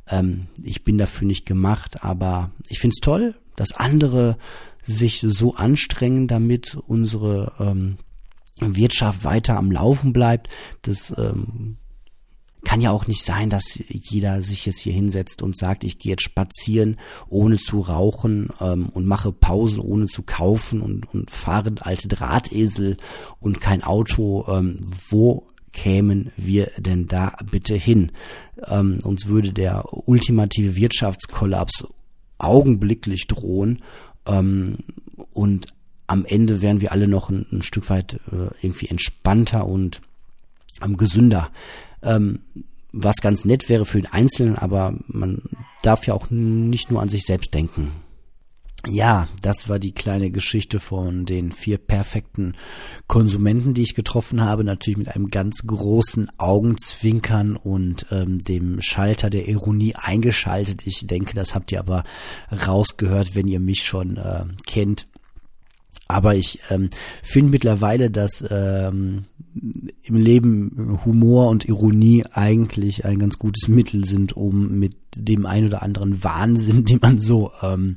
ähm, 0.09 0.49
ich 0.63 0.83
bin 0.83 0.99
dafür 0.99 1.27
nicht 1.27 1.47
gemacht. 1.47 2.03
Aber 2.03 2.51
ich 2.69 2.81
finde 2.81 2.95
es 2.95 3.01
toll, 3.01 3.35
dass 3.57 3.73
andere 3.73 4.37
sich 4.85 5.25
so 5.27 5.55
anstrengen, 5.55 6.27
damit 6.27 6.77
unsere 6.87 7.53
ähm, 7.61 7.99
Wirtschaft 8.77 9.25
weiter 9.25 9.57
am 9.57 9.71
Laufen 9.71 10.13
bleibt. 10.13 10.49
Das 10.83 11.13
ähm, 11.17 11.77
kann 12.65 12.81
ja 12.81 12.91
auch 12.91 13.07
nicht 13.07 13.25
sein, 13.25 13.51
dass 13.51 13.79
jeder 13.89 14.41
sich 14.43 14.67
jetzt 14.67 14.81
hier 14.81 14.93
hinsetzt 14.93 15.43
und 15.43 15.59
sagt, 15.59 15.85
ich 15.85 15.99
gehe 15.99 16.13
jetzt 16.13 16.23
spazieren, 16.23 16.99
ohne 17.29 17.59
zu 17.59 17.81
rauchen 17.81 18.51
ähm, 18.61 18.89
und 18.89 19.07
mache 19.07 19.33
Pausen, 19.33 19.81
ohne 19.81 20.07
zu 20.07 20.23
kaufen 20.23 20.81
und, 20.81 21.13
und 21.13 21.31
fahre 21.31 21.73
alte 21.81 22.09
Drahtesel 22.09 22.97
und 23.41 23.61
kein 23.61 23.83
Auto. 23.83 24.45
Ähm, 24.49 24.81
wo 25.09 25.49
kämen 25.73 26.31
wir 26.37 26.71
denn 26.79 27.09
da 27.09 27.37
bitte 27.51 27.75
hin? 27.75 28.13
Ähm, 28.67 29.01
uns 29.03 29.27
würde 29.27 29.53
der 29.53 29.85
ultimative 30.07 30.77
Wirtschaftskollaps 30.77 31.87
augenblicklich 32.39 33.27
drohen 33.27 33.83
ähm, 34.27 34.79
und 35.33 35.67
am 36.13 36.27
Ende 36.27 36.61
wären 36.61 36.83
wir 36.83 36.93
alle 36.93 37.09
noch 37.09 37.31
ein, 37.31 37.47
ein 37.51 37.63
Stück 37.63 37.89
weit 37.89 38.21
äh, 38.31 38.51
irgendwie 38.61 38.89
entspannter 38.89 39.67
und 39.67 40.03
ähm, 40.83 40.99
gesünder. 40.99 41.51
Ähm, 42.03 42.41
was 42.93 43.17
ganz 43.23 43.47
nett 43.47 43.71
wäre 43.71 43.87
für 43.87 44.03
den 44.03 44.13
Einzelnen, 44.13 44.59
aber 44.59 44.95
man 45.07 45.41
darf 45.83 46.07
ja 46.07 46.13
auch 46.13 46.29
nicht 46.29 46.91
nur 46.91 47.01
an 47.01 47.09
sich 47.09 47.25
selbst 47.25 47.55
denken. 47.55 47.93
Ja, 48.87 49.29
das 49.41 49.69
war 49.69 49.79
die 49.79 49.93
kleine 49.93 50.31
Geschichte 50.31 50.81
von 50.81 51.25
den 51.25 51.53
vier 51.53 51.79
perfekten 51.79 52.55
Konsumenten, 53.07 53.75
die 53.75 53.83
ich 53.83 53.95
getroffen 53.95 54.43
habe. 54.43 54.65
Natürlich 54.65 54.99
mit 54.99 55.15
einem 55.15 55.29
ganz 55.29 55.63
großen 55.65 56.29
Augenzwinkern 56.37 57.57
und 57.57 58.07
ähm, 58.11 58.43
dem 58.43 58.83
Schalter 58.83 59.31
der 59.31 59.49
Ironie 59.49 59.95
eingeschaltet. 59.95 60.85
Ich 60.85 61.07
denke, 61.07 61.35
das 61.35 61.55
habt 61.55 61.71
ihr 61.71 61.79
aber 61.79 62.03
rausgehört, 62.67 63.37
wenn 63.37 63.47
ihr 63.47 63.61
mich 63.61 63.85
schon 63.85 64.17
äh, 64.17 64.45
kennt. 64.67 65.07
Aber 66.13 66.35
ich 66.35 66.61
ähm, 66.71 66.91
finde 67.23 67.53
mittlerweile, 67.53 68.11
dass 68.11 68.45
ähm, 68.51 69.25
im 70.03 70.17
Leben 70.17 71.01
Humor 71.05 71.49
und 71.49 71.67
Ironie 71.67 72.25
eigentlich 72.33 73.05
ein 73.05 73.19
ganz 73.19 73.39
gutes 73.39 73.69
Mittel 73.69 74.05
sind, 74.05 74.37
um 74.37 74.79
mit 74.79 74.97
dem 75.17 75.47
ein 75.47 75.67
oder 75.67 75.83
anderen 75.83 76.23
Wahnsinn, 76.23 76.85
den 76.87 76.99
man 77.01 77.19
so 77.19 77.51
ähm, 77.63 77.97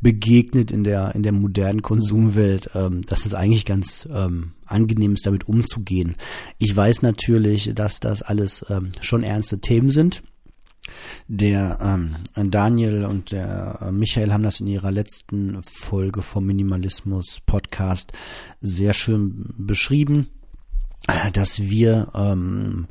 begegnet 0.00 0.70
in 0.70 0.84
der 0.84 1.14
in 1.14 1.22
der 1.22 1.32
modernen 1.32 1.82
Konsumwelt, 1.82 2.70
ähm, 2.74 3.02
dass 3.02 3.26
es 3.26 3.34
eigentlich 3.34 3.64
ganz 3.64 4.08
ähm, 4.12 4.52
angenehm 4.66 5.12
ist, 5.12 5.26
damit 5.26 5.48
umzugehen. 5.48 6.16
Ich 6.58 6.74
weiß 6.74 7.02
natürlich, 7.02 7.72
dass 7.74 8.00
das 8.00 8.22
alles 8.22 8.64
ähm, 8.68 8.92
schon 9.00 9.22
ernste 9.22 9.60
Themen 9.60 9.90
sind 9.90 10.22
der 11.28 11.78
ähm, 11.80 12.50
Daniel 12.50 13.04
und 13.04 13.32
der 13.32 13.78
äh, 13.80 13.92
Michael 13.92 14.32
haben 14.32 14.42
das 14.42 14.60
in 14.60 14.66
ihrer 14.66 14.90
letzten 14.90 15.62
Folge 15.62 16.22
vom 16.22 16.46
Minimalismus 16.46 17.40
Podcast 17.46 18.12
sehr 18.60 18.92
schön 18.92 19.54
beschrieben, 19.56 20.28
dass 21.32 21.60
wir 21.60 22.08
ähm, 22.14 22.86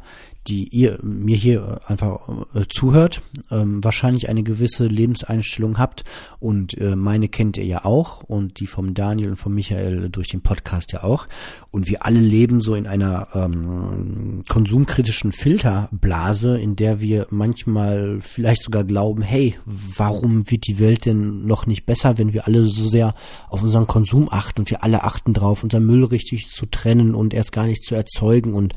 die 0.48 0.68
ihr 0.70 1.00
mir 1.04 1.36
hier 1.36 1.82
einfach 1.86 2.28
äh, 2.54 2.66
zuhört, 2.70 3.22
ähm, 3.52 3.84
wahrscheinlich 3.84 4.30
eine 4.30 4.44
gewisse 4.44 4.88
Lebenseinstellung 4.88 5.78
habt. 5.78 6.04
Und 6.40 6.78
äh, 6.78 6.96
meine 6.96 7.28
kennt 7.28 7.58
ihr 7.58 7.66
ja 7.66 7.86
auch 7.86 8.24
und 8.24 8.60
die 8.60 8.68
vom 8.68 8.94
Daniel 8.94 9.32
und 9.32 9.36
vom 9.36 9.54
Michael 9.54 10.10
durch 10.10 10.30
den 10.30 10.42
Podcast 10.42 10.94
ja 10.94 11.04
auch. 11.04 11.28
Und 11.72 11.88
wir 11.88 12.06
alle 12.06 12.20
leben 12.20 12.62
so 12.62 12.74
in 12.74 12.88
einer 12.88 13.28
ähm, 13.36 14.44
konsumkritischen 14.48 15.32
Filterblase, 15.34 16.58
in 16.58 16.76
der 16.76 17.00
wir 17.00 17.28
manchmal 17.30 18.20
vielleicht 18.22 18.64
sogar 18.64 18.84
glauben, 18.84 19.22
hey, 19.22 19.56
warum 19.66 20.50
wird 20.50 20.68
die 20.68 20.80
Welt 20.80 21.06
denn 21.06 21.46
noch 21.46 21.68
nicht 21.68 21.86
besser, 21.86 22.18
wenn 22.18 22.34
wir 22.34 22.48
alle 22.48 22.66
so 22.68 22.88
sehr 22.88 23.14
auf 23.50 23.62
unseren 23.62 23.88
Konsum 23.88 24.30
achten 24.32 24.62
und 24.62 24.70
wir 24.72 24.84
alle 24.84 25.04
achten 25.04 25.34
drauf, 25.34 25.64
unseren 25.64 25.86
Müll 25.86 26.06
richtig 26.06 26.50
zu 26.50 26.66
trennen 26.66 27.14
und 27.14 27.34
erst 27.34 27.52
gar 27.52 27.66
nicht 27.66 27.84
zu 27.84 27.94
erzeugen. 27.94 28.54
Und 28.54 28.74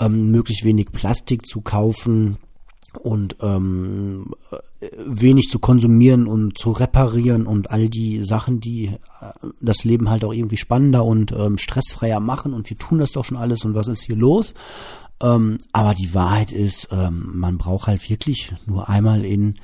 ähm, 0.00 0.30
möglichst 0.30 0.64
wenig 0.64 0.90
Plastik 0.92 1.46
zu 1.46 1.60
kaufen 1.60 2.38
und 2.98 3.36
ähm, 3.40 4.34
wenig 5.06 5.48
zu 5.48 5.58
konsumieren 5.58 6.26
und 6.26 6.58
zu 6.58 6.72
reparieren 6.72 7.46
und 7.46 7.70
all 7.70 7.88
die 7.88 8.24
Sachen, 8.24 8.60
die 8.60 8.86
äh, 8.86 8.98
das 9.60 9.84
Leben 9.84 10.10
halt 10.10 10.24
auch 10.24 10.32
irgendwie 10.32 10.56
spannender 10.56 11.04
und 11.04 11.32
ähm, 11.32 11.58
stressfreier 11.58 12.18
machen 12.18 12.52
und 12.52 12.68
wir 12.68 12.78
tun 12.78 12.98
das 12.98 13.12
doch 13.12 13.24
schon 13.24 13.36
alles 13.36 13.64
und 13.64 13.74
was 13.74 13.88
ist 13.88 14.02
hier 14.02 14.16
los? 14.16 14.54
Ähm, 15.22 15.58
aber 15.72 15.94
die 15.94 16.14
Wahrheit 16.14 16.50
ist, 16.50 16.88
ähm, 16.90 17.30
man 17.34 17.58
braucht 17.58 17.86
halt 17.86 18.08
wirklich 18.08 18.54
nur 18.66 18.88
einmal 18.88 19.24
in 19.24 19.56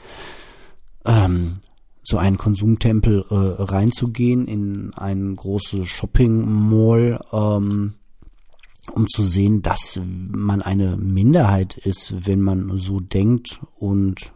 ähm, 1.05 1.55
so 2.03 2.19
einen 2.19 2.39
Konsumtempel 2.39 3.25
äh, 3.29 3.35
reinzugehen, 3.63 4.47
in 4.47 4.93
ein 4.95 5.35
großes 5.35 5.89
Shopping 5.89 6.69
Mall, 6.69 7.21
ähm, 7.33 7.95
um 8.93 9.09
zu 9.09 9.23
sehen, 9.25 9.63
dass 9.63 10.01
man 10.05 10.63
eine 10.63 10.97
Minderheit 10.97 11.77
ist, 11.77 12.27
wenn 12.27 12.41
man 12.41 12.77
so 12.79 13.01
denkt 13.01 13.61
und 13.79 14.33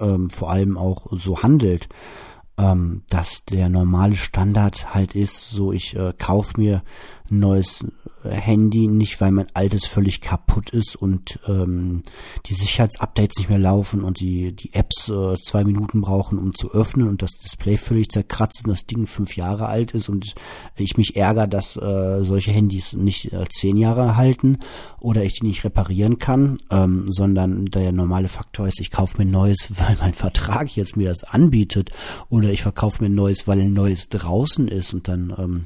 ähm, 0.00 0.30
vor 0.30 0.50
allem 0.50 0.76
auch 0.76 1.06
so 1.12 1.42
handelt, 1.42 1.88
ähm, 2.56 3.02
dass 3.08 3.44
der 3.44 3.68
normale 3.68 4.16
Standard 4.16 4.94
halt 4.94 5.14
ist, 5.14 5.50
so 5.50 5.72
ich 5.72 5.96
äh, 5.96 6.12
kauf 6.18 6.56
mir 6.56 6.82
neues 7.30 7.84
Handy, 8.24 8.88
nicht 8.88 9.20
weil 9.20 9.30
mein 9.30 9.46
altes 9.54 9.86
völlig 9.86 10.20
kaputt 10.20 10.70
ist 10.70 10.96
und 10.96 11.38
ähm, 11.46 12.02
die 12.46 12.54
Sicherheitsupdates 12.54 13.38
nicht 13.38 13.48
mehr 13.48 13.58
laufen 13.58 14.02
und 14.02 14.20
die, 14.20 14.52
die 14.52 14.74
Apps 14.74 15.08
äh, 15.08 15.34
zwei 15.36 15.64
Minuten 15.64 16.00
brauchen, 16.00 16.38
um 16.38 16.54
zu 16.54 16.72
öffnen 16.72 17.08
und 17.08 17.22
das 17.22 17.30
Display 17.32 17.76
völlig 17.76 18.08
zerkratzt 18.08 18.64
und 18.64 18.70
das 18.70 18.86
Ding 18.86 19.06
fünf 19.06 19.36
Jahre 19.36 19.66
alt 19.66 19.92
ist 19.92 20.08
und 20.08 20.34
ich 20.76 20.96
mich 20.96 21.16
ärgere, 21.16 21.46
dass 21.46 21.76
äh, 21.76 22.24
solche 22.24 22.50
Handys 22.50 22.92
nicht 22.92 23.32
äh, 23.32 23.44
zehn 23.50 23.76
Jahre 23.76 24.16
halten 24.16 24.58
oder 25.00 25.24
ich 25.24 25.34
die 25.34 25.46
nicht 25.46 25.64
reparieren 25.64 26.18
kann, 26.18 26.58
ähm, 26.70 27.06
sondern 27.08 27.66
der 27.66 27.92
normale 27.92 28.28
Faktor 28.28 28.66
ist, 28.66 28.80
ich 28.80 28.90
kaufe 28.90 29.18
mir 29.18 29.24
ein 29.24 29.30
neues, 29.30 29.68
weil 29.78 29.96
mein 30.00 30.14
Vertrag 30.14 30.74
jetzt 30.74 30.96
mir 30.96 31.08
das 31.08 31.22
anbietet 31.22 31.90
oder 32.28 32.50
ich 32.50 32.62
verkaufe 32.62 33.02
mir 33.02 33.08
ein 33.08 33.14
neues, 33.14 33.46
weil 33.46 33.60
ein 33.60 33.72
neues 33.72 34.08
draußen 34.08 34.66
ist 34.66 34.92
und 34.92 35.06
dann 35.06 35.34
ähm, 35.38 35.64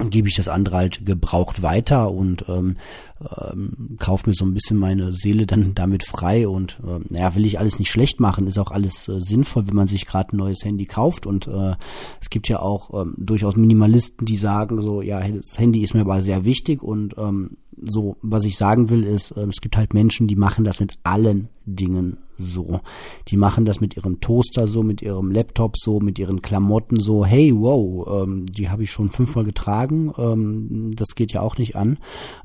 gebe 0.00 0.28
ich 0.28 0.36
das 0.36 0.48
andere 0.48 0.76
halt 0.76 1.04
gebraucht 1.04 1.62
weiter 1.62 2.10
und 2.10 2.44
ähm, 2.48 2.76
ähm, 3.20 3.96
kaufe 3.98 4.28
mir 4.28 4.34
so 4.34 4.44
ein 4.44 4.54
bisschen 4.54 4.78
meine 4.78 5.12
Seele 5.12 5.46
dann 5.46 5.74
damit 5.74 6.04
frei 6.04 6.46
und 6.48 6.78
äh, 6.86 7.00
naja, 7.08 7.34
will 7.34 7.46
ich 7.46 7.58
alles 7.58 7.78
nicht 7.78 7.90
schlecht 7.90 8.20
machen, 8.20 8.46
ist 8.46 8.58
auch 8.58 8.70
alles 8.70 9.08
äh, 9.08 9.20
sinnvoll, 9.20 9.66
wenn 9.66 9.76
man 9.76 9.88
sich 9.88 10.06
gerade 10.06 10.34
ein 10.34 10.38
neues 10.38 10.64
Handy 10.64 10.84
kauft 10.84 11.26
und 11.26 11.46
äh, 11.46 11.74
es 12.20 12.30
gibt 12.30 12.48
ja 12.48 12.60
auch 12.60 13.02
ähm, 13.02 13.14
durchaus 13.16 13.56
Minimalisten, 13.56 14.26
die 14.26 14.36
sagen 14.36 14.80
so, 14.80 15.02
ja, 15.02 15.20
das 15.20 15.58
Handy 15.58 15.82
ist 15.82 15.94
mir 15.94 16.02
aber 16.02 16.22
sehr 16.22 16.44
wichtig 16.44 16.82
und 16.82 17.16
ähm, 17.18 17.56
so, 17.82 18.16
was 18.22 18.44
ich 18.44 18.56
sagen 18.56 18.90
will, 18.90 19.04
ist, 19.04 19.32
äh, 19.32 19.42
es 19.42 19.60
gibt 19.60 19.76
halt 19.76 19.94
Menschen, 19.94 20.28
die 20.28 20.36
machen 20.36 20.64
das 20.64 20.80
mit 20.80 20.98
allen 21.02 21.48
Dingen 21.66 22.18
so. 22.38 22.80
Die 23.28 23.36
machen 23.36 23.64
das 23.64 23.80
mit 23.80 23.96
ihrem 23.96 24.20
Toaster 24.20 24.66
so, 24.66 24.82
mit 24.82 25.02
ihrem 25.02 25.30
Laptop 25.30 25.76
so, 25.76 26.00
mit 26.00 26.18
ihren 26.18 26.40
Klamotten 26.40 26.98
so. 27.00 27.24
Hey, 27.24 27.52
wow, 27.54 28.22
ähm, 28.22 28.46
die 28.46 28.68
habe 28.68 28.84
ich 28.84 28.90
schon 28.90 29.10
fünfmal 29.10 29.44
getragen. 29.44 30.12
Ähm, 30.16 30.92
das 30.94 31.14
geht 31.14 31.32
ja 31.32 31.40
auch 31.40 31.58
nicht 31.58 31.76
an. 31.76 31.98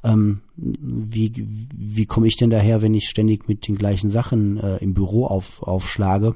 Ähm, 0.03 0.41
wie 0.55 1.31
wie 1.75 2.05
komme 2.05 2.27
ich 2.27 2.37
denn 2.37 2.49
daher, 2.49 2.81
wenn 2.81 2.93
ich 2.93 3.09
ständig 3.09 3.47
mit 3.47 3.67
den 3.67 3.75
gleichen 3.75 4.11
Sachen 4.11 4.57
äh, 4.57 4.77
im 4.77 4.93
Büro 4.93 5.25
auf, 5.25 5.63
aufschlage? 5.63 6.35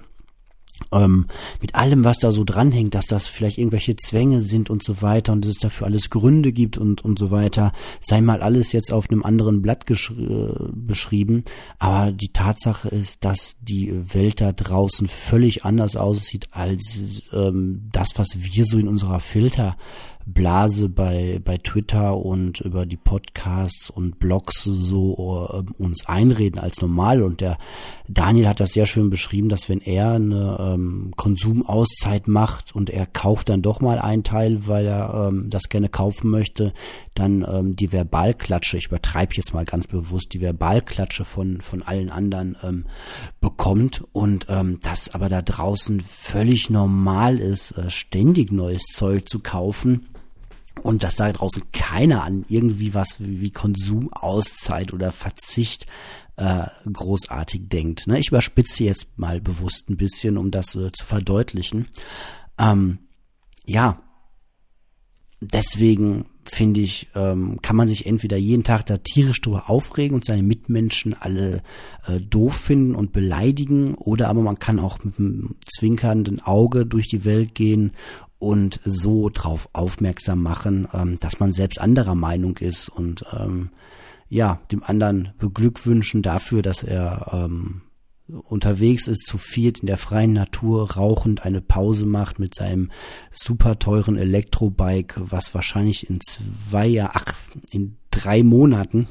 ähm, 0.91 1.25
mit 1.61 1.75
allem, 1.75 2.05
was 2.05 2.19
da 2.19 2.31
so 2.31 2.43
dranhängt, 2.43 2.95
dass 2.95 3.05
das 3.05 3.27
vielleicht 3.27 3.57
irgendwelche 3.57 3.95
Zwänge 3.95 4.41
sind 4.41 4.69
und 4.69 4.83
so 4.83 5.01
weiter 5.01 5.33
und 5.33 5.43
dass 5.43 5.51
es 5.51 5.59
dafür 5.59 5.87
alles 5.87 6.09
Gründe 6.09 6.51
gibt 6.51 6.77
und, 6.77 7.03
und 7.03 7.19
so 7.19 7.31
weiter, 7.31 7.73
sei 8.01 8.21
mal 8.21 8.41
alles 8.41 8.71
jetzt 8.71 8.91
auf 8.91 9.09
einem 9.09 9.23
anderen 9.23 9.61
Blatt 9.61 9.85
äh, 9.89 10.53
beschrieben. 10.73 11.43
Aber 11.79 12.11
die 12.11 12.31
Tatsache 12.31 12.89
ist, 12.89 13.25
dass 13.25 13.57
die 13.61 14.13
Welt 14.13 14.41
da 14.41 14.51
draußen 14.51 15.07
völlig 15.07 15.65
anders 15.65 15.95
aussieht 15.95 16.47
als 16.51 17.23
ähm, 17.33 17.89
das, 17.91 18.11
was 18.15 18.29
wir 18.35 18.65
so 18.65 18.77
in 18.77 18.87
unserer 18.87 19.19
Filter 19.19 19.77
Blase 20.27 20.89
bei, 20.89 21.39
bei 21.43 21.57
Twitter 21.57 22.17
und 22.17 22.59
über 22.59 22.85
die 22.85 22.97
Podcasts 22.97 23.89
und 23.89 24.19
Blogs 24.19 24.61
so 24.63 25.47
äh, 25.53 25.81
uns 25.81 26.05
einreden 26.05 26.59
als 26.59 26.81
normal. 26.81 27.23
Und 27.23 27.39
der 27.39 27.57
Daniel 28.09 28.49
hat 28.49 28.59
das 28.59 28.71
sehr 28.71 28.85
schön 28.85 29.09
beschrieben, 29.09 29.47
dass 29.47 29.69
wenn 29.69 29.79
er 29.79 30.11
eine 30.11 30.57
ähm, 30.59 31.13
Konsumauszeit 31.15 32.27
macht 32.27 32.75
und 32.75 32.89
er 32.89 33.05
kauft 33.05 33.47
dann 33.47 33.61
doch 33.61 33.79
mal 33.79 33.99
einen 33.99 34.23
Teil, 34.23 34.67
weil 34.67 34.85
er 34.85 35.29
ähm, 35.29 35.49
das 35.49 35.69
gerne 35.69 35.87
kaufen 35.87 36.29
möchte, 36.29 36.73
dann 37.13 37.47
ähm, 37.49 37.77
die 37.77 37.93
Verbalklatsche, 37.93 38.77
ich 38.77 38.87
übertreibe 38.87 39.33
jetzt 39.35 39.53
mal 39.53 39.65
ganz 39.65 39.87
bewusst, 39.87 40.33
die 40.33 40.41
Verbalklatsche 40.41 41.23
von, 41.23 41.61
von 41.61 41.83
allen 41.83 42.09
anderen 42.09 42.57
ähm, 42.63 42.85
bekommt 43.39 44.03
und 44.11 44.47
ähm, 44.49 44.79
das 44.83 45.13
aber 45.13 45.29
da 45.29 45.41
draußen 45.41 46.01
völlig 46.01 46.69
normal 46.69 47.39
ist, 47.39 47.71
äh, 47.71 47.89
ständig 47.89 48.51
neues 48.51 48.83
Zeug 48.93 49.29
zu 49.29 49.39
kaufen 49.39 50.07
und 50.83 51.03
dass 51.03 51.15
da 51.15 51.31
draußen 51.31 51.71
keiner 51.71 52.23
an 52.23 52.45
irgendwie 52.49 52.93
was 52.93 53.17
wie 53.19 53.51
Konsumauszeit 53.51 54.93
oder 54.93 55.11
Verzicht 55.11 55.85
äh, 56.37 56.67
großartig 56.91 57.67
denkt. 57.67 58.07
Ne? 58.07 58.19
Ich 58.19 58.29
überspitze 58.29 58.83
jetzt 58.83 59.07
mal 59.17 59.41
bewusst 59.41 59.89
ein 59.89 59.97
bisschen, 59.97 60.37
um 60.37 60.51
das 60.51 60.75
äh, 60.75 60.91
zu 60.91 61.05
verdeutlichen. 61.05 61.87
Ähm, 62.59 62.99
ja, 63.65 64.01
deswegen 65.41 66.25
finde 66.43 66.81
ich, 66.81 67.07
ähm, 67.13 67.59
kann 67.61 67.75
man 67.75 67.87
sich 67.87 68.05
entweder 68.05 68.37
jeden 68.37 68.63
Tag 68.63 68.85
da 68.85 68.97
tierisch 68.97 69.41
drüber 69.41 69.69
aufregen 69.69 70.15
und 70.15 70.25
seine 70.25 70.43
Mitmenschen 70.43 71.13
alle 71.13 71.61
äh, 72.07 72.19
doof 72.21 72.55
finden 72.55 72.95
und 72.95 73.11
beleidigen, 73.11 73.95
oder 73.95 74.29
aber 74.29 74.41
man 74.41 74.59
kann 74.59 74.79
auch 74.79 75.03
mit 75.03 75.19
einem 75.19 75.55
zwinkernden 75.65 76.41
Auge 76.41 76.85
durch 76.85 77.07
die 77.07 77.25
Welt 77.25 77.53
gehen 77.53 77.91
und 78.39 78.79
so 78.85 79.29
drauf 79.29 79.69
aufmerksam 79.73 80.41
machen, 80.41 80.87
ähm, 80.93 81.19
dass 81.19 81.39
man 81.39 81.51
selbst 81.51 81.79
anderer 81.79 82.15
Meinung 82.15 82.57
ist 82.57 82.89
und 82.89 83.23
ähm, 83.37 83.71
ja, 84.29 84.59
dem 84.71 84.83
anderen 84.83 85.33
beglückwünschen 85.37 86.21
dafür, 86.21 86.61
dass 86.61 86.83
er 86.83 87.29
ähm, 87.31 87.81
unterwegs 88.27 89.07
ist, 89.07 89.25
zu 89.25 89.37
viert 89.37 89.79
in 89.79 89.87
der 89.87 89.97
freien 89.97 90.33
Natur, 90.33 90.91
rauchend 90.91 91.45
eine 91.45 91.61
Pause 91.61 92.05
macht 92.05 92.39
mit 92.39 92.53
seinem 92.53 92.91
super 93.31 93.79
teuren 93.79 94.17
Elektrobike, 94.17 95.31
was 95.31 95.53
wahrscheinlich 95.53 96.09
in 96.09 96.19
zwei 96.19 97.01
ach, 97.03 97.33
in 97.71 97.97
drei 98.11 98.43
Monaten 98.43 99.07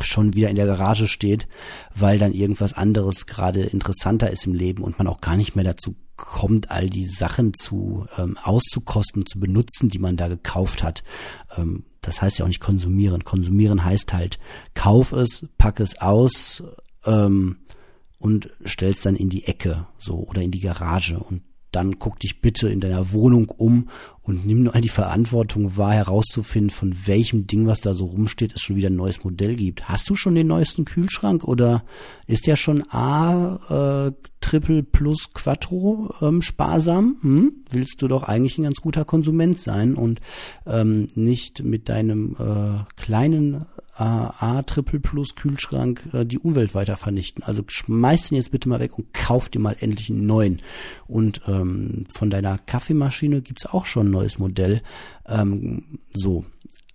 schon 0.00 0.34
wieder 0.34 0.50
in 0.50 0.56
der 0.56 0.66
Garage 0.66 1.06
steht, 1.06 1.46
weil 1.94 2.18
dann 2.18 2.32
irgendwas 2.32 2.72
anderes 2.72 3.26
gerade 3.26 3.62
interessanter 3.62 4.30
ist 4.30 4.46
im 4.46 4.54
Leben 4.54 4.82
und 4.82 4.98
man 4.98 5.06
auch 5.06 5.20
gar 5.20 5.36
nicht 5.36 5.54
mehr 5.54 5.64
dazu 5.64 5.94
kommt, 6.16 6.70
all 6.70 6.86
die 6.86 7.06
Sachen 7.06 7.54
zu 7.54 8.06
ähm, 8.16 8.38
auszukosten, 8.42 9.26
zu 9.26 9.38
benutzen, 9.38 9.88
die 9.88 9.98
man 9.98 10.16
da 10.16 10.28
gekauft 10.28 10.82
hat. 10.82 11.02
Ähm, 11.56 11.84
das 12.02 12.22
heißt 12.22 12.38
ja 12.38 12.44
auch 12.44 12.48
nicht 12.48 12.60
konsumieren. 12.60 13.24
Konsumieren 13.24 13.84
heißt 13.84 14.12
halt, 14.12 14.38
kauf 14.74 15.12
es, 15.12 15.46
pack 15.58 15.80
es 15.80 16.00
aus 16.00 16.62
ähm, 17.04 17.58
und 18.18 18.50
stell's 18.64 19.00
dann 19.02 19.16
in 19.16 19.28
die 19.28 19.44
Ecke 19.44 19.86
so 19.98 20.18
oder 20.18 20.42
in 20.42 20.50
die 20.50 20.60
Garage 20.60 21.18
und 21.18 21.42
dann 21.74 21.98
guck 21.98 22.20
dich 22.20 22.40
bitte 22.40 22.68
in 22.68 22.80
deiner 22.80 23.12
Wohnung 23.12 23.48
um 23.48 23.88
und 24.22 24.46
nimm 24.46 24.62
nur 24.62 24.72
die 24.74 24.88
Verantwortung 24.88 25.76
wahr, 25.76 25.92
herauszufinden, 25.92 26.70
von 26.70 26.94
welchem 27.06 27.46
Ding, 27.46 27.66
was 27.66 27.80
da 27.80 27.92
so 27.92 28.06
rumsteht, 28.06 28.54
es 28.54 28.62
schon 28.62 28.76
wieder 28.76 28.88
ein 28.88 28.96
neues 28.96 29.22
Modell 29.22 29.54
gibt. 29.54 29.88
Hast 29.88 30.08
du 30.08 30.16
schon 30.16 30.34
den 30.34 30.46
neuesten 30.46 30.84
Kühlschrank 30.84 31.44
oder 31.44 31.84
ist 32.26 32.46
der 32.46 32.56
schon 32.56 32.82
A, 32.90 34.06
äh, 34.08 34.12
Triple 34.40 34.82
plus 34.82 35.32
Quattro 35.34 36.14
ähm, 36.22 36.42
sparsam? 36.42 37.16
Hm? 37.20 37.52
Willst 37.70 38.00
du 38.00 38.08
doch 38.08 38.22
eigentlich 38.22 38.56
ein 38.58 38.64
ganz 38.64 38.80
guter 38.80 39.04
Konsument 39.04 39.60
sein 39.60 39.94
und 39.94 40.20
ähm, 40.66 41.08
nicht 41.14 41.62
mit 41.62 41.88
deinem 41.88 42.36
äh, 42.38 42.84
kleinen 42.96 43.66
A 43.96 44.62
Triple 44.62 45.00
Plus 45.00 45.36
Kühlschrank 45.36 46.08
äh, 46.12 46.24
die 46.24 46.38
Umwelt 46.38 46.74
weiter 46.74 46.96
vernichten. 46.96 47.44
Also 47.44 47.62
schmeiß 47.66 48.28
den 48.28 48.36
jetzt 48.36 48.50
bitte 48.50 48.68
mal 48.68 48.80
weg 48.80 48.98
und 48.98 49.14
kauf 49.14 49.48
dir 49.48 49.60
mal 49.60 49.76
endlich 49.78 50.10
einen 50.10 50.26
neuen. 50.26 50.62
Und 51.06 51.42
ähm, 51.46 52.06
von 52.12 52.30
deiner 52.30 52.58
Kaffeemaschine 52.58 53.42
gibt's 53.42 53.66
auch 53.66 53.86
schon 53.86 54.08
ein 54.08 54.12
neues 54.12 54.38
Modell. 54.38 54.82
Ähm, 55.26 56.00
so, 56.12 56.44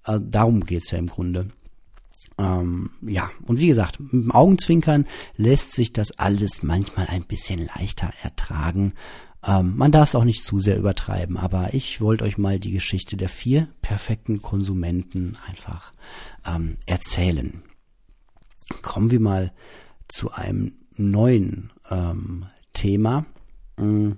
also 0.03 0.23
darum 0.25 0.65
geht's 0.65 0.91
ja 0.91 0.97
im 0.97 1.07
Grunde. 1.07 1.47
Ähm, 2.37 2.91
ja, 3.01 3.29
und 3.45 3.59
wie 3.59 3.67
gesagt, 3.67 3.99
mit 3.99 4.11
dem 4.11 4.31
Augenzwinkern 4.31 5.05
lässt 5.35 5.73
sich 5.73 5.93
das 5.93 6.17
alles 6.17 6.63
manchmal 6.63 7.07
ein 7.07 7.23
bisschen 7.23 7.67
leichter 7.75 8.11
ertragen. 8.23 8.93
Ähm, 9.45 9.77
man 9.77 9.91
darf 9.91 10.09
es 10.09 10.15
auch 10.15 10.25
nicht 10.25 10.43
zu 10.43 10.59
sehr 10.59 10.77
übertreiben, 10.77 11.37
aber 11.37 11.73
ich 11.73 12.01
wollte 12.01 12.25
euch 12.25 12.37
mal 12.37 12.59
die 12.59 12.71
Geschichte 12.71 13.15
der 13.15 13.29
vier 13.29 13.69
perfekten 13.81 14.41
Konsumenten 14.41 15.37
einfach 15.47 15.93
ähm, 16.45 16.77
erzählen. 16.85 17.63
Kommen 18.81 19.11
wir 19.11 19.19
mal 19.19 19.53
zu 20.07 20.31
einem 20.31 20.73
neuen 20.95 21.71
ähm, 21.89 22.47
Thema, 22.73 23.25
mm, 23.77 24.11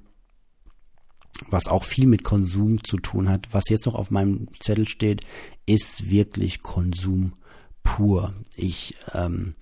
was 1.50 1.68
auch 1.68 1.84
viel 1.84 2.08
mit 2.08 2.24
Konsum 2.24 2.84
zu 2.84 2.98
tun 2.98 3.30
hat. 3.30 3.54
Was 3.54 3.70
jetzt 3.70 3.86
noch 3.86 3.96
auf 3.96 4.12
meinem 4.12 4.48
Zettel 4.60 4.88
steht, 4.88 5.22
ist 5.66 6.10
wirklich 6.10 6.62
Konsum 6.62 7.34
pur. 7.84 8.34
Ich 8.56 8.96
ähm, 9.14 9.56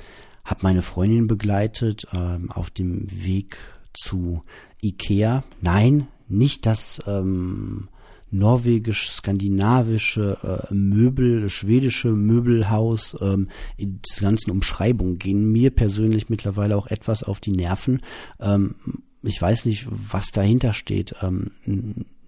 habe 0.45 0.61
meine 0.63 0.81
Freundin 0.81 1.27
begleitet 1.27 2.07
ähm, 2.13 2.51
auf 2.51 2.69
dem 2.69 3.07
Weg 3.11 3.57
zu 3.93 4.41
Ikea. 4.81 5.43
Nein, 5.61 6.07
nicht 6.27 6.65
das 6.65 6.99
ähm, 7.07 7.87
norwegisch-skandinavische 8.31 10.67
äh, 10.69 10.73
Möbel, 10.73 11.49
schwedische 11.49 12.09
Möbelhaus. 12.09 13.15
Ähm, 13.21 13.47
die 13.79 13.99
ganzen 14.19 14.51
Umschreibungen 14.51 15.19
gehen 15.19 15.51
mir 15.51 15.71
persönlich 15.71 16.29
mittlerweile 16.29 16.77
auch 16.77 16.87
etwas 16.87 17.23
auf 17.23 17.39
die 17.39 17.51
Nerven. 17.51 18.01
Ähm, 18.39 18.75
ich 19.23 19.41
weiß 19.41 19.65
nicht, 19.65 19.87
was 19.89 20.31
dahinter 20.31 20.73
steht. 20.73 21.15
Ähm, 21.21 21.51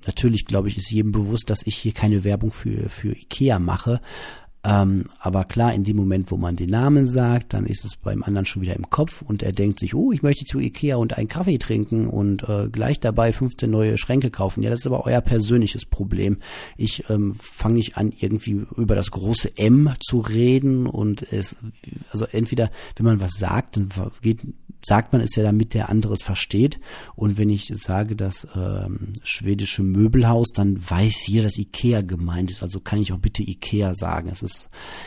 natürlich, 0.06 0.46
glaube 0.46 0.68
ich, 0.68 0.78
ist 0.78 0.92
jedem 0.92 1.12
bewusst, 1.12 1.50
dass 1.50 1.66
ich 1.66 1.76
hier 1.76 1.94
keine 1.94 2.24
Werbung 2.24 2.52
für, 2.52 2.90
für 2.90 3.16
Ikea 3.16 3.60
mache. 3.60 4.02
Ähm, 4.64 5.06
aber 5.20 5.46
klar, 5.46 5.74
in 5.74 5.84
dem 5.84 5.98
Moment, 5.98 6.30
wo 6.30 6.38
man 6.38 6.56
den 6.56 6.70
Namen 6.70 7.08
sagt, 7.08 7.54
dann 7.54 7.66
ist 7.66 7.84
es 7.84 7.96
beim 7.96 8.22
anderen 8.22 8.46
schon 8.46 8.62
wieder 8.62 8.76
im 8.76 8.90
Kopf 8.90 9.24
und 9.24 9.42
er 9.42 9.54
denkt 9.54 9.80
sich, 9.80 9.96
oh, 9.96 10.12
ich 10.12 10.22
möchte 10.22 10.46
zu 10.46 10.60
Ikea 10.60 10.98
und 10.98 11.18
einen 11.18 11.28
Kaffee 11.28 11.58
trinken 11.58 12.08
und 12.08 12.48
äh, 12.48 12.68
gleich 12.72 13.00
dabei 13.00 13.34
15 13.34 13.70
neue 13.70 13.98
Schränke 13.98 14.30
kaufen. 14.30 14.62
Ja, 14.62 14.70
das 14.70 14.82
ist 14.82 14.88
aber 14.88 15.06
euer 15.06 15.22
persönliches 15.22 15.86
Problem. 15.86 16.38
Ich 16.78 17.10
ähm, 17.10 17.34
fange 17.40 17.76
nicht 17.76 17.98
an, 17.98 18.14
irgendwie 18.16 18.66
über 18.78 18.94
das 18.94 19.10
große 19.10 19.58
M 19.58 19.90
zu 20.00 20.20
reden 20.20 20.86
und 20.86 21.32
es, 21.34 21.56
also 22.12 22.26
entweder, 22.26 22.70
wenn 22.98 23.06
man 23.06 23.22
was 23.22 23.34
sagt, 23.34 23.78
dann 23.78 23.90
geht 24.22 24.42
sagt 24.84 25.14
man 25.14 25.22
es 25.22 25.36
ja 25.36 25.44
damit 25.44 25.74
der 25.74 25.90
andere 25.90 26.14
es 26.14 26.24
versteht. 26.24 26.80
Und 27.16 27.38
wenn 27.38 27.50
ich 27.50 27.72
sage, 27.74 28.16
das 28.16 28.48
ähm, 28.56 29.14
schwedische 29.24 29.84
Möbelhaus, 29.84 30.52
dann 30.54 30.78
weiß 30.78 31.28
jeder, 31.28 31.44
dass 31.44 31.58
Ikea 31.58 32.02
gemeint 32.02 32.52
ist. 32.52 32.64
Also 32.64 32.80
kann 32.80 33.02
ich 33.02 33.14
auch 33.14 33.20
bitte 33.20 33.44
Ikea 33.44 33.94
sagen. 33.94 34.30
Es 34.32 34.42
ist, 34.42 34.51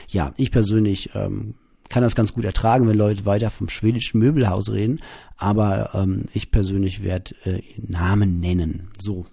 ja, 0.08 0.32
ich 0.36 0.50
persönlich 0.50 1.10
ähm, 1.14 1.54
kann 1.88 2.02
das 2.02 2.14
ganz 2.14 2.32
gut 2.32 2.44
ertragen, 2.44 2.88
wenn 2.88 2.96
Leute 2.96 3.26
weiter 3.26 3.50
vom 3.50 3.68
schwedischen 3.68 4.18
Möbelhaus 4.18 4.70
reden. 4.70 5.00
Aber 5.36 5.90
ähm, 5.94 6.26
ich 6.32 6.50
persönlich 6.50 7.02
werde 7.02 7.34
äh, 7.44 7.62
Namen 7.76 8.40
nennen. 8.40 8.90
So. 8.98 9.26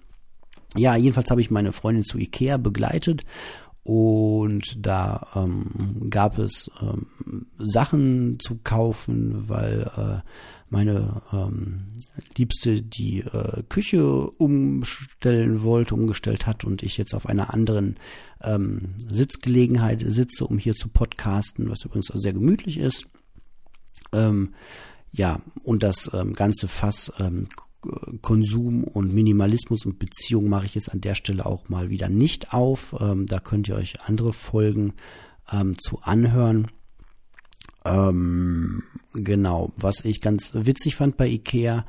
Ja, 0.76 0.96
jedenfalls 0.96 1.30
habe 1.30 1.42
ich 1.42 1.52
meine 1.52 1.74
Freundin 1.74 2.04
zu 2.04 2.18
Ikea 2.18 2.58
begleitet 2.58 3.24
und 3.84 4.86
da 4.86 5.28
ähm, 5.36 6.08
gab 6.10 6.38
es 6.38 6.70
ähm, 6.82 7.08
Sachen 7.58 8.40
zu 8.40 8.60
kaufen, 8.64 9.50
weil 9.50 9.90
äh, 9.98 10.30
meine 10.72 11.22
ähm, 11.34 12.00
Liebste 12.38 12.82
die 12.82 13.20
äh, 13.20 13.64
Küche 13.70 14.30
umstellen 14.32 15.64
wollte, 15.64 15.94
umgestellt 15.94 16.48
hat 16.48 16.64
und 16.64 16.82
ich 16.82 16.98
jetzt 16.98 17.14
auf 17.14 17.28
einer 17.28 17.54
anderen 17.54 17.98
ähm, 18.42 18.96
Sitzgelegenheit 18.98 20.04
sitze, 20.08 20.46
um 20.46 20.58
hier 20.58 20.74
zu 20.74 20.88
podcasten, 20.88 21.70
was 21.70 21.84
übrigens 21.84 22.10
auch 22.10 22.18
sehr 22.18 22.34
gemütlich 22.34 22.78
ist. 22.78 23.06
Ähm, 24.14 24.54
ja, 25.12 25.42
und 25.64 25.84
das 25.84 26.10
ähm, 26.14 26.34
ganze 26.34 26.68
Fass 26.68 27.12
ähm, 27.20 27.50
Konsum 28.22 28.84
und 28.84 29.14
Minimalismus 29.14 29.86
und 29.86 30.00
Beziehung 30.00 30.48
mache 30.48 30.68
ich 30.68 30.76
jetzt 30.76 30.92
an 30.92 31.02
der 31.02 31.16
Stelle 31.16 31.46
auch 31.46 31.68
mal 31.68 31.90
wieder 31.90 32.10
nicht 32.10 32.54
auf. 32.54 32.96
Ähm, 33.00 33.26
da 33.26 33.40
könnt 33.40 33.68
ihr 33.68 33.76
euch 33.76 34.02
andere 34.02 34.34
Folgen 34.34 34.94
ähm, 35.52 35.78
zu 35.78 36.02
anhören. 36.02 36.68
Ähm, 37.86 38.84
genau, 39.14 39.72
was 39.78 40.06
ich 40.06 40.22
ganz 40.22 40.52
witzig 40.54 40.96
fand 40.96 41.18
bei 41.18 41.28
Ikea 41.28 41.86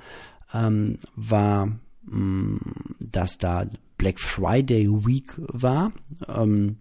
ähm, 0.55 0.99
war, 1.16 1.66
mh, 2.05 2.16
mm, 2.16 2.61
dass 2.99 3.38
da 3.38 3.66
Black 3.99 4.18
Friday 4.18 4.88
Week 4.88 5.34
war. 5.38 5.93
Ähm, 6.28 6.78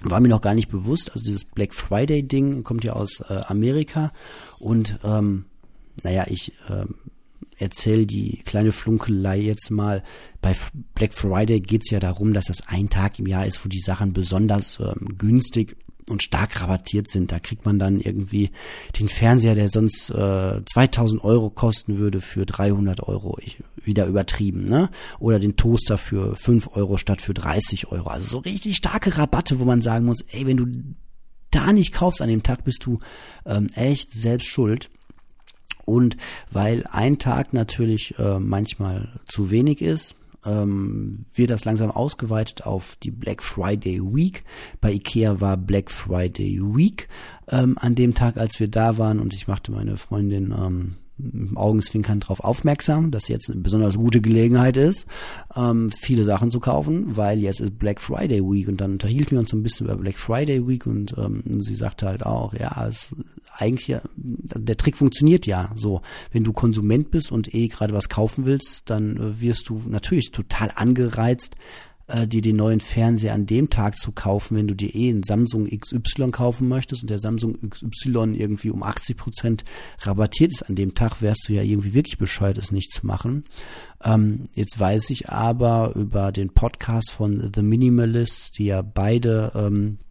war 0.00 0.20
mir 0.20 0.28
noch 0.28 0.42
gar 0.42 0.54
nicht 0.54 0.70
bewusst. 0.70 1.10
Also 1.12 1.24
dieses 1.24 1.44
Black 1.44 1.74
Friday 1.74 2.22
Ding 2.22 2.62
kommt 2.62 2.84
ja 2.84 2.92
aus 2.92 3.20
äh, 3.28 3.40
Amerika 3.48 4.12
und 4.60 4.98
ähm, 5.02 5.46
naja, 6.04 6.26
ich 6.28 6.52
ähm, 6.70 6.94
erzähl 7.58 8.06
die 8.06 8.40
kleine 8.44 8.72
Flunkelei 8.72 9.40
jetzt 9.40 9.70
mal. 9.70 10.04
Bei 10.40 10.54
Black 10.94 11.12
Friday 11.12 11.60
geht's 11.60 11.90
ja 11.90 11.98
darum, 11.98 12.32
dass 12.32 12.46
das 12.46 12.66
ein 12.68 12.88
Tag 12.88 13.18
im 13.18 13.26
Jahr 13.26 13.46
ist, 13.46 13.64
wo 13.64 13.68
die 13.68 13.80
Sachen 13.80 14.12
besonders 14.12 14.78
ähm, 14.80 15.18
günstig 15.18 15.76
und 16.08 16.22
stark 16.22 16.60
rabattiert 16.60 17.08
sind. 17.08 17.32
Da 17.32 17.38
kriegt 17.38 17.64
man 17.64 17.78
dann 17.78 18.00
irgendwie 18.00 18.50
den 18.98 19.08
Fernseher, 19.08 19.54
der 19.54 19.68
sonst 19.68 20.10
äh, 20.10 20.60
2000 20.64 21.22
Euro 21.24 21.50
kosten 21.50 21.98
würde, 21.98 22.20
für 22.20 22.46
300 22.46 23.02
Euro. 23.02 23.38
Ich, 23.40 23.58
wieder 23.82 24.06
übertrieben, 24.06 24.64
ne? 24.64 24.90
Oder 25.18 25.38
den 25.38 25.56
Toaster 25.56 25.98
für 25.98 26.36
5 26.36 26.70
Euro 26.76 26.96
statt 26.96 27.22
für 27.22 27.34
30 27.34 27.90
Euro. 27.90 28.08
Also 28.08 28.26
so 28.26 28.38
richtig 28.38 28.76
starke 28.76 29.16
Rabatte, 29.16 29.60
wo 29.60 29.64
man 29.64 29.82
sagen 29.82 30.04
muss, 30.04 30.24
ey, 30.28 30.46
wenn 30.46 30.56
du 30.56 30.66
da 31.50 31.72
nicht 31.72 31.92
kaufst 31.92 32.22
an 32.22 32.28
dem 32.28 32.42
Tag, 32.42 32.64
bist 32.64 32.84
du 32.84 32.98
ähm, 33.46 33.68
echt 33.74 34.12
selbst 34.12 34.48
schuld. 34.48 34.90
Und 35.84 36.18
weil 36.50 36.86
ein 36.90 37.18
Tag 37.18 37.54
natürlich 37.54 38.18
äh, 38.18 38.38
manchmal 38.38 39.08
zu 39.26 39.50
wenig 39.50 39.80
ist, 39.80 40.16
ähm, 40.48 41.26
wird 41.34 41.50
das 41.50 41.64
langsam 41.64 41.90
ausgeweitet 41.90 42.66
auf 42.66 42.96
die 43.02 43.10
Black 43.10 43.42
Friday 43.42 44.00
Week. 44.00 44.42
Bei 44.80 44.92
Ikea 44.92 45.40
war 45.40 45.56
Black 45.56 45.90
Friday 45.90 46.60
Week 46.62 47.08
ähm, 47.48 47.76
an 47.78 47.94
dem 47.94 48.14
Tag, 48.14 48.36
als 48.36 48.58
wir 48.60 48.68
da 48.68 48.98
waren. 48.98 49.20
Und 49.20 49.34
ich 49.34 49.48
machte 49.48 49.72
meine 49.72 49.96
Freundin 49.96 50.52
ähm, 50.52 50.94
Augenzwinkern 51.56 52.20
darauf 52.20 52.40
aufmerksam, 52.40 53.10
dass 53.10 53.28
jetzt 53.28 53.50
eine 53.50 53.60
besonders 53.60 53.96
gute 53.96 54.20
Gelegenheit 54.20 54.76
ist, 54.76 55.06
ähm, 55.56 55.90
viele 55.90 56.24
Sachen 56.24 56.50
zu 56.50 56.60
kaufen, 56.60 57.16
weil 57.16 57.40
jetzt 57.40 57.60
ist 57.60 57.78
Black 57.78 58.00
Friday 58.00 58.40
Week. 58.40 58.68
Und 58.68 58.80
dann 58.80 58.92
unterhielten 58.92 59.32
wir 59.32 59.40
uns 59.40 59.50
so 59.50 59.56
ein 59.56 59.62
bisschen 59.62 59.86
über 59.86 59.96
Black 59.96 60.18
Friday 60.18 60.66
Week. 60.66 60.86
Und 60.86 61.14
ähm, 61.18 61.42
sie 61.60 61.74
sagte 61.74 62.06
halt 62.06 62.24
auch, 62.24 62.54
ja, 62.54 62.86
es 62.88 63.08
eigentlich 63.58 64.00
der 64.26 64.76
Trick 64.76 64.96
funktioniert 64.96 65.46
ja 65.46 65.70
so. 65.74 66.02
Wenn 66.32 66.44
du 66.44 66.52
Konsument 66.52 67.10
bist 67.10 67.32
und 67.32 67.54
eh 67.54 67.68
gerade 67.68 67.94
was 67.94 68.08
kaufen 68.08 68.46
willst, 68.46 68.82
dann 68.86 69.16
äh, 69.16 69.40
wirst 69.40 69.68
du 69.68 69.82
natürlich 69.86 70.30
total 70.30 70.70
angereizt, 70.74 71.56
äh, 72.08 72.26
dir 72.26 72.40
den 72.40 72.56
neuen 72.56 72.80
Fernseher 72.80 73.34
an 73.34 73.46
dem 73.46 73.70
Tag 73.70 73.98
zu 73.98 74.12
kaufen, 74.12 74.56
wenn 74.56 74.66
du 74.66 74.74
dir 74.74 74.94
eh 74.94 75.10
einen 75.10 75.22
Samsung 75.22 75.68
XY 75.68 76.30
kaufen 76.30 76.68
möchtest 76.68 77.02
und 77.02 77.10
der 77.10 77.18
Samsung 77.18 77.58
XY 77.68 78.34
irgendwie 78.34 78.70
um 78.70 78.82
80 78.82 79.16
Prozent 79.16 79.64
rabattiert 80.00 80.52
ist 80.52 80.62
an 80.62 80.74
dem 80.74 80.94
Tag, 80.94 81.20
wärst 81.20 81.48
du 81.48 81.52
ja 81.52 81.62
irgendwie 81.62 81.94
wirklich 81.94 82.18
bescheuert, 82.18 82.58
es 82.58 82.72
nicht 82.72 82.92
zu 82.92 83.06
machen. 83.06 83.44
Ähm, 84.02 84.44
jetzt 84.54 84.78
weiß 84.78 85.10
ich 85.10 85.28
aber 85.28 85.92
über 85.96 86.32
den 86.32 86.50
Podcast 86.50 87.10
von 87.10 87.52
The 87.54 87.62
Minimalists, 87.62 88.52
die 88.52 88.66
ja 88.66 88.82
beide 88.82 89.52
ähm, 89.54 89.98
äh, 90.00 90.07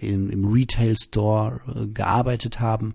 im, 0.00 0.30
im 0.30 0.44
Retail 0.46 0.96
Store 0.96 1.60
äh, 1.66 1.86
gearbeitet 1.86 2.60
haben, 2.60 2.94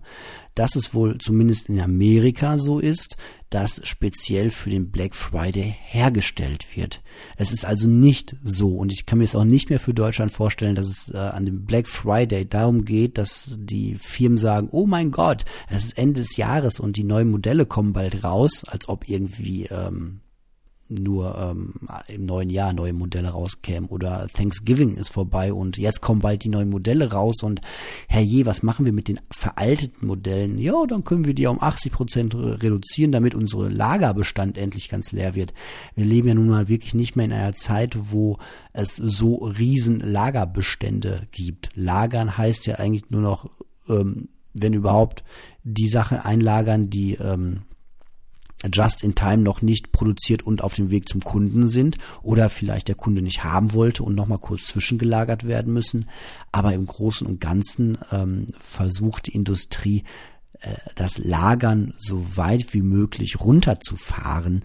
dass 0.54 0.74
es 0.74 0.92
wohl 0.92 1.18
zumindest 1.18 1.68
in 1.68 1.80
Amerika 1.80 2.58
so 2.58 2.80
ist, 2.80 3.16
dass 3.48 3.80
speziell 3.84 4.50
für 4.50 4.68
den 4.68 4.90
Black 4.90 5.14
Friday 5.14 5.74
hergestellt 5.80 6.76
wird. 6.76 7.00
Es 7.36 7.52
ist 7.52 7.64
also 7.64 7.88
nicht 7.88 8.36
so 8.42 8.76
und 8.76 8.92
ich 8.92 9.06
kann 9.06 9.18
mir 9.18 9.24
es 9.24 9.36
auch 9.36 9.44
nicht 9.44 9.70
mehr 9.70 9.80
für 9.80 9.94
Deutschland 9.94 10.32
vorstellen, 10.32 10.74
dass 10.74 10.88
es 10.88 11.10
äh, 11.14 11.16
an 11.16 11.46
dem 11.46 11.64
Black 11.64 11.86
Friday 11.86 12.46
darum 12.46 12.84
geht, 12.84 13.18
dass 13.18 13.56
die 13.56 13.94
Firmen 13.94 14.38
sagen, 14.38 14.68
oh 14.72 14.86
mein 14.86 15.12
Gott, 15.12 15.44
es 15.70 15.84
ist 15.84 15.98
Ende 15.98 16.22
des 16.22 16.36
Jahres 16.36 16.80
und 16.80 16.96
die 16.96 17.04
neuen 17.04 17.30
Modelle 17.30 17.66
kommen 17.66 17.92
bald 17.92 18.24
raus, 18.24 18.64
als 18.66 18.88
ob 18.88 19.08
irgendwie 19.08 19.66
ähm, 19.66 20.20
nur 20.88 21.36
ähm, 21.36 21.74
im 22.08 22.24
neuen 22.24 22.50
Jahr 22.50 22.72
neue 22.72 22.92
Modelle 22.92 23.28
rauskämen 23.28 23.88
oder 23.90 24.28
Thanksgiving 24.32 24.96
ist 24.96 25.10
vorbei 25.10 25.52
und 25.52 25.76
jetzt 25.76 26.00
kommen 26.00 26.20
bald 26.20 26.44
die 26.44 26.48
neuen 26.48 26.70
Modelle 26.70 27.12
raus 27.12 27.42
und 27.42 27.60
herrje, 28.08 28.46
was 28.46 28.62
machen 28.62 28.86
wir 28.86 28.92
mit 28.92 29.08
den 29.08 29.20
veralteten 29.30 30.06
Modellen? 30.06 30.58
Ja, 30.58 30.86
dann 30.86 31.04
können 31.04 31.26
wir 31.26 31.34
die 31.34 31.46
um 31.46 31.62
80 31.62 31.92
Prozent 31.92 32.34
reduzieren, 32.34 33.12
damit 33.12 33.34
unsere 33.34 33.68
Lagerbestand 33.68 34.56
endlich 34.56 34.88
ganz 34.88 35.12
leer 35.12 35.34
wird. 35.34 35.52
Wir 35.94 36.04
leben 36.04 36.28
ja 36.28 36.34
nun 36.34 36.48
mal 36.48 36.68
wirklich 36.68 36.94
nicht 36.94 37.16
mehr 37.16 37.26
in 37.26 37.32
einer 37.32 37.54
Zeit, 37.54 37.96
wo 38.10 38.38
es 38.72 38.96
so 38.96 39.36
riesen 39.36 40.00
Lagerbestände 40.00 41.28
gibt. 41.32 41.70
Lagern 41.74 42.38
heißt 42.38 42.66
ja 42.66 42.76
eigentlich 42.76 43.10
nur 43.10 43.22
noch, 43.22 43.50
ähm, 43.88 44.28
wenn 44.54 44.72
überhaupt, 44.72 45.22
die 45.64 45.88
Sachen 45.88 46.18
einlagern, 46.18 46.88
die 46.88 47.14
ähm, 47.14 47.62
just 48.72 49.02
in 49.02 49.14
time 49.14 49.38
noch 49.38 49.62
nicht 49.62 49.92
produziert 49.92 50.42
und 50.42 50.62
auf 50.62 50.74
dem 50.74 50.90
Weg 50.90 51.08
zum 51.08 51.22
Kunden 51.22 51.68
sind 51.68 51.98
oder 52.22 52.48
vielleicht 52.48 52.88
der 52.88 52.94
Kunde 52.94 53.22
nicht 53.22 53.44
haben 53.44 53.72
wollte 53.72 54.02
und 54.02 54.14
nochmal 54.14 54.38
kurz 54.38 54.66
zwischengelagert 54.66 55.46
werden 55.46 55.72
müssen. 55.72 56.06
Aber 56.52 56.74
im 56.74 56.86
Großen 56.86 57.26
und 57.26 57.40
Ganzen 57.40 57.98
ähm, 58.10 58.48
versucht 58.58 59.26
die 59.26 59.34
Industrie 59.34 60.04
äh, 60.60 60.74
das 60.94 61.18
Lagern 61.18 61.94
so 61.98 62.36
weit 62.36 62.74
wie 62.74 62.82
möglich 62.82 63.40
runterzufahren, 63.40 64.64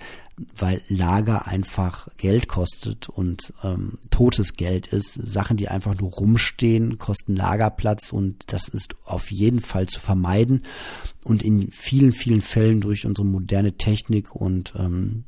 weil 0.55 0.81
Lager 0.87 1.47
einfach 1.47 2.07
Geld 2.17 2.47
kostet 2.47 3.07
und 3.07 3.53
ähm, 3.63 3.99
totes 4.09 4.53
Geld 4.53 4.87
ist. 4.87 5.13
Sachen, 5.13 5.57
die 5.57 5.67
einfach 5.67 5.95
nur 5.95 6.11
rumstehen, 6.11 6.97
kosten 6.97 7.35
Lagerplatz 7.35 8.11
und 8.11 8.51
das 8.51 8.67
ist 8.67 8.95
auf 9.05 9.31
jeden 9.31 9.59
Fall 9.59 9.87
zu 9.87 9.99
vermeiden 9.99 10.63
und 11.23 11.43
in 11.43 11.69
vielen, 11.71 12.11
vielen 12.11 12.41
Fällen 12.41 12.81
durch 12.81 13.05
unsere 13.05 13.27
moderne 13.27 13.77
Technik 13.77 14.35
und 14.35 14.73
ähm, 14.75 15.25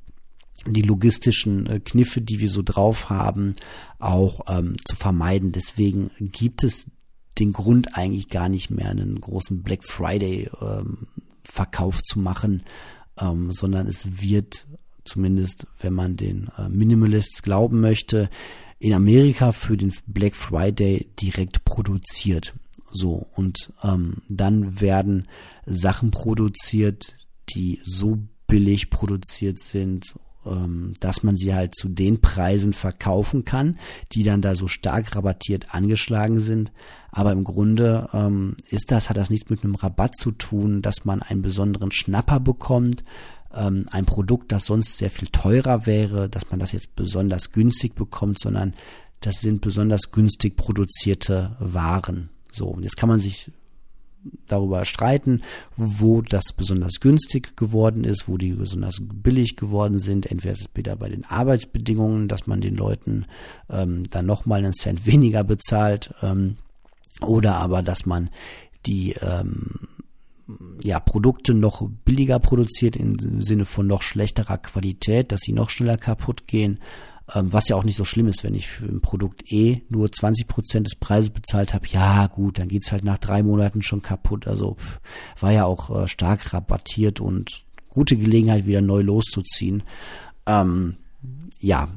die 0.67 0.81
logistischen 0.81 1.67
äh, 1.67 1.79
Kniffe, 1.79 2.21
die 2.21 2.39
wir 2.39 2.49
so 2.49 2.63
drauf 2.63 3.09
haben, 3.09 3.53
auch 3.99 4.41
ähm, 4.47 4.75
zu 4.85 4.95
vermeiden. 4.95 5.51
Deswegen 5.51 6.09
gibt 6.19 6.63
es 6.63 6.87
den 7.37 7.53
Grund 7.53 7.95
eigentlich 7.95 8.29
gar 8.29 8.49
nicht 8.49 8.69
mehr, 8.71 8.89
einen 8.89 9.19
großen 9.19 9.61
Black 9.61 9.83
Friday 9.83 10.49
ähm, 10.61 11.07
Verkauf 11.43 12.01
zu 12.01 12.19
machen, 12.19 12.63
ähm, 13.19 13.51
sondern 13.51 13.87
es 13.87 14.21
wird 14.21 14.65
zumindest, 15.05 15.67
wenn 15.79 15.93
man 15.93 16.17
den 16.17 16.49
äh, 16.57 16.69
Minimalists 16.69 17.41
glauben 17.41 17.79
möchte, 17.79 18.29
in 18.79 18.93
Amerika 18.93 19.51
für 19.51 19.77
den 19.77 19.93
Black 20.05 20.35
Friday 20.35 21.09
direkt 21.19 21.63
produziert. 21.65 22.53
So, 22.91 23.27
und 23.35 23.71
ähm, 23.83 24.21
dann 24.29 24.79
werden 24.81 25.27
Sachen 25.65 26.11
produziert, 26.11 27.15
die 27.49 27.79
so 27.83 28.19
billig 28.47 28.89
produziert 28.89 29.59
sind 29.59 30.15
ähm, 30.45 30.93
dass 30.99 31.23
man 31.23 31.35
sie 31.35 31.53
halt 31.53 31.75
zu 31.75 31.89
den 31.89 32.21
Preisen 32.21 32.73
verkaufen 32.73 33.45
kann, 33.45 33.79
die 34.11 34.23
dann 34.23 34.41
da 34.41 34.55
so 34.55 34.67
stark 34.67 35.15
rabattiert 35.15 35.73
angeschlagen 35.73 36.39
sind. 36.39 36.71
Aber 37.11 37.31
im 37.31 37.43
Grunde 37.43 38.09
ähm, 38.13 38.55
ist 38.69 38.91
das, 38.91 39.09
hat 39.09 39.17
das 39.17 39.29
nichts 39.29 39.49
mit 39.49 39.63
einem 39.63 39.75
Rabatt 39.75 40.15
zu 40.15 40.31
tun, 40.31 40.81
dass 40.81 41.05
man 41.05 41.21
einen 41.21 41.41
besonderen 41.41 41.91
Schnapper 41.91 42.39
bekommt, 42.39 43.03
ähm, 43.55 43.85
ein 43.91 44.05
Produkt, 44.05 44.51
das 44.51 44.65
sonst 44.65 44.97
sehr 44.97 45.09
viel 45.09 45.27
teurer 45.29 45.85
wäre, 45.85 46.29
dass 46.29 46.49
man 46.51 46.59
das 46.59 46.71
jetzt 46.71 46.95
besonders 46.95 47.51
günstig 47.51 47.95
bekommt, 47.95 48.39
sondern 48.39 48.73
das 49.21 49.41
sind 49.41 49.61
besonders 49.61 50.11
günstig 50.11 50.55
produzierte 50.55 51.55
Waren. 51.59 52.29
So, 52.51 52.67
und 52.67 52.83
jetzt 52.83 52.97
kann 52.97 53.09
man 53.09 53.19
sich 53.19 53.51
darüber 54.47 54.85
streiten, 54.85 55.41
wo 55.75 56.21
das 56.21 56.53
besonders 56.55 56.99
günstig 56.99 57.55
geworden 57.55 58.03
ist, 58.03 58.27
wo 58.27 58.37
die 58.37 58.53
besonders 58.53 58.97
billig 58.99 59.55
geworden 59.55 59.99
sind. 59.99 60.25
Entweder 60.25 60.53
ist 60.53 60.61
es 60.61 60.75
wieder 60.75 60.95
bei 60.95 61.09
den 61.09 61.25
Arbeitsbedingungen, 61.25 62.27
dass 62.27 62.47
man 62.47 62.61
den 62.61 62.75
Leuten 62.75 63.25
ähm, 63.69 64.03
dann 64.09 64.25
nochmal 64.25 64.59
einen 64.59 64.73
Cent 64.73 65.05
weniger 65.05 65.43
bezahlt, 65.43 66.13
ähm, 66.21 66.57
oder 67.21 67.55
aber, 67.55 67.81
dass 67.81 68.05
man 68.05 68.29
die 68.85 69.13
ähm, 69.21 69.87
ja, 70.83 70.99
Produkte 70.99 71.53
noch 71.53 71.87
billiger 72.05 72.39
produziert 72.39 72.95
im 72.95 73.41
Sinne 73.41 73.65
von 73.65 73.87
noch 73.87 74.01
schlechterer 74.01 74.57
Qualität, 74.57 75.31
dass 75.31 75.41
sie 75.41 75.53
noch 75.53 75.69
schneller 75.69 75.97
kaputt 75.97 76.47
gehen 76.47 76.79
ähm, 77.33 77.51
was 77.51 77.67
ja 77.69 77.75
auch 77.75 77.83
nicht 77.83 77.95
so 77.97 78.03
schlimm 78.03 78.27
ist, 78.27 78.43
wenn 78.43 78.53
ich 78.53 78.67
für 78.67 78.85
ein 78.85 79.01
Produkt 79.01 79.51
eh 79.51 79.81
nur 79.89 80.11
20 80.11 80.47
Prozent 80.47 80.87
des 80.87 80.95
Preises 80.95 81.31
bezahlt 81.31 81.73
habe. 81.73 81.87
Ja, 81.87 82.27
gut, 82.27 82.59
dann 82.59 82.67
geht's 82.67 82.91
halt 82.91 83.03
nach 83.03 83.17
drei 83.17 83.41
Monaten 83.41 83.81
schon 83.81 84.01
kaputt. 84.01 84.47
Also 84.47 84.77
war 85.39 85.51
ja 85.51 85.65
auch 85.65 86.03
äh, 86.03 86.07
stark 86.07 86.53
rabattiert 86.53 87.19
und 87.19 87.63
gute 87.89 88.15
Gelegenheit, 88.17 88.67
wieder 88.67 88.81
neu 88.81 89.01
loszuziehen. 89.01 89.83
Ähm, 90.45 90.97
ja, 91.59 91.89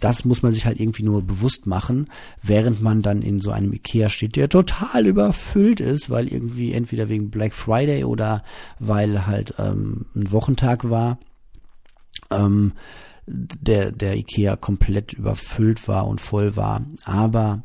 das 0.00 0.24
muss 0.24 0.42
man 0.42 0.52
sich 0.52 0.66
halt 0.66 0.80
irgendwie 0.80 1.02
nur 1.02 1.22
bewusst 1.22 1.66
machen, 1.66 2.08
während 2.42 2.80
man 2.82 3.02
dann 3.02 3.22
in 3.22 3.40
so 3.40 3.50
einem 3.50 3.72
Ikea 3.72 4.08
steht, 4.08 4.36
der 4.36 4.48
total 4.48 5.06
überfüllt 5.06 5.80
ist, 5.80 6.10
weil 6.10 6.28
irgendwie 6.28 6.72
entweder 6.72 7.08
wegen 7.08 7.30
Black 7.30 7.54
Friday 7.54 8.04
oder 8.04 8.42
weil 8.78 9.26
halt 9.26 9.54
ähm, 9.58 10.06
ein 10.14 10.32
Wochentag 10.32 10.88
war. 10.88 11.18
Ähm, 12.30 12.72
der, 13.32 13.92
der 13.92 14.16
Ikea 14.16 14.56
komplett 14.56 15.12
überfüllt 15.12 15.86
war 15.86 16.06
und 16.06 16.20
voll 16.20 16.56
war. 16.56 16.84
Aber 17.04 17.62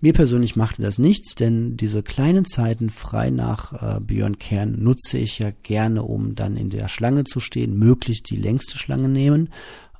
mir 0.00 0.12
persönlich 0.12 0.56
machte 0.56 0.82
das 0.82 0.98
nichts, 0.98 1.34
denn 1.34 1.76
diese 1.76 2.02
kleinen 2.02 2.44
Zeiten 2.44 2.90
frei 2.90 3.30
nach 3.30 3.96
äh, 3.96 4.00
Björn 4.00 4.38
Kern 4.38 4.82
nutze 4.82 5.18
ich 5.18 5.38
ja 5.38 5.50
gerne, 5.62 6.02
um 6.02 6.34
dann 6.34 6.56
in 6.56 6.70
der 6.70 6.88
Schlange 6.88 7.24
zu 7.24 7.40
stehen, 7.40 7.76
möglichst 7.76 8.30
die 8.30 8.36
längste 8.36 8.78
Schlange 8.78 9.08
nehmen 9.08 9.50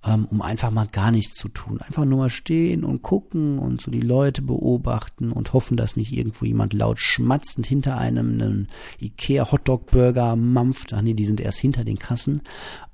um 0.02 0.40
einfach 0.40 0.70
mal 0.70 0.86
gar 0.86 1.10
nichts 1.10 1.38
zu 1.38 1.48
tun. 1.48 1.80
Einfach 1.80 2.04
nur 2.04 2.18
mal 2.18 2.30
stehen 2.30 2.84
und 2.84 3.02
gucken 3.02 3.58
und 3.58 3.80
so 3.80 3.90
die 3.90 4.00
Leute 4.00 4.40
beobachten 4.40 5.30
und 5.30 5.52
hoffen, 5.52 5.76
dass 5.76 5.96
nicht 5.96 6.12
irgendwo 6.12 6.46
jemand 6.46 6.72
laut 6.72 6.98
schmatzend 6.98 7.66
hinter 7.66 7.98
einem 7.98 8.32
einen 8.32 8.68
Ikea 8.98 9.52
Hotdog 9.52 9.90
Burger 9.90 10.36
mampft. 10.36 10.94
Ach 10.94 11.02
nee, 11.02 11.14
die 11.14 11.26
sind 11.26 11.40
erst 11.40 11.58
hinter 11.58 11.84
den 11.84 11.98
Kassen. 11.98 12.42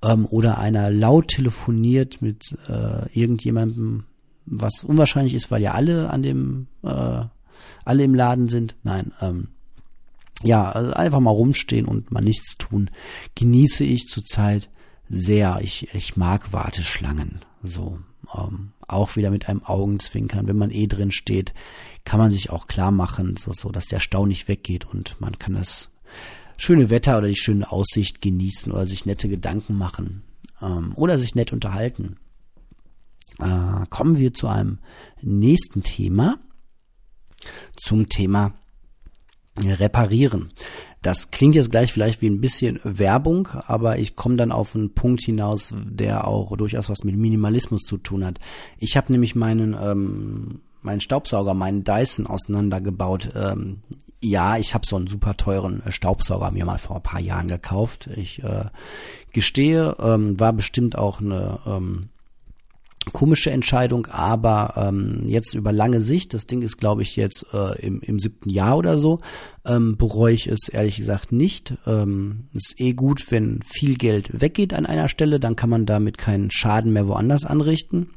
Ähm, 0.03 0.27
oder 0.27 0.59
einer 0.59 0.91
laut 0.91 1.29
telefoniert 1.29 2.23
mit 2.23 2.57
äh, 2.69 3.09
irgendjemandem, 3.13 4.05
was 4.45 4.83
unwahrscheinlich 4.83 5.35
ist, 5.35 5.51
weil 5.51 5.63
ja 5.63 5.73
alle 5.73 6.11
an 6.11 6.23
dem, 6.23 6.67
äh, 6.83 7.23
alle 7.85 8.03
im 8.03 8.15
Laden 8.15 8.49
sind. 8.49 8.75
Nein, 8.83 9.13
ähm, 9.21 9.49
ja, 10.43 10.71
also 10.71 10.93
einfach 10.93 11.21
mal 11.21 11.31
rumstehen 11.31 11.87
und 11.87 12.11
mal 12.11 12.21
nichts 12.21 12.57
tun, 12.59 12.91
genieße 13.37 13.85
ich 13.85 14.07
zurzeit 14.07 14.69
sehr. 15.09 15.61
Ich, 15.63 15.95
ich 15.95 16.17
mag 16.17 16.53
Warteschlangen. 16.53 17.45
So. 17.63 17.99
Ähm, 18.35 18.73
auch 18.89 19.17
wieder 19.17 19.31
mit 19.31 19.49
einem 19.49 19.65
Augenzwinkern. 19.65 20.49
Wenn 20.49 20.59
man 20.59 20.71
eh 20.71 20.87
drin 20.87 21.13
steht, 21.13 21.53
kann 22.05 22.19
man 22.19 22.31
sich 22.31 22.51
auch 22.51 22.67
klar 22.67 22.91
machen, 22.91 23.37
so, 23.37 23.53
so 23.53 23.71
dass 23.71 23.87
der 23.87 24.01
Stau 24.01 24.27
nicht 24.27 24.49
weggeht 24.49 24.85
und 24.85 25.21
man 25.21 25.39
kann 25.39 25.55
das 25.55 25.89
schöne 26.57 26.91
Wetter 26.91 27.19
oder 27.19 27.29
die 27.29 27.37
schöne 27.37 27.71
Aussicht 27.71 28.23
genießen 28.23 28.73
oder 28.73 28.87
sich 28.87 29.07
nette 29.07 29.29
Gedanken 29.29 29.77
machen 29.77 30.23
ähm, 30.63 30.93
oder 30.95 31.19
sich 31.19 31.35
nett 31.35 31.53
unterhalten. 31.53 32.17
Äh, 33.39 33.87
kommen 33.91 34.19
wir 34.19 34.33
zu 34.33 34.49
einem 34.49 34.79
nächsten 35.21 35.83
Thema, 35.83 36.39
zum 37.77 38.09
Thema 38.09 38.55
Reparieren. 39.59 40.53
Das 41.07 41.31
klingt 41.31 41.55
jetzt 41.55 41.71
gleich 41.71 41.93
vielleicht 41.93 42.21
wie 42.21 42.29
ein 42.29 42.41
bisschen 42.41 42.81
Werbung, 42.83 43.47
aber 43.69 44.01
ich 44.01 44.17
komme 44.17 44.35
dann 44.35 44.51
auf 44.51 44.75
einen 44.75 44.93
Punkt 44.93 45.23
hinaus, 45.23 45.73
der 45.73 46.27
auch 46.27 46.57
durchaus 46.57 46.89
was 46.89 47.05
mit 47.05 47.17
Minimalismus 47.17 47.83
zu 47.83 47.97
tun 47.97 48.25
hat. 48.25 48.41
Ich 48.79 48.97
habe 48.97 49.13
nämlich 49.13 49.37
meinen 49.37 49.77
ähm, 49.81 50.63
meinen 50.83 51.01
Staubsauger, 51.01 51.55
meinen 51.55 51.85
Dyson 51.85 52.27
auseinandergebaut. 52.27 53.31
Ähm, 53.37 53.83
ja, 54.21 54.57
ich 54.57 54.75
habe 54.75 54.85
so 54.85 54.97
einen 54.97 55.07
super 55.07 55.37
teuren 55.37 55.81
äh, 55.87 55.93
Staubsauger 55.93 56.51
mir 56.51 56.65
mal 56.65 56.79
vor 56.79 56.97
ein 56.97 57.03
paar 57.05 57.21
Jahren 57.21 57.47
gekauft. 57.47 58.09
Ich 58.17 58.43
äh, 58.43 58.65
gestehe, 59.33 59.95
ähm, 60.01 60.41
war 60.41 60.53
bestimmt 60.53 60.99
auch 60.99 61.21
eine 61.21 61.61
ähm, 61.67 62.09
komische 63.13 63.51
Entscheidung, 63.51 64.07
aber 64.07 64.75
ähm, 64.77 65.25
jetzt 65.27 65.55
über 65.55 65.73
lange 65.73 66.01
Sicht, 66.01 66.35
das 66.35 66.47
Ding 66.47 66.63
ist, 66.63 66.77
glaube 66.77 67.03
ich, 67.03 67.17
jetzt 67.17 67.47
äh, 67.53 67.79
im, 67.81 68.01
im 68.01 68.19
siebten 68.19 68.51
Jahr 68.51 68.77
oder 68.77 68.99
so, 68.99 69.21
ähm, 69.65 69.97
bereue 69.97 70.35
ich 70.35 70.47
es 70.49 70.69
ehrlich 70.69 70.97
gesagt 70.97 71.33
nicht. 71.33 71.75
Ähm, 71.87 72.49
ist 72.53 72.75
eh 72.79 72.93
gut, 72.93 73.31
wenn 73.31 73.61
viel 73.63 73.97
Geld 73.97 74.41
weggeht 74.41 74.75
an 74.75 74.87
einer 74.87 75.09
Stelle, 75.09 75.41
dann 75.41 75.57
kann 75.57 75.71
man 75.71 75.87
damit 75.87 76.19
keinen 76.19 76.51
Schaden 76.51 76.93
mehr 76.93 77.07
woanders 77.07 77.45
anrichten. 77.45 78.11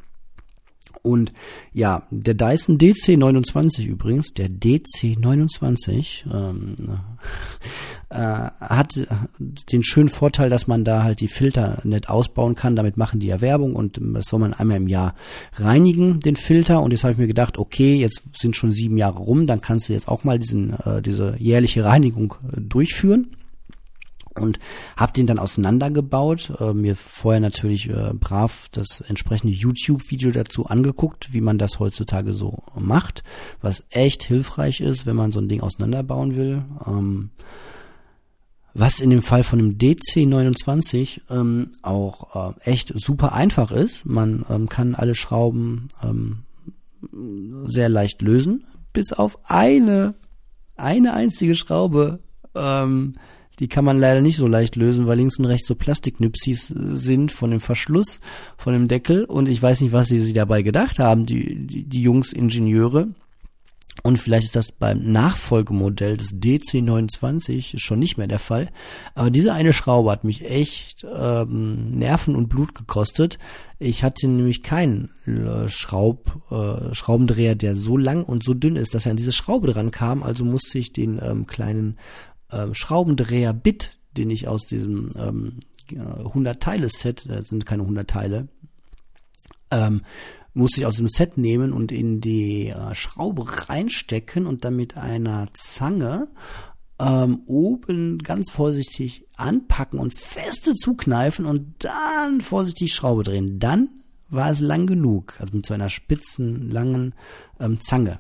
Und 1.02 1.32
ja, 1.72 2.04
der 2.10 2.34
Dyson 2.34 2.78
DC29 2.78 3.86
übrigens, 3.86 4.34
der 4.34 4.50
DC29, 4.50 6.26
ähm, 6.32 6.76
äh, 8.10 8.18
hat 8.60 9.08
den 9.72 9.84
schönen 9.84 10.10
Vorteil, 10.10 10.50
dass 10.50 10.68
man 10.68 10.84
da 10.84 11.04
halt 11.04 11.20
die 11.20 11.28
Filter 11.28 11.80
nett 11.84 12.10
ausbauen 12.10 12.56
kann. 12.56 12.76
Damit 12.76 12.98
machen 12.98 13.20
die 13.20 13.30
Erwerbung 13.30 13.76
und 13.76 14.00
das 14.02 14.26
soll 14.26 14.40
man 14.40 14.54
einmal 14.54 14.78
im 14.78 14.88
Jahr 14.88 15.16
reinigen, 15.54 16.20
den 16.20 16.36
Filter. 16.36 16.82
Und 16.82 16.92
jetzt 16.92 17.04
habe 17.04 17.14
ich 17.14 17.20
mir 17.20 17.28
gedacht, 17.28 17.58
okay, 17.58 17.96
jetzt 17.96 18.38
sind 18.38 18.56
schon 18.56 18.72
sieben 18.72 18.98
Jahre 18.98 19.20
rum, 19.20 19.46
dann 19.48 19.62
kannst 19.62 19.90
du 19.90 19.94
jetzt 19.94 20.08
auch 20.08 20.24
mal 20.24 20.40
diesen, 20.40 20.74
äh, 20.80 21.02
diese 21.02 21.36
jährliche 21.38 21.86
Reinigung 21.86 22.36
äh, 22.52 22.62
durchführen 22.62 23.36
und 24.40 24.60
habe 24.96 25.14
den 25.14 25.28
dann 25.28 25.40
auseinandergebaut, 25.40 26.54
äh, 26.60 26.74
mir 26.74 26.96
vorher 26.96 27.42
natürlich 27.42 27.90
äh, 27.90 28.14
brav 28.14 28.70
das 28.72 29.02
entsprechende 29.02 29.54
YouTube-Video 29.54 30.32
dazu 30.32 30.66
angeguckt, 30.66 31.34
wie 31.34 31.42
man 31.42 31.58
das 31.58 31.80
heutzutage 31.80 32.34
so 32.34 32.64
macht, 32.76 33.24
was 33.62 33.84
echt 33.90 34.24
hilfreich 34.24 34.82
ist, 34.82 35.06
wenn 35.06 35.16
man 35.16 35.32
so 35.32 35.40
ein 35.40 35.48
Ding 35.48 35.62
auseinanderbauen 35.62 36.36
will. 36.36 36.64
Ähm, 36.88 37.32
was 38.80 39.00
in 39.00 39.10
dem 39.10 39.22
Fall 39.22 39.44
von 39.44 39.60
dem 39.60 39.78
DC29 39.78 41.22
ähm, 41.30 41.72
auch 41.82 42.56
äh, 42.56 42.72
echt 42.72 42.94
super 42.96 43.34
einfach 43.34 43.72
ist. 43.72 44.06
Man 44.06 44.46
ähm, 44.50 44.70
kann 44.70 44.96
alle 44.96 45.16
Schrauben 45.16 45.90
ähm, 46.04 46.44
sehr 47.66 47.90
leicht 47.90 48.22
lösen, 48.22 48.66
bis 48.94 49.14
auf 49.14 49.40
eine, 49.44 50.16
eine 50.76 51.14
einzige 51.14 51.56
Schraube. 51.56 52.20
Ähm, 52.56 53.14
Die 53.60 53.68
kann 53.68 53.84
man 53.84 54.00
leider 54.00 54.22
nicht 54.22 54.38
so 54.38 54.48
leicht 54.48 54.78
lösen, 54.78 55.06
weil 55.06 55.18
links 55.18 55.38
und 55.38 55.46
rechts 55.46 55.68
so 55.68 55.76
Plastiknüpsis 55.76 56.68
sind 56.68 57.32
von 57.34 57.52
dem 57.52 57.60
Verschluss, 57.60 58.22
von 58.58 58.72
dem 58.72 58.88
Deckel. 58.88 59.26
Und 59.26 59.50
ich 59.50 59.62
weiß 59.62 59.82
nicht, 59.82 59.92
was 59.92 60.08
sie 60.08 60.22
sich 60.22 60.34
dabei 60.34 60.62
gedacht 60.62 60.98
haben, 61.00 61.26
die, 61.26 61.68
die, 61.68 61.84
die 61.84 62.02
Jungs 62.02 62.32
Ingenieure. 62.32 63.10
Und 64.04 64.18
vielleicht 64.18 64.46
ist 64.46 64.56
das 64.56 64.72
beim 64.72 65.12
Nachfolgemodell 65.12 66.18
des 66.18 66.34
DC29 66.34 67.80
schon 67.80 68.00
nicht 68.00 68.18
mehr 68.18 68.28
der 68.28 68.40
Fall. 68.40 68.70
Aber 69.16 69.30
diese 69.30 69.54
eine 69.54 69.74
Schraube 69.74 70.12
hat 70.12 70.24
mich 70.24 70.44
echt 70.44 71.06
ähm, 71.12 71.92
Nerven 71.92 72.36
und 72.36 72.50
Blut 72.50 72.76
gekostet. 72.76 73.40
Ich 73.78 74.04
hatte 74.04 74.28
nämlich 74.28 74.64
keinen 74.64 75.10
äh, 75.26 75.70
Schraub, 75.70 76.42
äh, 76.52 76.94
Schraubendreher, 76.94 77.56
der 77.56 77.76
so 77.76 77.98
lang 77.98 78.24
und 78.24 78.44
so 78.44 78.54
dünn 78.54 78.76
ist, 78.76 78.94
dass 78.94 79.06
er 79.06 79.12
an 79.12 79.18
diese 79.18 79.32
Schraube 79.32 79.72
dran 79.72 79.92
kam. 79.92 80.24
Also 80.24 80.46
musste 80.46 80.78
ich 80.80 80.94
den 80.94 81.20
ähm, 81.22 81.46
kleinen 81.46 81.98
ähm, 82.52 82.74
Schraubendreher-Bit, 82.74 83.98
den 84.18 84.30
ich 84.30 84.48
aus 84.48 84.66
diesem 84.66 85.10
ähm, 85.18 85.60
100-Teile-Set, 85.92 87.26
das 87.28 87.48
sind 87.48 87.66
keine 87.66 87.84
100 87.84 88.10
Teile, 88.10 88.48
ähm, 89.72 90.02
musste 90.54 90.82
ich 90.82 90.86
aus 90.86 90.98
dem 90.98 91.08
Set 91.08 91.38
nehmen 91.38 91.74
und 91.74 91.92
in 91.92 92.22
die 92.22 92.68
äh, 92.68 92.96
Schraube 92.96 93.46
reinstecken 93.70 94.46
und 94.46 94.66
dann 94.66 94.76
mit 94.76 94.98
einer 94.98 95.48
Zange 95.54 96.28
ähm, 97.00 97.42
oben 97.46 98.20
ganz 98.20 98.52
vorsichtig 98.52 99.26
anpacken 99.36 100.00
und 100.00 100.14
feste 100.14 100.74
zukneifen 100.74 101.46
und 101.46 101.76
dann 101.80 102.42
vorsichtig 102.42 102.94
Schraube 102.94 103.24
drehen. 103.24 103.60
Dann 103.60 103.90
war 104.30 104.52
es 104.52 104.60
lang 104.60 104.86
genug, 104.86 105.40
also 105.40 105.56
mit 105.56 105.66
so 105.66 105.74
einer 105.74 105.90
spitzen, 105.90 106.70
langen 106.70 107.16
ähm, 107.60 107.80
Zange. 107.82 108.20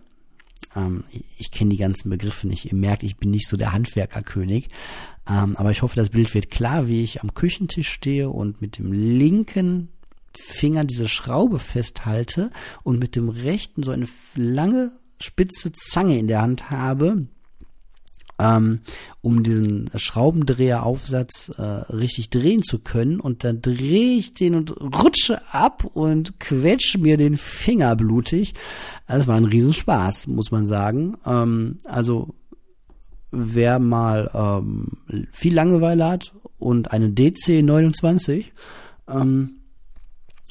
Ähm, 0.75 1.03
ich, 1.11 1.25
ich 1.37 1.51
kenne 1.51 1.71
die 1.71 1.77
ganzen 1.77 2.09
Begriffe 2.09 2.47
nicht. 2.47 2.65
Ihr 2.65 2.75
merkt, 2.75 3.03
ich 3.03 3.17
bin 3.17 3.31
nicht 3.31 3.47
so 3.47 3.57
der 3.57 3.73
Handwerkerkönig. 3.73 4.69
Ähm, 5.29 5.55
aber 5.57 5.71
ich 5.71 5.81
hoffe, 5.81 5.95
das 5.95 6.09
Bild 6.09 6.33
wird 6.33 6.49
klar, 6.49 6.87
wie 6.87 7.03
ich 7.03 7.21
am 7.21 7.33
Küchentisch 7.33 7.89
stehe 7.89 8.29
und 8.29 8.61
mit 8.61 8.77
dem 8.77 8.91
linken 8.91 9.89
Finger 10.37 10.85
diese 10.85 11.07
Schraube 11.07 11.59
festhalte 11.59 12.51
und 12.83 12.99
mit 12.99 13.15
dem 13.15 13.29
rechten 13.29 13.83
so 13.83 13.91
eine 13.91 14.07
lange 14.35 14.91
spitze 15.21 15.71
Zange 15.71 16.17
in 16.17 16.27
der 16.27 16.41
Hand 16.41 16.69
habe, 16.69 17.27
ähm, 18.39 18.79
um 19.21 19.43
diesen 19.43 19.89
Schraubendreheraufsatz 19.93 21.51
äh, 21.57 21.61
richtig 21.61 22.29
drehen 22.29 22.63
zu 22.63 22.79
können. 22.79 23.19
Und 23.19 23.43
dann 23.43 23.61
drehe 23.61 24.17
ich 24.17 24.31
den 24.31 24.55
und 24.55 24.71
rutsche 24.79 25.41
ab 25.53 25.83
und 25.83 26.39
quetsche 26.39 26.97
mir 26.97 27.17
den 27.17 27.37
Finger 27.37 27.95
blutig. 27.95 28.53
Das 29.07 29.27
war 29.27 29.35
ein 29.35 29.45
Riesenspaß, 29.45 30.27
muss 30.27 30.51
man 30.51 30.65
sagen. 30.65 31.17
Ähm, 31.25 31.79
also 31.83 32.33
wer 33.31 33.79
mal 33.79 34.31
ähm, 34.33 35.27
viel 35.31 35.53
Langeweile 35.53 36.07
hat 36.07 36.33
und 36.57 36.91
eine 36.91 37.11
DC 37.11 37.61
29, 37.61 38.53
ähm, 39.07 39.58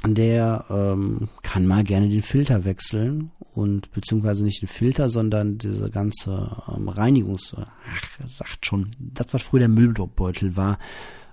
der 0.06 0.64
ähm, 0.70 1.28
kann 1.42 1.66
mal 1.66 1.84
gerne 1.84 2.08
den 2.08 2.22
Filter 2.22 2.64
wechseln 2.64 3.32
und 3.54 3.90
beziehungsweise 3.92 4.44
nicht 4.44 4.62
den 4.62 4.68
Filter, 4.68 5.10
sondern 5.10 5.58
diese 5.58 5.90
ganze 5.90 6.56
ähm, 6.72 6.88
Reinigungs, 6.88 7.54
ach, 7.56 8.18
sagt 8.26 8.64
schon, 8.64 8.90
das 8.98 9.34
was 9.34 9.42
früher 9.42 9.60
der 9.60 9.68
Müllbeutel 9.68 10.56
war, 10.56 10.78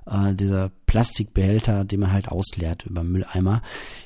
äh, 0.08 0.34
dieser 0.34 0.72
Plastikbehälter, 0.88 1.86
den 1.86 2.00
man 2.00 2.12
halt 2.12 2.30
ausleert 2.30 2.86
über 2.86 3.04
Mülleimer. 3.04 3.62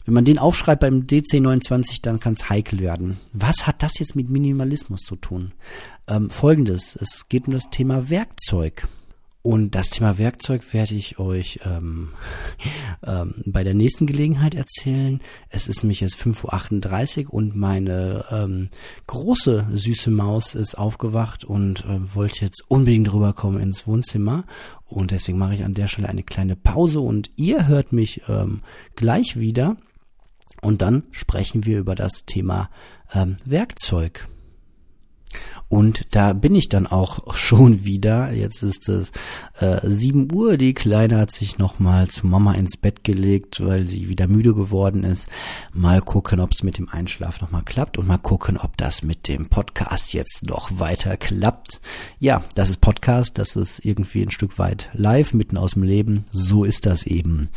Wenn 0.05 0.14
man 0.14 0.26
den 0.26 0.39
aufschreibt 0.39 0.82
beim 0.82 1.01
DC29, 1.01 2.01
dann 2.01 2.20
kann 2.20 2.34
es 2.34 2.49
heikel 2.49 2.80
werden. 2.80 3.18
Was 3.34 3.68
hat 3.68 3.84
das 3.84 3.99
jetzt 3.99 4.16
mit 4.16 4.30
Minimalismus 4.30 5.01
zu 5.01 5.16
tun? 5.16 5.53
Ähm, 6.07 6.30
Folgendes, 6.30 6.97
es 6.99 7.30
geht 7.30 7.47
um 7.47 7.53
das 7.53 7.70
Thema 7.70 8.10
Werkzeug. 8.10 8.88
Und 9.41 9.73
das 9.73 9.89
Thema 9.89 10.17
Werkzeug 10.17 10.73
werde 10.73 10.95
ich 10.95 11.17
euch 11.17 11.61
ähm, 11.63 12.09
ähm, 13.05 13.35
bei 13.45 13.63
der 13.63 13.73
nächsten 13.73 14.05
Gelegenheit 14.05 14.53
erzählen. 14.53 15.21
Es 15.49 15.67
ist 15.67 15.83
nämlich 15.83 16.01
jetzt 16.01 16.17
5.38 16.17 17.27
Uhr 17.27 17.33
und 17.33 17.55
meine 17.55 18.25
ähm, 18.31 18.69
große 19.07 19.67
süße 19.73 20.11
Maus 20.11 20.55
ist 20.55 20.77
aufgewacht 20.77 21.45
und 21.45 21.85
äh, 21.85 22.15
wollte 22.15 22.43
jetzt 22.43 22.63
unbedingt 22.67 23.13
rüberkommen 23.13 23.61
ins 23.61 23.87
Wohnzimmer. 23.87 24.43
Und 24.85 25.11
deswegen 25.11 25.37
mache 25.37 25.53
ich 25.53 25.63
an 25.63 25.73
der 25.73 25.87
Stelle 25.87 26.09
eine 26.09 26.23
kleine 26.23 26.57
Pause 26.57 26.99
und 26.99 27.31
ihr 27.37 27.67
hört 27.67 27.93
mich 27.93 28.23
ähm, 28.27 28.61
gleich 28.95 29.39
wieder. 29.39 29.77
Und 30.61 30.81
dann 30.81 31.03
sprechen 31.11 31.65
wir 31.65 31.79
über 31.79 31.95
das 31.95 32.25
Thema 32.25 32.69
ähm, 33.13 33.37
Werkzeug. 33.45 34.27
Und 35.67 36.07
da 36.11 36.34
bin 36.34 36.55
ich 36.55 36.67
dann 36.67 36.88
auch 36.88 37.34
schon 37.36 37.86
wieder. 37.86 38.34
Jetzt 38.34 38.63
ist 38.63 38.89
es 38.89 39.11
äh, 39.59 39.80
7 39.84 40.34
Uhr. 40.34 40.57
Die 40.57 40.73
Kleine 40.73 41.17
hat 41.17 41.32
sich 41.32 41.57
nochmal 41.59 42.07
zu 42.07 42.25
Mama 42.27 42.53
ins 42.53 42.75
Bett 42.77 43.03
gelegt, 43.03 43.63
weil 43.63 43.86
sie 43.86 44.09
wieder 44.09 44.27
müde 44.27 44.55
geworden 44.55 45.03
ist. 45.03 45.27
Mal 45.73 46.01
gucken, 46.01 46.39
ob 46.39 46.51
es 46.51 46.63
mit 46.63 46.77
dem 46.77 46.89
Einschlaf 46.89 47.41
nochmal 47.41 47.63
klappt 47.63 47.97
und 47.97 48.07
mal 48.07 48.17
gucken, 48.17 48.57
ob 48.57 48.77
das 48.77 49.03
mit 49.03 49.27
dem 49.27 49.47
Podcast 49.47 50.13
jetzt 50.13 50.47
noch 50.47 50.80
weiter 50.80 51.17
klappt. 51.17 51.82
Ja, 52.19 52.43
das 52.55 52.69
ist 52.69 52.82
Podcast. 52.82 53.38
Das 53.38 53.55
ist 53.55 53.86
irgendwie 53.86 54.23
ein 54.23 54.32
Stück 54.32 54.57
weit 54.57 54.89
live, 54.93 55.34
mitten 55.34 55.57
aus 55.57 55.71
dem 55.71 55.84
Leben. 55.84 56.25
So 56.32 56.63
ist 56.63 56.86
das 56.86 57.03
eben. 57.03 57.49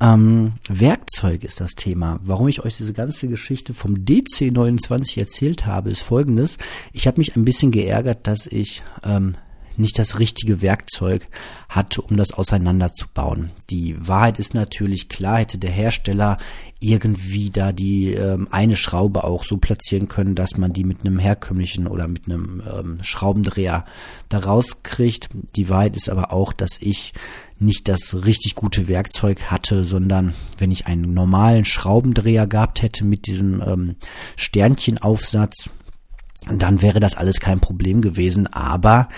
Ähm, 0.00 0.54
Werkzeug 0.68 1.42
ist 1.42 1.60
das 1.60 1.74
Thema. 1.74 2.20
Warum 2.22 2.48
ich 2.48 2.64
euch 2.64 2.76
diese 2.76 2.92
ganze 2.92 3.28
Geschichte 3.28 3.74
vom 3.74 3.94
DC29 3.94 5.18
erzählt 5.18 5.66
habe, 5.66 5.90
ist 5.90 6.02
folgendes. 6.02 6.56
Ich 6.92 7.06
habe 7.06 7.18
mich 7.18 7.34
ein 7.34 7.44
bisschen 7.44 7.72
geärgert, 7.72 8.26
dass 8.26 8.46
ich 8.46 8.82
ähm, 9.02 9.34
nicht 9.78 9.98
das 9.98 10.18
richtige 10.18 10.60
Werkzeug 10.60 11.28
hatte, 11.68 12.02
um 12.02 12.16
das 12.16 12.32
auseinanderzubauen. 12.32 13.50
Die 13.70 13.96
Wahrheit 14.06 14.38
ist 14.38 14.54
natürlich 14.54 15.08
klar, 15.08 15.38
hätte 15.38 15.58
der 15.58 15.70
Hersteller 15.70 16.38
irgendwie 16.80 17.50
da 17.50 17.72
die 17.72 18.12
ähm, 18.12 18.48
eine 18.50 18.76
Schraube 18.76 19.24
auch 19.24 19.44
so 19.44 19.56
platzieren 19.56 20.08
können, 20.08 20.34
dass 20.34 20.56
man 20.56 20.72
die 20.72 20.84
mit 20.84 21.04
einem 21.04 21.18
herkömmlichen 21.18 21.86
oder 21.86 22.08
mit 22.08 22.26
einem 22.26 22.62
ähm, 22.72 22.98
Schraubendreher 23.02 23.84
da 24.28 24.38
rauskriegt. 24.38 25.28
Die 25.56 25.68
Wahrheit 25.68 25.96
ist 25.96 26.08
aber 26.08 26.32
auch, 26.32 26.52
dass 26.52 26.78
ich 26.80 27.12
nicht 27.60 27.88
das 27.88 28.24
richtig 28.24 28.54
gute 28.54 28.88
Werkzeug 28.88 29.50
hatte, 29.50 29.84
sondern 29.84 30.34
wenn 30.58 30.70
ich 30.70 30.86
einen 30.86 31.14
normalen 31.14 31.64
Schraubendreher 31.64 32.46
gehabt 32.46 32.82
hätte 32.82 33.04
mit 33.04 33.26
diesem 33.26 33.60
ähm, 33.60 33.96
Sternchenaufsatz, 34.36 35.70
dann 36.46 36.82
wäre 36.82 37.00
das 37.00 37.16
alles 37.16 37.40
kein 37.40 37.60
Problem 37.60 38.00
gewesen. 38.00 38.46
Aber 38.46 39.08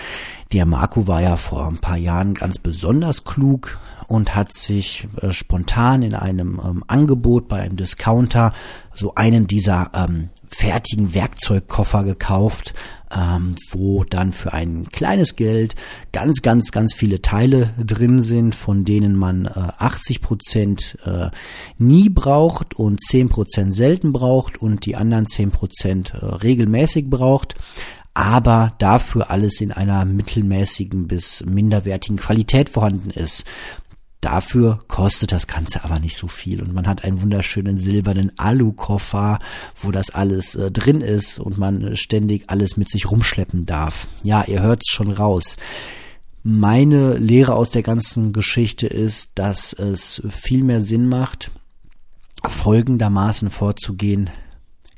der 0.51 0.65
Marco 0.65 1.07
war 1.07 1.21
ja 1.21 1.35
vor 1.35 1.67
ein 1.67 1.77
paar 1.77 1.97
Jahren 1.97 2.33
ganz 2.33 2.57
besonders 2.57 3.23
klug 3.23 3.79
und 4.07 4.35
hat 4.35 4.53
sich 4.53 5.07
äh, 5.21 5.31
spontan 5.31 6.01
in 6.01 6.13
einem 6.13 6.59
ähm, 6.63 6.83
Angebot 6.87 7.47
bei 7.47 7.61
einem 7.61 7.77
Discounter 7.77 8.51
so 8.93 9.15
einen 9.15 9.47
dieser 9.47 9.91
ähm, 9.93 10.29
fertigen 10.53 11.13
Werkzeugkoffer 11.13 12.03
gekauft, 12.03 12.73
ähm, 13.09 13.55
wo 13.71 14.03
dann 14.03 14.31
für 14.31 14.53
ein 14.53 14.89
kleines 14.89 15.35
Geld 15.35 15.75
ganz, 16.11 16.41
ganz, 16.41 16.71
ganz 16.71 16.93
viele 16.93 17.21
Teile 17.21 17.73
drin 17.77 18.21
sind, 18.21 18.53
von 18.53 18.83
denen 18.83 19.15
man 19.15 19.45
äh, 19.45 19.49
80 19.49 20.21
Prozent 20.21 20.97
äh, 21.05 21.29
nie 21.77 22.09
braucht 22.09 22.73
und 22.73 23.01
10 23.01 23.29
Prozent 23.29 23.73
selten 23.73 24.13
braucht 24.13 24.61
und 24.61 24.85
die 24.85 24.95
anderen 24.95 25.25
10 25.25 25.51
Prozent 25.51 26.13
äh, 26.13 26.25
regelmäßig 26.25 27.09
braucht 27.09 27.55
aber 28.13 28.73
dafür 28.77 29.31
alles 29.31 29.61
in 29.61 29.71
einer 29.71 30.03
mittelmäßigen 30.03 31.07
bis 31.07 31.45
minderwertigen 31.45 32.17
Qualität 32.17 32.69
vorhanden 32.69 33.09
ist. 33.09 33.45
Dafür 34.21 34.77
kostet 34.87 35.31
das 35.31 35.47
Ganze 35.47 35.83
aber 35.83 35.97
nicht 35.97 36.15
so 36.15 36.27
viel 36.27 36.61
und 36.61 36.75
man 36.75 36.87
hat 36.87 37.03
einen 37.03 37.23
wunderschönen 37.23 37.79
silbernen 37.79 38.31
Alukoffer, 38.37 39.39
wo 39.75 39.89
das 39.89 40.11
alles 40.11 40.53
äh, 40.53 40.69
drin 40.69 41.01
ist 41.01 41.39
und 41.39 41.57
man 41.57 41.95
ständig 41.95 42.47
alles 42.47 42.77
mit 42.77 42.87
sich 42.87 43.09
rumschleppen 43.09 43.65
darf. 43.65 44.07
Ja, 44.21 44.43
ihr 44.43 44.61
hört's 44.61 44.91
schon 44.91 45.11
raus. 45.11 45.57
Meine 46.43 47.17
Lehre 47.17 47.55
aus 47.55 47.71
der 47.71 47.81
ganzen 47.81 48.31
Geschichte 48.31 48.85
ist, 48.85 49.31
dass 49.35 49.73
es 49.73 50.21
viel 50.29 50.63
mehr 50.63 50.81
Sinn 50.81 51.09
macht, 51.09 51.49
folgendermaßen 52.47 53.49
vorzugehen. 53.49 54.29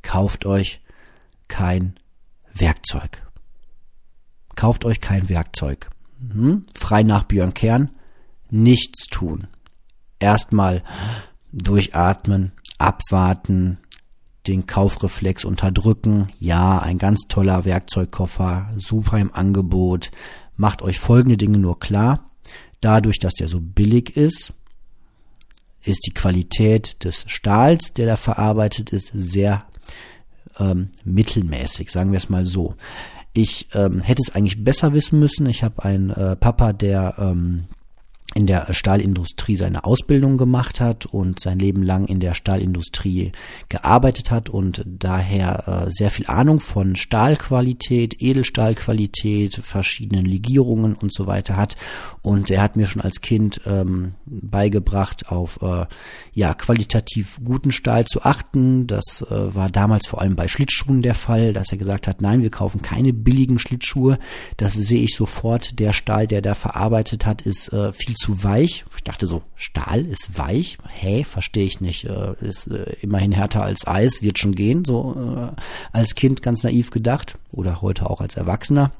Kauft 0.01 0.45
euch 0.45 0.81
kein 1.47 1.95
Werkzeug. 2.53 3.21
Kauft 4.55 4.83
euch 4.83 4.99
kein 4.99 5.29
Werkzeug. 5.29 5.89
Hm? 6.19 6.65
Frei 6.73 7.03
nach 7.03 7.23
Björn 7.23 7.53
Kern 7.53 7.89
nichts 8.53 9.07
tun. 9.07 9.47
Erstmal 10.19 10.83
durchatmen, 11.51 12.53
abwarten, 12.77 13.79
den 14.47 14.67
Kaufreflex 14.67 15.43
unterdrücken. 15.43 16.27
Ja, 16.39 16.79
ein 16.79 16.97
ganz 16.97 17.21
toller 17.27 17.65
Werkzeugkoffer, 17.65 18.69
super 18.77 19.17
im 19.17 19.33
Angebot. 19.33 20.11
Macht 20.55 20.81
euch 20.81 20.99
folgende 20.99 21.37
Dinge 21.37 21.57
nur 21.57 21.79
klar. 21.79 22.29
Dadurch, 22.79 23.19
dass 23.19 23.33
der 23.33 23.47
so 23.47 23.59
billig 23.59 24.15
ist, 24.15 24.53
ist 25.83 26.05
die 26.05 26.13
Qualität 26.13 27.03
des 27.03 27.23
Stahls, 27.27 27.93
der 27.93 28.05
da 28.05 28.15
verarbeitet 28.15 28.91
ist, 28.91 29.11
sehr 29.13 29.65
ähm, 30.59 30.91
mittelmäßig, 31.03 31.91
sagen 31.91 32.11
wir 32.11 32.17
es 32.17 32.29
mal 32.29 32.45
so. 32.45 32.75
Ich 33.33 33.67
ähm, 33.73 33.99
hätte 33.99 34.21
es 34.21 34.35
eigentlich 34.35 34.63
besser 34.63 34.93
wissen 34.93 35.19
müssen. 35.19 35.47
Ich 35.47 35.63
habe 35.63 35.83
einen 35.83 36.11
äh, 36.11 36.35
Papa, 36.35 36.71
der 36.71 37.15
ähm, 37.17 37.65
in 38.35 38.47
der 38.47 38.73
Stahlindustrie 38.73 39.55
seine 39.55 39.83
Ausbildung 39.83 40.37
gemacht 40.37 40.79
hat 40.79 41.05
und 41.05 41.39
sein 41.39 41.59
Leben 41.59 41.83
lang 41.83 42.07
in 42.07 42.19
der 42.19 42.33
Stahlindustrie 42.33 43.31
gearbeitet 43.69 44.31
hat 44.31 44.49
und 44.49 44.83
daher 44.85 45.85
äh, 45.87 45.91
sehr 45.91 46.09
viel 46.09 46.27
Ahnung 46.27 46.59
von 46.59 46.95
Stahlqualität, 46.95 48.21
Edelstahlqualität, 48.21 49.55
verschiedenen 49.55 50.25
Legierungen 50.25 50.95
und 50.95 51.13
so 51.13 51.27
weiter 51.27 51.57
hat. 51.57 51.75
Und 52.21 52.49
er 52.49 52.61
hat 52.61 52.75
mir 52.75 52.87
schon 52.87 53.01
als 53.01 53.21
Kind 53.21 53.61
ähm, 53.65 54.13
beigebracht, 54.25 55.29
auf 55.29 55.61
äh, 55.61 55.85
ja 56.33 56.53
qualitativ 56.53 57.39
guten 57.43 57.71
Stahl 57.71 58.05
zu 58.05 58.23
achten. 58.23 58.87
Das 58.87 59.23
äh, 59.29 59.55
war 59.55 59.69
damals 59.69 60.07
vor 60.07 60.21
allem 60.21 60.35
bei 60.35 60.47
Schlittschuhen 60.47 61.01
der 61.01 61.15
Fall, 61.15 61.53
dass 61.53 61.71
er 61.71 61.77
gesagt 61.77 62.07
hat, 62.07 62.21
nein, 62.21 62.41
wir 62.41 62.51
kaufen 62.51 62.81
keine 62.81 63.13
billigen 63.13 63.59
Schlittschuhe. 63.59 64.17
Das 64.57 64.73
sehe 64.73 65.03
ich 65.03 65.15
sofort. 65.15 65.79
Der 65.79 65.93
Stahl, 65.93 66.27
der 66.27 66.41
da 66.41 66.55
verarbeitet 66.55 67.25
hat, 67.25 67.43
ist 67.43 67.71
äh, 67.73 67.91
viel 67.91 68.15
zu 68.15 68.22
weich. 68.29 68.85
Ich 68.95 69.03
dachte 69.03 69.27
so, 69.27 69.41
Stahl 69.55 70.05
ist 70.05 70.37
weich? 70.37 70.77
Hä, 70.87 71.23
verstehe 71.23 71.65
ich 71.65 71.81
nicht. 71.81 72.05
Äh, 72.05 72.33
ist 72.41 72.67
äh, 72.67 72.95
immerhin 73.01 73.31
härter 73.31 73.63
als 73.63 73.87
Eis, 73.87 74.21
wird 74.21 74.39
schon 74.39 74.55
gehen. 74.55 74.85
So 74.85 75.51
äh, 75.55 75.61
als 75.91 76.15
Kind 76.15 76.41
ganz 76.41 76.63
naiv 76.63 76.89
gedacht 76.89 77.37
oder 77.51 77.81
heute 77.81 78.09
auch 78.09 78.21
als 78.21 78.35
Erwachsener, 78.35 78.91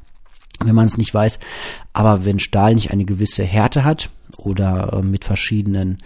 wenn 0.63 0.75
man 0.75 0.87
es 0.87 0.97
nicht 0.97 1.13
weiß. 1.13 1.39
Aber 1.93 2.25
wenn 2.25 2.39
Stahl 2.39 2.75
nicht 2.75 2.91
eine 2.91 3.05
gewisse 3.05 3.43
Härte 3.43 3.83
hat 3.83 4.09
oder 4.37 5.01
mit 5.01 5.25
verschiedenen 5.25 5.97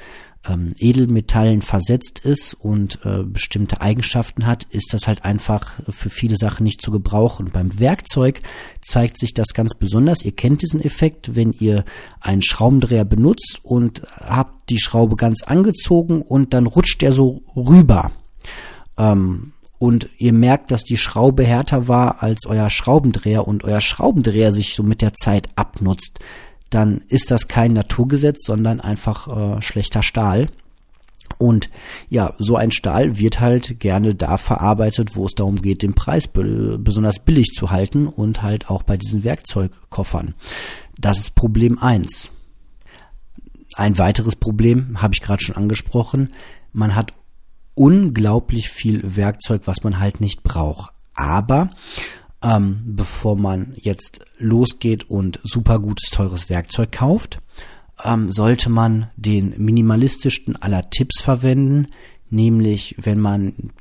ähm, 0.48 0.74
Edelmetallen 0.78 1.62
versetzt 1.62 2.20
ist 2.20 2.54
und 2.54 3.00
äh, 3.04 3.24
bestimmte 3.24 3.82
Eigenschaften 3.82 4.46
hat, 4.46 4.64
ist 4.70 4.94
das 4.94 5.08
halt 5.08 5.26
einfach 5.26 5.74
für 5.90 6.10
viele 6.10 6.38
Sachen 6.38 6.64
nicht 6.64 6.82
zu 6.82 6.92
gebrauchen. 6.92 7.48
Und 7.48 7.54
beim 7.54 7.80
Werkzeug 7.80 8.42
zeigt 8.82 9.20
sich 9.20 9.34
das 9.34 9.54
ganz 9.54 9.74
besonders. 9.74 10.24
Ihr 10.24 10.36
kennt 10.36 10.62
diesen 10.62 10.82
Effekt, 10.82 11.36
wenn 11.36 11.52
ihr 11.54 11.86
einen 12.20 12.42
Schraubendreher 12.42 13.06
benutzt 13.06 13.60
und 13.64 14.04
habt 14.20 14.70
die 14.70 14.80
Schraube 14.80 15.16
ganz 15.16 15.44
angezogen 15.44 16.22
und 16.22 16.54
dann 16.54 16.66
rutscht 16.66 17.02
der 17.02 17.14
so 17.14 17.42
rüber. 17.56 18.12
Ähm, 18.98 19.54
und 19.80 20.10
ihr 20.18 20.34
merkt, 20.34 20.72
dass 20.72 20.84
die 20.84 20.98
Schraube 20.98 21.44
härter 21.44 21.88
war 21.88 22.24
als 22.24 22.48
euer 22.48 22.70
Schraubendreher 22.70 23.48
und 23.48 23.64
euer 23.64 23.82
Schraubendreher 23.82 24.52
sich 24.52 24.74
so 24.74 24.82
mit 24.82 25.02
der 25.04 25.14
Zeit 25.14 25.50
abnutzt 25.56 26.20
dann 26.70 27.02
ist 27.08 27.32
das 27.32 27.48
kein 27.48 27.74
Naturgesetz, 27.74 28.46
sondern 28.46 28.80
einfach 28.80 29.58
äh, 29.58 29.62
schlechter 29.62 30.04
Stahl. 30.04 30.50
Und 31.38 31.68
ja, 32.10 32.34
so 32.38 32.56
ein 32.56 32.72
Stahl 32.72 33.18
wird 33.18 33.40
halt 33.40 33.80
gerne 33.80 34.16
da 34.16 34.38
verarbeitet, 34.38 35.16
wo 35.16 35.26
es 35.26 35.36
darum 35.36 35.62
geht, 35.62 35.82
den 35.84 35.94
Preis 35.94 36.28
besonders 36.28 37.20
billig 37.20 37.52
zu 37.54 37.70
halten 37.70 38.08
und 38.08 38.42
halt 38.42 38.70
auch 38.70 38.84
bei 38.84 38.98
diesen 38.98 39.24
Werkzeugkoffern. 39.24 40.36
Das 40.98 41.20
ist 41.20 41.36
Problem 41.36 41.80
eins. 41.80 42.32
Ein 43.76 43.98
weiteres 43.98 44.36
Problem 44.36 45.02
habe 45.02 45.14
ich 45.14 45.22
gerade 45.22 45.44
schon 45.44 45.56
angesprochen. 45.56 46.34
Man 46.74 46.96
hat 46.96 47.14
unglaublich 47.76 48.70
viel 48.70 49.16
Werkzeug, 49.16 49.64
was 49.66 49.84
man 49.84 50.00
halt 50.00 50.20
nicht 50.20 50.44
braucht. 50.44 50.94
Aber 51.14 51.70
ähm, 52.44 52.82
bevor 52.86 53.36
man 53.36 53.74
jetzt 53.76 54.22
losgeht 54.38 55.10
und 55.10 55.40
super 55.44 55.80
gutes, 55.80 56.10
teures 56.10 56.50
Werkzeug 56.50 56.92
kauft, 56.92 57.40
ähm, 58.04 58.32
sollte 58.32 58.70
man 58.70 59.08
den 59.16 59.54
minimalistischsten 59.58 60.56
aller 60.56 60.90
Tipps 60.90 61.22
verwenden, 61.22 61.88
nämlich 62.30 62.96
wenn 63.00 63.20
man 63.20 63.72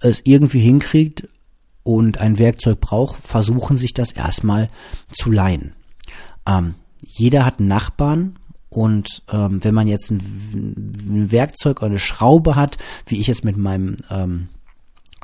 es 0.00 0.20
irgendwie 0.24 0.60
hinkriegt 0.60 1.28
und 1.82 2.18
ein 2.18 2.38
Werkzeug 2.38 2.80
braucht, 2.80 3.22
versuchen 3.22 3.76
sich 3.76 3.94
das 3.94 4.12
erstmal 4.12 4.68
zu 5.12 5.30
leihen. 5.30 5.74
Ähm, 6.46 6.74
jeder 7.04 7.44
hat 7.44 7.58
einen 7.58 7.68
Nachbarn 7.68 8.38
und 8.68 9.22
ähm, 9.30 9.62
wenn 9.62 9.74
man 9.74 9.88
jetzt 9.88 10.10
ein, 10.10 10.18
ein 10.18 11.32
Werkzeug 11.32 11.78
oder 11.78 11.86
eine 11.86 11.98
Schraube 11.98 12.56
hat, 12.56 12.78
wie 13.06 13.18
ich 13.18 13.26
jetzt 13.26 13.44
mit 13.44 13.56
meinem 13.56 13.96
ähm, 14.10 14.48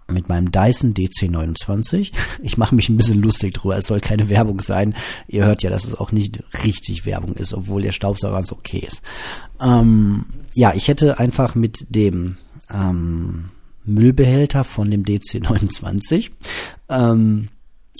mit 0.08 0.28
meinem 0.28 0.52
Dyson 0.52 0.94
DC29. 0.94 2.12
Ich 2.42 2.56
mache 2.56 2.74
mich 2.74 2.88
ein 2.88 2.96
bisschen 2.96 3.20
lustig 3.20 3.54
drüber. 3.54 3.76
Es 3.76 3.86
soll 3.86 4.00
keine 4.00 4.28
Werbung 4.28 4.60
sein. 4.60 4.94
Ihr 5.28 5.44
hört 5.44 5.62
ja, 5.62 5.70
dass 5.70 5.84
es 5.84 5.94
auch 5.94 6.12
nicht 6.12 6.42
richtig 6.64 7.06
Werbung 7.06 7.34
ist, 7.34 7.54
obwohl 7.54 7.82
der 7.82 7.92
Staubsauger 7.92 8.34
ganz 8.34 8.52
okay 8.52 8.84
ist. 8.86 9.02
Ähm, 9.60 10.26
ja, 10.54 10.72
ich 10.74 10.88
hätte 10.88 11.18
einfach 11.18 11.54
mit 11.54 11.86
dem 11.88 12.36
ähm, 12.72 13.50
Müllbehälter 13.84 14.64
von 14.64 14.90
dem 14.90 15.04
DC29 15.04 16.30
ähm, 16.88 17.48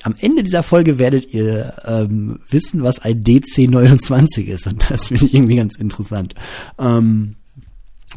am 0.02 0.14
Ende 0.20 0.42
dieser 0.42 0.62
Folge 0.62 0.98
werdet 0.98 1.32
ihr 1.32 1.74
ähm, 1.84 2.40
wissen, 2.48 2.82
was 2.82 3.00
ein 3.00 3.22
DC29 3.22 4.44
ist. 4.44 4.66
Und 4.66 4.90
das 4.90 5.09
finde 5.09 5.26
ich 5.26 5.34
irgendwie 5.34 5.57
ganz 5.57 5.76
interessant. 5.76 6.34
Ähm, 6.78 7.36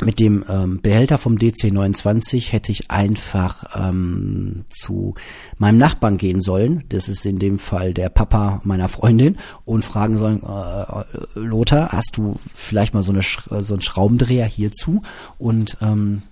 mit 0.01 0.19
dem 0.19 0.43
ähm, 0.49 0.81
Behälter 0.81 1.17
vom 1.17 1.35
DC29 1.35 2.51
hätte 2.51 2.71
ich 2.71 2.91
einfach 2.91 3.75
ähm, 3.75 4.63
zu 4.67 5.15
meinem 5.57 5.77
Nachbarn 5.77 6.17
gehen 6.17 6.41
sollen. 6.41 6.83
Das 6.89 7.07
ist 7.07 7.25
in 7.25 7.39
dem 7.39 7.57
Fall 7.57 7.93
der 7.93 8.09
Papa 8.09 8.61
meiner 8.63 8.87
Freundin 8.87 9.37
und 9.65 9.83
fragen 9.83 10.17
sollen, 10.17 10.41
äh, 10.43 11.01
äh 11.01 11.05
Lothar, 11.35 11.91
hast 11.91 12.17
du 12.17 12.37
vielleicht 12.53 12.93
mal 12.93 13.03
so, 13.03 13.11
eine, 13.11 13.21
so 13.21 13.73
einen 13.73 13.81
Schraubendreher 13.81 14.45
hierzu? 14.45 15.01
Und 15.37 15.77
ähm, 15.81 16.23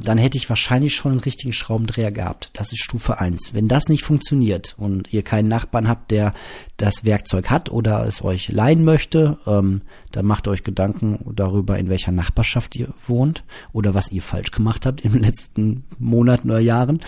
dann 0.00 0.18
hätte 0.18 0.38
ich 0.38 0.48
wahrscheinlich 0.48 0.94
schon 0.94 1.12
einen 1.12 1.20
richtigen 1.20 1.52
Schraubendreher 1.52 2.12
gehabt. 2.12 2.50
Das 2.52 2.72
ist 2.72 2.82
Stufe 2.82 3.18
1. 3.18 3.54
Wenn 3.54 3.68
das 3.68 3.88
nicht 3.88 4.04
funktioniert 4.04 4.74
und 4.78 5.12
ihr 5.12 5.22
keinen 5.22 5.48
Nachbarn 5.48 5.88
habt, 5.88 6.10
der 6.10 6.34
das 6.76 7.04
Werkzeug 7.04 7.50
hat 7.50 7.70
oder 7.70 8.06
es 8.06 8.22
euch 8.22 8.48
leihen 8.48 8.84
möchte, 8.84 9.38
ähm, 9.46 9.82
dann 10.10 10.26
macht 10.26 10.48
euch 10.48 10.64
Gedanken 10.64 11.18
darüber, 11.34 11.78
in 11.78 11.88
welcher 11.88 12.12
Nachbarschaft 12.12 12.76
ihr 12.76 12.88
wohnt 13.06 13.44
oder 13.72 13.94
was 13.94 14.10
ihr 14.10 14.22
falsch 14.22 14.50
gemacht 14.50 14.86
habt 14.86 15.00
in 15.02 15.12
den 15.12 15.22
letzten 15.24 15.84
Monaten 15.98 16.50
oder 16.50 16.60
Jahren. 16.60 17.00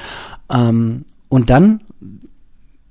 Ähm, 0.53 1.05
und 1.28 1.51
dann 1.51 1.80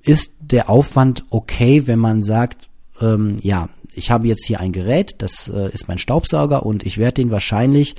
ist 0.02 0.36
der 0.40 0.68
Aufwand 0.68 1.24
okay, 1.30 1.86
wenn 1.86 1.98
man 1.98 2.22
sagt, 2.22 2.68
ähm, 3.00 3.36
ja, 3.40 3.68
ich 3.94 4.10
habe 4.10 4.26
jetzt 4.26 4.44
hier 4.44 4.60
ein 4.60 4.72
Gerät, 4.72 5.16
das 5.18 5.48
äh, 5.48 5.70
ist 5.72 5.88
mein 5.88 5.98
Staubsauger 5.98 6.66
und 6.66 6.84
ich 6.84 6.98
werde 6.98 7.14
den 7.14 7.30
wahrscheinlich 7.30 7.94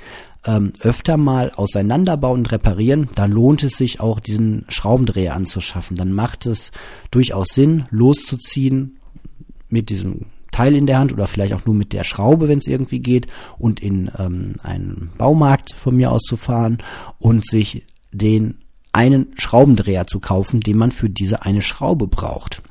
ähm, 0.46 0.72
öfter 0.80 1.16
mal 1.16 1.50
auseinanderbauen 1.54 2.40
und 2.40 2.52
reparieren, 2.52 3.08
dann 3.14 3.32
lohnt 3.32 3.62
es 3.64 3.76
sich 3.76 4.00
auch 4.00 4.20
diesen 4.20 4.64
Schraubendreher 4.68 5.34
anzuschaffen. 5.34 5.96
Dann 5.96 6.12
macht 6.12 6.46
es 6.46 6.72
durchaus 7.10 7.48
Sinn, 7.48 7.84
loszuziehen 7.90 8.98
mit 9.68 9.90
diesem 9.90 10.26
Teil 10.52 10.74
in 10.74 10.86
der 10.86 10.98
Hand 10.98 11.12
oder 11.12 11.26
vielleicht 11.26 11.52
auch 11.52 11.66
nur 11.66 11.74
mit 11.74 11.92
der 11.92 12.04
Schraube, 12.04 12.48
wenn 12.48 12.60
es 12.60 12.66
irgendwie 12.66 13.00
geht, 13.00 13.26
und 13.58 13.80
in 13.80 14.10
ähm, 14.18 14.54
einen 14.62 15.10
Baumarkt 15.18 15.74
von 15.74 15.96
mir 15.96 16.12
aus 16.12 16.22
zu 16.22 16.36
fahren 16.36 16.78
und 17.18 17.46
sich 17.46 17.82
den 18.12 18.58
einen 18.92 19.32
Schraubendreher 19.36 20.06
zu 20.06 20.20
kaufen, 20.20 20.60
den 20.60 20.78
man 20.78 20.92
für 20.92 21.10
diese 21.10 21.42
eine 21.42 21.60
Schraube 21.60 22.06
braucht. 22.06 22.62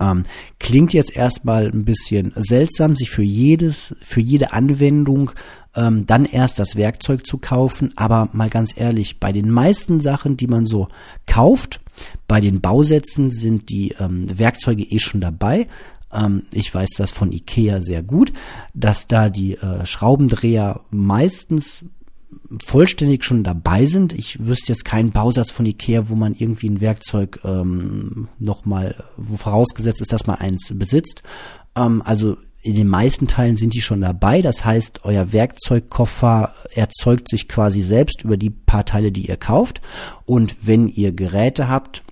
Ähm, 0.00 0.24
klingt 0.58 0.92
jetzt 0.92 1.14
erstmal 1.14 1.66
ein 1.66 1.84
bisschen 1.84 2.32
seltsam, 2.36 2.96
sich 2.96 3.10
für 3.10 3.22
jedes, 3.22 3.96
für 4.02 4.20
jede 4.20 4.52
Anwendung 4.52 5.32
ähm, 5.74 6.06
dann 6.06 6.24
erst 6.24 6.58
das 6.58 6.76
Werkzeug 6.76 7.26
zu 7.26 7.38
kaufen. 7.38 7.92
Aber 7.96 8.28
mal 8.32 8.50
ganz 8.50 8.72
ehrlich, 8.76 9.20
bei 9.20 9.32
den 9.32 9.50
meisten 9.50 10.00
Sachen, 10.00 10.36
die 10.36 10.46
man 10.46 10.66
so 10.66 10.88
kauft, 11.26 11.80
bei 12.26 12.40
den 12.40 12.60
Bausätzen 12.60 13.30
sind 13.30 13.70
die 13.70 13.94
ähm, 13.98 14.26
Werkzeuge 14.38 14.82
eh 14.82 14.98
schon 14.98 15.20
dabei. 15.20 15.68
Ähm, 16.12 16.44
ich 16.50 16.74
weiß 16.74 16.90
das 16.96 17.10
von 17.10 17.32
Ikea 17.32 17.82
sehr 17.82 18.02
gut, 18.02 18.32
dass 18.74 19.06
da 19.06 19.28
die 19.28 19.56
äh, 19.56 19.86
Schraubendreher 19.86 20.80
meistens 20.90 21.84
vollständig 22.64 23.24
schon 23.24 23.44
dabei 23.44 23.86
sind. 23.86 24.12
Ich 24.12 24.44
wüsste 24.44 24.72
jetzt 24.72 24.84
keinen 24.84 25.10
Bausatz 25.10 25.50
von 25.50 25.66
Ikea, 25.66 26.08
wo 26.08 26.14
man 26.14 26.34
irgendwie 26.34 26.68
ein 26.68 26.80
Werkzeug 26.80 27.40
ähm, 27.44 28.28
nochmal, 28.38 29.04
wo 29.16 29.36
vorausgesetzt 29.36 30.00
ist, 30.00 30.12
dass 30.12 30.26
man 30.26 30.36
eins 30.36 30.72
besitzt. 30.74 31.22
Ähm, 31.76 32.02
also 32.04 32.36
in 32.62 32.74
den 32.74 32.88
meisten 32.88 33.26
Teilen 33.26 33.56
sind 33.56 33.74
die 33.74 33.80
schon 33.80 34.02
dabei. 34.02 34.42
Das 34.42 34.64
heißt, 34.64 35.04
euer 35.04 35.32
Werkzeugkoffer 35.32 36.54
erzeugt 36.74 37.28
sich 37.28 37.48
quasi 37.48 37.80
selbst 37.80 38.22
über 38.22 38.36
die 38.36 38.50
paar 38.50 38.84
Teile, 38.84 39.12
die 39.12 39.28
ihr 39.28 39.36
kauft. 39.36 39.80
Und 40.26 40.66
wenn 40.66 40.88
ihr 40.88 41.12
Geräte 41.12 41.68
habt, 41.68 42.02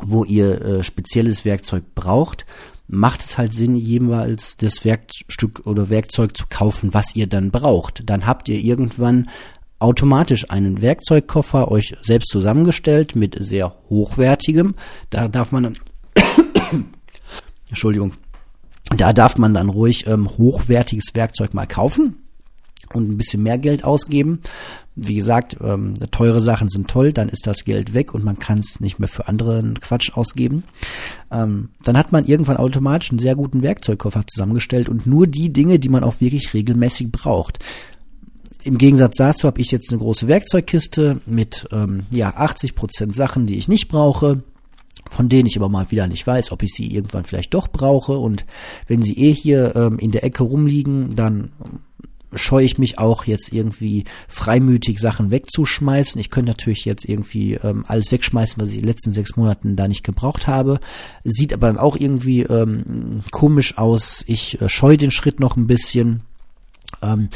wo 0.00 0.24
ihr 0.24 0.60
äh, 0.62 0.84
spezielles 0.84 1.44
Werkzeug 1.44 1.94
braucht, 1.94 2.46
macht 2.86 3.22
es 3.22 3.38
halt 3.38 3.52
Sinn, 3.52 3.76
jeweils 3.76 4.56
das 4.56 4.84
Werkstück 4.84 5.62
oder 5.64 5.88
Werkzeug 5.90 6.36
zu 6.36 6.44
kaufen, 6.48 6.94
was 6.94 7.16
ihr 7.16 7.26
dann 7.26 7.50
braucht. 7.50 8.02
Dann 8.08 8.26
habt 8.26 8.48
ihr 8.48 8.58
irgendwann 8.58 9.28
automatisch 9.78 10.50
einen 10.50 10.82
Werkzeugkoffer 10.82 11.70
euch 11.70 11.96
selbst 12.02 12.30
zusammengestellt 12.30 13.16
mit 13.16 13.36
sehr 13.40 13.74
hochwertigem. 13.88 14.74
Da 15.10 15.28
darf 15.28 15.50
man 15.52 15.64
dann 15.64 15.78
Entschuldigung, 17.68 18.12
da 18.90 19.12
darf 19.12 19.38
man 19.38 19.54
dann 19.54 19.68
ruhig 19.68 20.06
ähm, 20.06 20.28
hochwertiges 20.36 21.14
Werkzeug 21.14 21.54
mal 21.54 21.66
kaufen. 21.66 22.16
und 22.92 23.10
ein 23.10 23.16
bisschen 23.16 23.42
mehr 23.42 23.58
Geld 23.58 23.82
ausgeben. 23.82 24.40
Wie 24.94 25.16
gesagt, 25.16 25.56
ähm, 25.60 25.94
teure 26.12 26.40
Sachen 26.40 26.68
sind 26.68 26.88
toll, 26.88 27.12
dann 27.12 27.28
ist 27.28 27.46
das 27.46 27.64
Geld 27.64 27.94
weg 27.94 28.14
und 28.14 28.22
man 28.22 28.38
kann 28.38 28.58
es 28.58 28.78
nicht 28.78 29.00
mehr 29.00 29.08
für 29.08 29.26
anderen 29.26 29.80
Quatsch 29.80 30.12
ausgeben. 30.14 30.62
Ähm, 31.32 31.70
dann 31.82 31.98
hat 31.98 32.12
man 32.12 32.26
irgendwann 32.26 32.58
automatisch 32.58 33.10
einen 33.10 33.18
sehr 33.18 33.34
guten 33.34 33.62
Werkzeugkoffer 33.62 34.24
zusammengestellt 34.26 34.88
und 34.88 35.06
nur 35.06 35.26
die 35.26 35.52
Dinge, 35.52 35.80
die 35.80 35.88
man 35.88 36.04
auch 36.04 36.20
wirklich 36.20 36.54
regelmäßig 36.54 37.10
braucht. 37.10 37.58
Im 38.62 38.78
Gegensatz 38.78 39.16
dazu 39.16 39.48
habe 39.48 39.60
ich 39.60 39.72
jetzt 39.72 39.90
eine 39.90 40.00
große 40.00 40.28
Werkzeugkiste 40.28 41.20
mit 41.26 41.66
ähm, 41.72 42.06
ja 42.12 42.34
80 42.36 42.76
Prozent 42.76 43.16
Sachen, 43.16 43.46
die 43.46 43.58
ich 43.58 43.66
nicht 43.66 43.88
brauche 43.88 44.44
von 45.10 45.28
denen 45.28 45.46
ich 45.46 45.56
aber 45.56 45.68
mal 45.68 45.90
wieder 45.90 46.06
nicht 46.06 46.26
weiß, 46.26 46.50
ob 46.52 46.62
ich 46.62 46.72
sie 46.72 46.92
irgendwann 46.92 47.24
vielleicht 47.24 47.54
doch 47.54 47.68
brauche. 47.68 48.18
Und 48.18 48.44
wenn 48.86 49.02
sie 49.02 49.18
eh 49.18 49.32
hier 49.32 49.76
ähm, 49.76 49.98
in 49.98 50.10
der 50.10 50.24
Ecke 50.24 50.42
rumliegen, 50.42 51.14
dann 51.14 51.52
scheue 52.36 52.64
ich 52.64 52.78
mich 52.78 52.98
auch 52.98 53.24
jetzt 53.24 53.52
irgendwie 53.52 54.04
freimütig 54.28 54.98
Sachen 54.98 55.30
wegzuschmeißen. 55.30 56.20
Ich 56.20 56.30
könnte 56.30 56.50
natürlich 56.50 56.84
jetzt 56.84 57.08
irgendwie 57.08 57.54
ähm, 57.54 57.84
alles 57.86 58.10
wegschmeißen, 58.10 58.60
was 58.60 58.70
ich 58.70 58.76
in 58.76 58.82
den 58.82 58.88
letzten 58.88 59.12
sechs 59.12 59.36
Monaten 59.36 59.76
da 59.76 59.88
nicht 59.88 60.04
gebraucht 60.04 60.46
habe. 60.46 60.80
Sieht 61.22 61.52
aber 61.52 61.68
dann 61.68 61.78
auch 61.78 61.96
irgendwie 61.96 62.42
ähm, 62.42 63.22
komisch 63.30 63.78
aus. 63.78 64.24
Ich 64.26 64.60
äh, 64.60 64.68
scheue 64.68 64.98
den 64.98 65.10
Schritt 65.10 65.40
noch 65.40 65.56
ein 65.56 65.66
bisschen. 65.66 66.22
Ähm, 67.02 67.28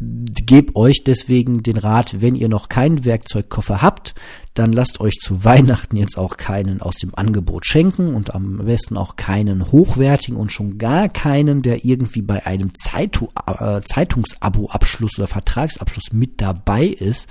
gebe 0.00 0.76
euch 0.76 1.04
deswegen 1.04 1.62
den 1.62 1.76
Rat, 1.76 2.20
wenn 2.20 2.34
ihr 2.34 2.48
noch 2.48 2.68
keinen 2.68 3.04
Werkzeugkoffer 3.04 3.82
habt, 3.82 4.14
dann 4.54 4.72
lasst 4.72 5.00
euch 5.00 5.14
zu 5.20 5.44
Weihnachten 5.44 5.96
jetzt 5.96 6.16
auch 6.16 6.36
keinen 6.36 6.80
aus 6.80 6.96
dem 6.96 7.14
Angebot 7.14 7.66
schenken 7.66 8.14
und 8.14 8.34
am 8.34 8.58
besten 8.58 8.96
auch 8.96 9.16
keinen 9.16 9.70
hochwertigen 9.70 10.38
und 10.38 10.50
schon 10.50 10.78
gar 10.78 11.08
keinen, 11.08 11.62
der 11.62 11.84
irgendwie 11.84 12.22
bei 12.22 12.46
einem 12.46 12.74
Zeitung, 12.74 13.28
äh, 13.46 13.80
Zeitungsabo-Abschluss 13.82 15.18
oder 15.18 15.26
Vertragsabschluss 15.26 16.12
mit 16.12 16.40
dabei 16.40 16.86
ist. 16.86 17.28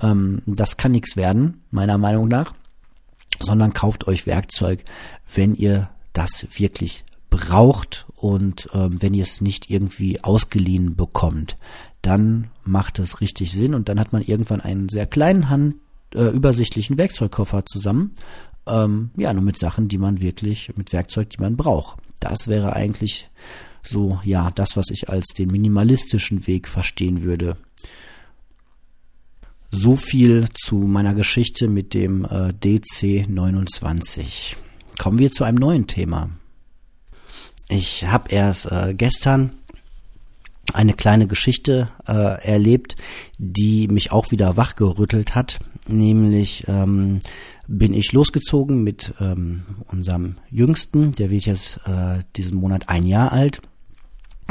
Ähm, 0.00 0.42
das 0.46 0.76
kann 0.76 0.92
nichts 0.92 1.16
werden, 1.16 1.62
meiner 1.70 1.98
Meinung 1.98 2.28
nach, 2.28 2.54
sondern 3.40 3.72
kauft 3.72 4.06
euch 4.06 4.26
Werkzeug, 4.26 4.84
wenn 5.34 5.54
ihr 5.54 5.90
das 6.12 6.46
wirklich 6.58 7.04
braucht 7.30 8.06
und 8.16 8.68
ähm, 8.74 9.00
wenn 9.00 9.14
ihr 9.14 9.22
es 9.22 9.40
nicht 9.40 9.70
irgendwie 9.70 10.22
ausgeliehen 10.22 10.96
bekommt, 10.96 11.56
dann 12.02 12.48
macht 12.64 12.98
es 12.98 13.20
richtig 13.20 13.52
Sinn 13.52 13.74
und 13.74 13.88
dann 13.88 14.00
hat 14.00 14.12
man 14.12 14.22
irgendwann 14.22 14.60
einen 14.60 14.88
sehr 14.88 15.06
kleinen 15.06 15.48
Hand 15.48 15.76
äh, 16.14 16.28
übersichtlichen 16.28 16.98
Werkzeugkoffer 16.98 17.64
zusammen. 17.64 18.14
Ähm, 18.66 19.10
ja, 19.16 19.32
nur 19.32 19.42
mit 19.42 19.58
Sachen, 19.58 19.88
die 19.88 19.98
man 19.98 20.20
wirklich, 20.20 20.72
mit 20.76 20.92
Werkzeug, 20.92 21.30
die 21.30 21.40
man 21.40 21.56
braucht. 21.56 21.98
Das 22.18 22.48
wäre 22.48 22.74
eigentlich 22.74 23.30
so, 23.82 24.20
ja, 24.24 24.50
das, 24.50 24.76
was 24.76 24.90
ich 24.90 25.08
als 25.08 25.28
den 25.28 25.50
minimalistischen 25.50 26.46
Weg 26.46 26.68
verstehen 26.68 27.22
würde. 27.22 27.56
So 29.70 29.96
viel 29.96 30.48
zu 30.52 30.76
meiner 30.76 31.14
Geschichte 31.14 31.68
mit 31.68 31.94
dem 31.94 32.24
äh, 32.24 32.52
DC29. 32.52 34.56
Kommen 34.98 35.18
wir 35.18 35.30
zu 35.30 35.44
einem 35.44 35.58
neuen 35.58 35.86
Thema. 35.86 36.30
Ich 37.70 38.04
habe 38.08 38.30
erst 38.30 38.66
äh, 38.66 38.94
gestern 38.94 39.52
eine 40.74 40.92
kleine 40.92 41.28
Geschichte 41.28 41.88
äh, 42.06 42.12
erlebt, 42.44 42.96
die 43.38 43.86
mich 43.86 44.10
auch 44.10 44.32
wieder 44.32 44.56
wachgerüttelt 44.56 45.36
hat. 45.36 45.60
Nämlich 45.86 46.64
ähm, 46.66 47.20
bin 47.68 47.94
ich 47.94 48.12
losgezogen 48.12 48.82
mit 48.82 49.14
ähm, 49.20 49.62
unserem 49.86 50.36
Jüngsten, 50.50 51.12
der 51.12 51.30
wird 51.30 51.46
jetzt 51.46 51.78
äh, 51.86 52.18
diesen 52.34 52.58
Monat 52.58 52.88
ein 52.88 53.06
Jahr 53.06 53.30
alt, 53.30 53.62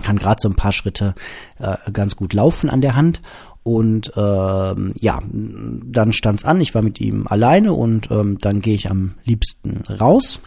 kann 0.01 0.17
gerade 0.17 0.39
so 0.41 0.47
ein 0.47 0.55
paar 0.55 0.71
Schritte 0.71 1.13
äh, 1.59 1.75
ganz 1.91 2.15
gut 2.15 2.33
laufen 2.33 2.69
an 2.69 2.79
der 2.79 2.95
Hand. 2.95 3.21
Und 3.63 4.13
ähm, 4.15 4.93
ja, 4.97 5.19
dann 5.21 6.13
stand's 6.13 6.45
an, 6.45 6.61
ich 6.61 6.73
war 6.73 6.81
mit 6.81 7.01
ihm 7.01 7.27
alleine 7.27 7.73
und 7.73 8.09
ähm, 8.11 8.37
dann 8.39 8.61
gehe 8.61 8.75
ich 8.75 8.89
am 8.89 9.15
liebsten 9.25 9.83
raus 9.89 10.39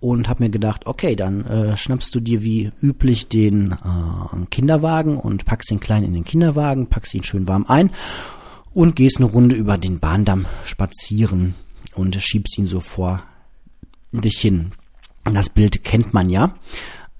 und 0.00 0.28
habe 0.28 0.44
mir 0.44 0.50
gedacht, 0.50 0.86
okay, 0.86 1.16
dann 1.16 1.44
äh, 1.44 1.76
schnappst 1.76 2.14
du 2.14 2.20
dir 2.20 2.42
wie 2.42 2.72
üblich 2.80 3.28
den 3.28 3.72
äh, 3.72 4.46
Kinderwagen 4.50 5.16
und 5.16 5.44
packst 5.44 5.70
den 5.70 5.80
Kleinen 5.80 6.06
in 6.06 6.14
den 6.14 6.24
Kinderwagen, 6.24 6.86
packst 6.86 7.14
ihn 7.14 7.24
schön 7.24 7.48
warm 7.48 7.66
ein 7.66 7.90
und 8.74 8.96
gehst 8.96 9.18
eine 9.18 9.26
Runde 9.26 9.56
über 9.56 9.78
den 9.78 9.98
Bahndamm 9.98 10.46
spazieren 10.64 11.54
und 11.94 12.14
schiebst 12.20 12.58
ihn 12.58 12.66
so 12.66 12.80
vor 12.80 13.22
dich 14.12 14.38
hin. 14.38 14.70
Das 15.24 15.48
Bild 15.48 15.84
kennt 15.84 16.14
man 16.14 16.30
ja. 16.30 16.54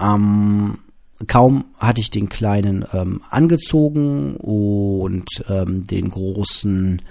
Ähm, 0.01 0.78
kaum 1.26 1.64
hatte 1.78 2.01
ich 2.01 2.11
den 2.11 2.28
Kleinen 2.28 2.84
ähm, 2.93 3.22
angezogen 3.30 4.36
und 4.36 5.28
ähm, 5.49 5.84
den 5.84 6.11
großen, 6.11 7.03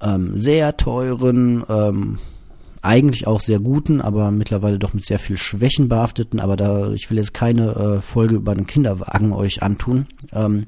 ähm, 0.00 0.40
sehr 0.40 0.76
teuren, 0.76 1.64
ähm, 1.68 2.18
eigentlich 2.82 3.26
auch 3.26 3.40
sehr 3.40 3.58
guten, 3.58 4.00
aber 4.00 4.30
mittlerweile 4.30 4.78
doch 4.78 4.94
mit 4.94 5.04
sehr 5.04 5.18
viel 5.18 5.36
Schwächen 5.36 5.88
behafteten, 5.88 6.40
aber 6.40 6.56
da 6.56 6.92
ich 6.92 7.10
will 7.10 7.18
jetzt 7.18 7.34
keine 7.34 7.74
äh, 7.74 8.00
Folge 8.00 8.36
über 8.36 8.54
den 8.54 8.66
Kinderwagen 8.66 9.32
euch 9.32 9.62
antun. 9.62 10.06
Ähm, 10.32 10.66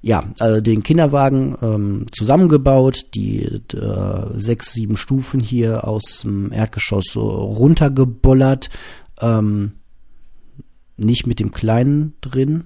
ja, 0.00 0.22
also 0.38 0.60
den 0.60 0.82
Kinderwagen 0.82 1.56
ähm, 1.62 2.06
zusammengebaut, 2.12 3.06
die 3.14 3.42
äh, 3.42 4.38
sechs, 4.38 4.72
sieben 4.72 4.96
Stufen 4.96 5.40
hier 5.40 5.88
aus 5.88 6.20
dem 6.22 6.52
Erdgeschoss 6.52 7.06
so 7.10 7.26
runtergebollert, 7.26 8.68
ähm, 9.20 9.72
nicht 10.96 11.26
mit 11.26 11.40
dem 11.40 11.52
Kleinen 11.52 12.14
drin, 12.20 12.64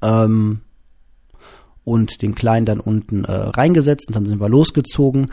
ähm, 0.00 0.60
und 1.84 2.22
den 2.22 2.34
Kleinen 2.34 2.66
dann 2.66 2.80
unten 2.80 3.24
äh, 3.24 3.32
reingesetzt 3.32 4.08
und 4.08 4.16
dann 4.16 4.26
sind 4.26 4.40
wir 4.40 4.48
losgezogen 4.48 5.28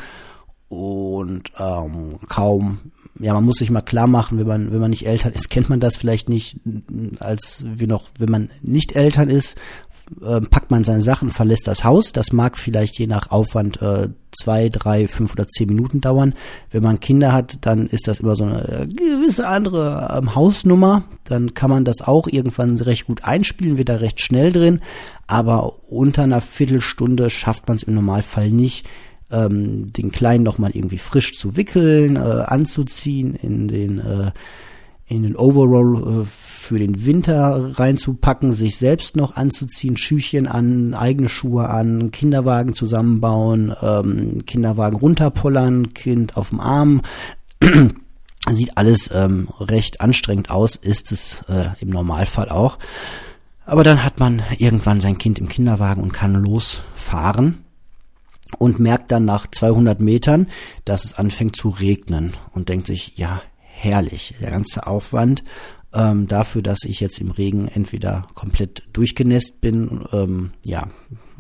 und 0.70 1.52
ähm, 1.58 2.18
kaum 2.28 2.80
ja, 3.22 3.34
man 3.34 3.44
muss 3.44 3.58
sich 3.58 3.70
mal 3.70 3.82
klar 3.82 4.08
machen, 4.08 4.40
wenn 4.40 4.48
man, 4.48 4.72
wenn 4.72 4.80
man 4.80 4.92
nicht 4.92 5.06
Eltern 5.06 5.34
ist, 5.34 5.50
kennt 5.50 5.70
man 5.70 5.82
das 5.82 5.98
vielleicht 5.98 6.30
nicht, 6.30 6.58
als 7.20 7.66
wie 7.68 7.88
noch, 7.88 8.10
wenn 8.18 8.32
man 8.32 8.50
nicht 8.62 8.96
Eltern 8.96 9.30
ist, 9.30 9.58
äh, 10.22 10.42
packt 10.42 10.72
man 10.72 10.84
seine 10.84 11.02
Sachen, 11.02 11.30
verlässt 11.30 11.68
das 11.68 11.84
Haus. 11.84 12.14
Das 12.14 12.32
mag 12.32 12.58
vielleicht 12.58 12.98
je 12.98 13.08
nach 13.08 13.30
Aufwand 13.30 13.82
äh, 13.82 14.10
zwei, 14.32 14.70
drei, 14.70 15.08
fünf 15.08 15.34
oder 15.34 15.48
zehn 15.48 15.68
Minuten 15.68 16.02
dauern. 16.02 16.34
Wenn 16.72 16.82
man 16.82 17.00
Kinder 17.00 17.34
hat, 17.34 17.58
dann 17.62 17.88
ist 17.88 18.08
das 18.08 18.22
immer 18.22 18.36
so 18.36 18.46
eine 18.46 18.68
äh, 18.68 18.88
gewisse 18.88 19.48
andere 19.48 20.16
ähm, 20.18 20.34
Hausnummer. 20.34 21.04
Dann 21.26 21.54
kann 21.54 21.70
man 21.70 21.86
das 21.86 22.02
auch 22.02 22.28
irgendwann 22.28 22.78
recht 22.78 23.06
gut 23.06 23.24
einspielen, 23.24 23.78
wird 23.78 23.90
da 23.90 23.98
recht 23.98 24.22
schnell 24.22 24.52
drin. 24.52 24.82
Aber 25.28 25.92
unter 25.92 26.24
einer 26.24 26.42
Viertelstunde 26.42 27.30
schafft 27.30 27.68
man 27.68 27.78
es 27.78 27.84
im 27.84 27.94
Normalfall 27.94 28.50
nicht, 28.50 28.88
ähm, 29.32 29.88
den 29.88 30.12
Kleinen 30.12 30.44
noch 30.44 30.58
mal 30.58 30.72
irgendwie 30.74 30.98
frisch 30.98 31.38
zu 31.38 31.56
wickeln, 31.56 32.16
äh, 32.16 32.20
anzuziehen, 32.20 33.36
in 33.36 33.68
den 33.68 34.00
äh, 34.00 34.32
in 35.10 35.24
den 35.24 35.36
Overall 35.36 36.22
äh, 36.22 36.26
für 36.26 36.78
den 36.78 37.04
Winter 37.06 37.72
reinzupacken, 37.80 38.54
sich 38.54 38.78
selbst 38.78 39.16
noch 39.16 39.36
anzuziehen, 39.36 39.98
Schüchchen 39.98 40.48
an, 40.48 40.94
eigene 40.94 41.30
Schuhe 41.30 41.68
an, 41.68 42.12
Kinderwagen 42.12 42.74
zusammenbauen, 42.74 43.76
ähm, 43.82 44.46
Kinderwagen 44.46 44.98
runterpollern, 44.98 45.94
Kind 45.96 46.38
auf 46.38 46.50
dem 46.50 46.60
Arm. 46.60 47.02
Sieht 48.52 48.78
alles 48.78 49.10
ähm, 49.14 49.50
recht 49.60 50.00
anstrengend 50.00 50.52
aus, 50.52 50.76
ist 50.76 51.12
es 51.12 51.42
äh, 51.50 51.70
im 51.80 51.90
Normalfall 51.90 52.50
auch. 52.50 52.78
Aber 53.66 53.84
dann 53.84 54.04
hat 54.04 54.20
man 54.20 54.42
irgendwann 54.58 55.00
sein 55.00 55.18
Kind 55.18 55.40
im 55.40 55.50
Kinderwagen 55.50 56.02
und 56.04 56.14
kann 56.14 56.36
losfahren 56.36 57.60
und 58.58 58.80
merkt 58.80 59.12
dann 59.12 59.26
nach 59.26 59.48
200 59.48 60.02
Metern, 60.02 60.48
dass 60.86 61.06
es 61.06 61.14
anfängt 61.14 61.56
zu 61.56 61.70
regnen 61.70 62.34
und 62.52 62.70
denkt 62.70 62.88
sich, 62.88 63.14
ja, 63.18 63.42
herrlich, 63.62 64.34
der 64.42 64.52
ganze 64.52 64.88
Aufwand 64.88 65.44
ähm, 65.94 66.28
dafür, 66.28 66.62
dass 66.62 66.80
ich 66.84 67.00
jetzt 67.00 67.20
im 67.20 67.32
Regen 67.32 67.68
entweder 67.68 68.28
komplett 68.36 68.84
durchgenässt 68.94 69.62
bin, 69.62 70.06
ähm, 70.12 70.52
ja, 70.64 70.90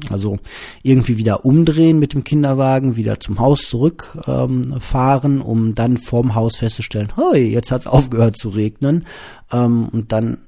also 0.09 0.37
irgendwie 0.81 1.17
wieder 1.17 1.45
umdrehen 1.45 1.99
mit 1.99 2.13
dem 2.13 2.23
Kinderwagen, 2.23 2.95
wieder 2.95 3.19
zum 3.19 3.39
Haus 3.39 3.67
zurückfahren, 3.67 5.35
ähm, 5.35 5.41
um 5.41 5.75
dann 5.75 5.97
vorm 5.97 6.35
Haus 6.35 6.57
festzustellen, 6.57 7.11
hey, 7.15 7.49
jetzt 7.49 7.71
hat's 7.71 7.85
aufgehört 7.85 8.37
zu 8.37 8.49
regnen. 8.49 9.05
Ähm, 9.51 9.89
und 9.89 10.11
dann 10.11 10.39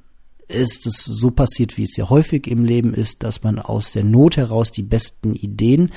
ist 0.48 0.86
es 0.86 1.04
so 1.04 1.32
passiert, 1.32 1.78
wie 1.78 1.84
es 1.84 1.96
ja 1.96 2.10
häufig 2.10 2.48
im 2.48 2.66
Leben 2.66 2.94
ist, 2.94 3.24
dass 3.24 3.44
man 3.44 3.60
aus 3.60 3.92
der 3.92 4.04
Not 4.04 4.38
heraus 4.38 4.72
die 4.72 4.84
besten 4.84 5.34
Ideen 5.34 5.92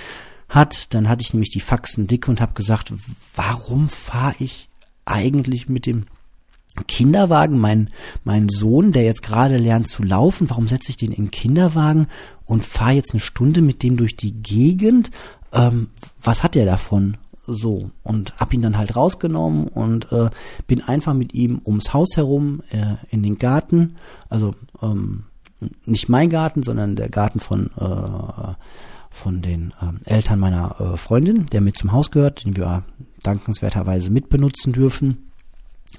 hat. 0.49 0.95
Dann 0.95 1.09
hatte 1.09 1.23
ich 1.23 1.33
nämlich 1.33 1.51
die 1.51 1.61
Faxen 1.61 2.07
dick 2.07 2.29
und 2.29 2.41
habe 2.41 2.55
gesagt, 2.55 2.93
warum 3.35 3.89
fahre 3.89 4.35
ich 4.39 4.69
eigentlich 5.05 5.69
mit 5.69 5.87
dem 5.87 6.07
Kinderwagen, 6.89 7.59
mein, 7.59 7.91
mein 8.25 8.49
Sohn, 8.49 8.91
der 8.91 9.05
jetzt 9.05 9.23
gerade 9.23 9.59
lernt 9.59 9.87
zu 9.87 10.03
laufen, 10.03 10.51
warum 10.51 10.67
setze 10.67 10.91
ich 10.91 10.97
den 10.97 11.13
in 11.13 11.31
Kinderwagen 11.31 12.09
und 12.47 12.65
fahre 12.65 12.93
jetzt 12.93 13.13
eine 13.13 13.21
Stunde 13.21 13.63
mit 13.63 13.83
dem 13.83 13.97
durch 13.97 14.17
die 14.17 14.33
Gegend? 14.33 15.11
Ähm, 15.53 15.89
was 16.21 16.43
hat 16.43 16.57
der 16.57 16.67
davon? 16.67 17.17
So, 17.47 17.91
und 18.03 18.35
hab 18.39 18.55
ihn 18.55 18.63
dann 18.63 18.79
halt 18.79 18.97
rausgenommen 18.97 19.69
und 19.69 20.11
äh, 20.11 20.31
bin 20.67 20.81
einfach 20.81 21.15
mit 21.15 21.35
ihm 21.35 21.61
ums 21.65 21.93
Haus 21.93 22.17
herum 22.17 22.63
äh, 22.71 22.97
in 23.11 23.23
den 23.23 23.39
Garten. 23.39 23.97
Also 24.31 24.55
ähm, 24.83 25.25
nicht 25.85 26.09
mein 26.09 26.31
Garten, 26.31 26.63
sondern 26.63 26.97
der 26.97 27.09
Garten 27.09 27.41
von 27.41 27.71
äh, 27.79 28.55
von 29.15 29.41
den 29.43 29.73
äh, 29.81 30.11
Eltern 30.11 30.41
meiner 30.41 30.81
äh, 30.81 30.97
Freundin, 30.97 31.47
der 31.47 31.61
mit 31.61 31.79
zum 31.79 31.93
Haus 31.93 32.11
gehört, 32.11 32.45
den 32.45 32.57
wir 32.57 32.85
dankenswerterweise 33.23 34.11
mitbenutzen 34.11 34.73
dürfen. 34.73 35.31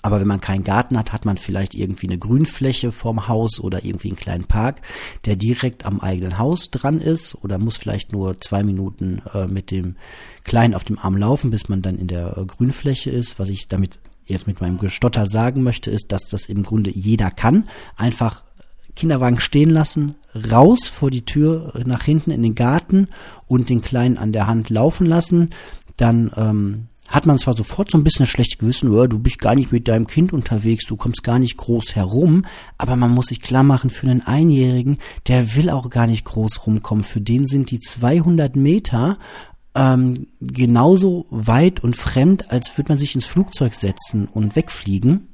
Aber 0.02 0.20
wenn 0.20 0.28
man 0.28 0.42
keinen 0.42 0.64
Garten 0.64 1.00
hat, 1.00 1.14
hat 1.14 1.26
man 1.26 1.38
vielleicht 1.38 1.74
irgendwie 1.74 2.08
eine 2.08 2.18
Grünfläche 2.18 2.92
vorm 2.92 3.28
Haus 3.28 3.60
oder 3.60 3.86
irgendwie 3.86 4.10
einen 4.10 4.18
kleinen 4.18 4.44
Park, 4.44 4.82
der 5.26 5.36
direkt 5.36 5.86
am 5.86 6.02
eigenen 6.02 6.38
Haus 6.38 6.70
dran 6.70 7.02
ist 7.02 7.36
oder 7.44 7.58
muss 7.58 7.78
vielleicht 7.78 8.12
nur 8.12 8.40
zwei 8.40 8.64
Minuten 8.64 9.22
äh, 9.34 9.48
mit 9.48 9.72
dem 9.72 9.96
Kleinen 10.44 10.76
auf 10.76 10.84
dem 10.84 11.00
Arm 11.00 11.18
laufen, 11.18 11.50
bis 11.50 11.70
man 11.70 11.82
dann 11.82 11.98
in 11.98 12.08
der 12.08 12.38
äh, 12.38 12.46
Grünfläche 12.46 13.10
ist. 13.10 13.40
Was 13.40 13.50
ich 13.50 13.68
damit 13.68 13.98
jetzt 14.26 14.48
mit 14.48 14.60
meinem 14.60 14.78
Gestotter 14.78 15.28
sagen 15.28 15.64
möchte, 15.64 15.90
ist, 15.90 16.12
dass 16.12 16.28
das 16.30 16.48
im 16.48 16.64
Grunde 16.64 16.92
jeder 16.92 17.32
kann. 17.32 17.64
Einfach 17.96 18.44
Kinderwagen 18.96 19.40
stehen 19.40 19.70
lassen, 19.70 20.16
raus 20.52 20.86
vor 20.86 21.12
die 21.12 21.26
Tür 21.26 21.74
nach 21.86 22.04
hinten 22.04 22.32
in 22.32 22.44
den 22.44 22.56
Garten 22.56 23.08
und 23.48 23.70
den 23.70 23.82
Kleinen 23.82 24.18
an 24.18 24.32
der 24.32 24.48
Hand 24.48 24.70
laufen 24.70 25.06
lassen. 25.06 25.50
Dann 25.98 26.32
ähm, 26.36 26.88
hat 27.08 27.26
man 27.26 27.38
zwar 27.38 27.56
sofort 27.56 27.92
so 27.92 27.98
ein 27.98 28.04
bisschen 28.04 28.24
ein 28.24 28.30
schlechtes 28.30 28.58
Gewissen, 28.58 28.90
oh, 28.90 29.08
du 29.08 29.20
bist 29.20 29.40
gar 29.40 29.56
nicht 29.56 29.72
mit 29.72 29.88
deinem 29.88 30.08
Kind 30.08 30.34
unterwegs, 30.34 30.86
du 30.88 30.96
kommst 30.96 31.24
gar 31.24 31.40
nicht 31.40 31.58
groß 31.58 31.96
herum, 31.96 32.46
aber 32.78 32.96
man 32.96 33.12
muss 33.12 33.28
sich 33.28 33.42
klar 33.42 33.64
machen, 33.64 33.90
für 33.90 34.08
einen 34.08 34.22
Einjährigen, 34.22 34.98
der 35.28 35.56
will 35.56 35.70
auch 35.70 35.90
gar 35.90 36.08
nicht 36.08 36.26
groß 36.26 36.66
rumkommen. 36.66 37.04
Für 37.04 37.22
den 37.22 37.46
sind 37.46 37.72
die 37.72 37.80
200 37.80 38.56
Meter 38.56 39.18
ähm, 39.76 40.28
genauso 40.42 41.28
weit 41.30 41.82
und 41.84 41.96
fremd, 41.96 42.52
als 42.52 42.76
würde 42.78 42.94
man 42.94 42.98
sich 42.98 43.14
ins 43.14 43.26
Flugzeug 43.26 43.76
setzen 43.76 44.28
und 44.28 44.56
wegfliegen. 44.56 45.28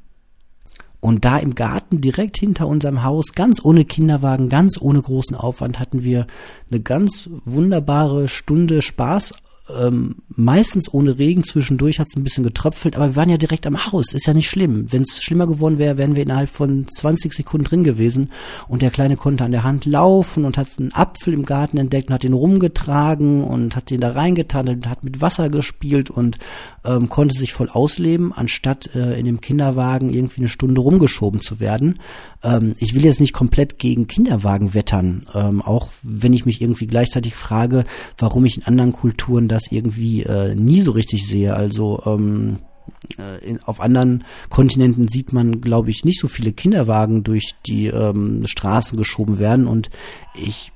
Und 1.01 1.25
da 1.25 1.37
im 1.39 1.55
Garten 1.55 1.99
direkt 1.99 2.37
hinter 2.37 2.67
unserem 2.67 3.03
Haus, 3.03 3.33
ganz 3.33 3.59
ohne 3.65 3.85
Kinderwagen, 3.85 4.49
ganz 4.49 4.79
ohne 4.79 5.01
großen 5.01 5.35
Aufwand, 5.35 5.79
hatten 5.79 6.03
wir 6.03 6.27
eine 6.69 6.79
ganz 6.79 7.27
wunderbare 7.43 8.27
Stunde 8.27 8.83
Spaß 8.83 9.33
ähm, 9.80 10.17
meistens 10.30 10.93
ohne 10.93 11.17
Regen. 11.17 11.43
Zwischendurch 11.43 11.99
hat 11.99 12.07
es 12.09 12.15
ein 12.15 12.24
bisschen 12.24 12.43
getröpfelt, 12.43 12.95
aber 12.95 13.09
wir 13.09 13.15
waren 13.15 13.30
ja 13.30 13.38
direkt 13.38 13.67
am 13.67 13.86
Haus. 13.86 14.13
Ist 14.13 14.28
ja 14.28 14.34
nicht 14.34 14.49
schlimm. 14.49 14.91
Wenn 14.91 15.01
es 15.01 15.22
schlimmer 15.22 15.47
geworden 15.47 15.78
wäre, 15.78 15.97
wären 15.97 16.15
wir 16.15 16.24
innerhalb 16.24 16.49
von 16.49 16.88
20 16.88 17.34
Sekunden 17.34 17.65
drin 17.65 17.84
gewesen. 17.84 18.32
Und 18.67 18.82
der 18.82 18.91
Kleine 18.91 19.17
konnte 19.17 19.43
an 19.43 19.51
der 19.51 19.63
Hand 19.63 19.86
laufen 19.86 20.45
und 20.45 20.57
hat 20.57 20.67
einen 20.78 20.93
Apfel 20.93 21.34
im 21.34 21.45
Garten 21.45 21.78
entdeckt 21.78 22.09
und 22.09 22.15
hat 22.15 22.24
den 22.24 22.34
rumgetragen 22.34 23.43
und 23.43 23.76
hat 23.76 23.89
den 23.89 24.01
da 24.01 24.11
reingetan 24.11 24.69
und 24.69 24.88
hat 24.88 25.03
mit 25.03 25.22
Wasser 25.22 25.49
gespielt 25.49 26.09
und 26.09 26.38
ähm, 26.84 27.09
konnte 27.09 27.38
sich 27.38 27.53
voll 27.53 27.69
ausleben, 27.69 28.34
anstatt 28.34 28.93
äh, 28.95 29.19
in 29.19 29.26
dem 29.26 29.41
Kinderwagen 29.41 30.13
irgendwie 30.13 30.41
eine 30.41 30.47
Stunde 30.47 30.82
rumgeschoben 30.82 31.41
zu 31.41 31.59
werden. 31.59 31.99
Ähm, 32.43 32.74
ich 32.80 32.95
will 32.95 33.05
jetzt 33.05 33.19
nicht 33.19 33.34
komplett 33.34 33.78
gegen 33.80 34.07
Kinderwagen 34.07 34.74
wettern, 34.74 35.22
ähm, 35.34 35.61
auch 35.61 35.89
wenn 36.01 36.34
ich 36.34 36.45
mich 36.45 36.61
irgendwie 36.61 36.88
gleichzeitig 36.88 37.36
frage, 37.36 37.86
warum 38.17 38.45
ich 38.45 38.57
in 38.57 38.65
anderen 38.65 38.93
Kulturen 38.93 39.47
das 39.47 39.61
irgendwie 39.70 40.24
äh, 40.24 40.55
nie 40.55 40.82
so 40.82 40.91
richtig 40.91 41.28
sehe. 41.28 41.53
Also 41.53 42.01
ähm, 42.05 42.59
äh, 43.18 43.43
in, 43.43 43.62
auf 43.64 43.82
anderen 43.82 44.24
Kontinenten 44.49 45.07
sieht 45.07 45.34
man, 45.34 45.62
glaube 45.62 45.89
ich, 45.89 46.05
nicht 46.05 46.20
so 46.20 46.28
viele 46.28 46.53
Kinderwagen 46.53 47.24
durch 47.24 47.55
die 47.66 47.88
ähm, 47.88 48.43
Straßen 48.45 48.97
geschoben 48.97 49.39
werden 49.39 49.68
und 49.68 49.89
ich 50.36 50.72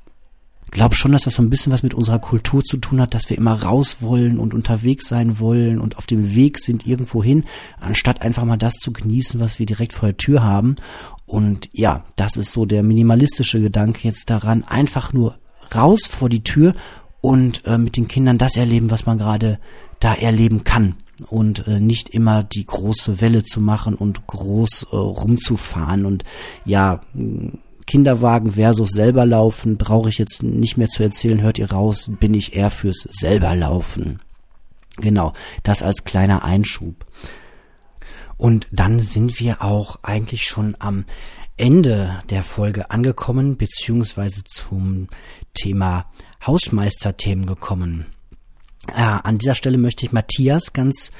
glaube 0.71 0.95
schon, 0.95 1.13
dass 1.13 1.23
das 1.23 1.35
so 1.35 1.41
ein 1.41 1.49
bisschen 1.49 1.71
was 1.71 1.83
mit 1.83 1.93
unserer 1.93 2.19
Kultur 2.19 2.63
zu 2.63 2.77
tun 2.77 2.99
hat, 2.99 3.13
dass 3.13 3.29
wir 3.29 3.37
immer 3.37 3.63
raus 3.63 3.97
wollen 4.01 4.39
und 4.39 4.53
unterwegs 4.53 5.07
sein 5.07 5.39
wollen 5.39 5.79
und 5.79 5.97
auf 5.97 6.05
dem 6.05 6.35
Weg 6.35 6.59
sind 6.59 6.85
irgendwo 6.85 7.23
hin, 7.23 7.45
anstatt 7.79 8.21
einfach 8.21 8.43
mal 8.43 8.57
das 8.57 8.73
zu 8.73 8.91
genießen, 8.91 9.39
was 9.39 9.57
wir 9.57 9.65
direkt 9.65 9.93
vor 9.93 10.09
der 10.09 10.17
Tür 10.17 10.43
haben. 10.43 10.75
Und 11.25 11.69
ja, 11.71 12.03
das 12.15 12.35
ist 12.35 12.51
so 12.51 12.65
der 12.65 12.83
minimalistische 12.83 13.61
Gedanke 13.61 13.99
jetzt 14.07 14.29
daran, 14.29 14.63
einfach 14.63 15.13
nur 15.13 15.37
raus 15.73 16.07
vor 16.09 16.29
die 16.29 16.43
Tür 16.43 16.73
und 17.25 17.65
äh, 17.65 17.79
mit 17.79 17.97
den 17.97 18.07
Kindern 18.07 18.37
das 18.37 18.55
erleben, 18.55 18.91
was 18.91 19.07
man 19.07 19.17
gerade 19.17 19.57
da 19.99 20.13
erleben 20.13 20.63
kann 20.63 20.97
und 21.27 21.67
äh, 21.67 21.79
nicht 21.79 22.09
immer 22.09 22.43
die 22.43 22.67
große 22.67 23.19
Welle 23.19 23.43
zu 23.43 23.59
machen 23.59 23.95
und 23.95 24.27
groß 24.27 24.85
äh, 24.91 24.95
rumzufahren 24.95 26.05
und 26.05 26.23
ja 26.65 27.01
Kinderwagen 27.87 28.51
versus 28.51 28.91
selber 28.91 29.25
laufen 29.25 29.77
brauche 29.77 30.09
ich 30.09 30.19
jetzt 30.19 30.43
nicht 30.43 30.77
mehr 30.77 30.87
zu 30.87 31.01
erzählen, 31.01 31.41
hört 31.41 31.57
ihr 31.57 31.71
raus, 31.71 32.11
bin 32.19 32.35
ich 32.35 32.55
eher 32.55 32.69
fürs 32.69 33.07
selber 33.09 33.55
laufen. 33.55 34.19
Genau, 34.97 35.33
das 35.63 35.81
als 35.81 36.03
kleiner 36.03 36.43
Einschub. 36.43 37.07
Und 38.37 38.67
dann 38.71 38.99
sind 38.99 39.39
wir 39.39 39.63
auch 39.63 39.97
eigentlich 40.03 40.45
schon 40.45 40.75
am 40.77 41.05
Ende 41.57 42.19
der 42.29 42.43
Folge 42.43 42.91
angekommen, 42.91 43.57
beziehungsweise 43.57 44.43
zum 44.43 45.07
Thema 45.55 46.05
Hausmeisterthemen 46.45 47.45
gekommen. 47.45 48.05
Äh, 48.87 49.01
an 49.01 49.37
dieser 49.37 49.55
Stelle 49.55 49.77
möchte 49.77 50.05
ich 50.05 50.11
Matthias 50.11 50.73
ganz 50.73 51.11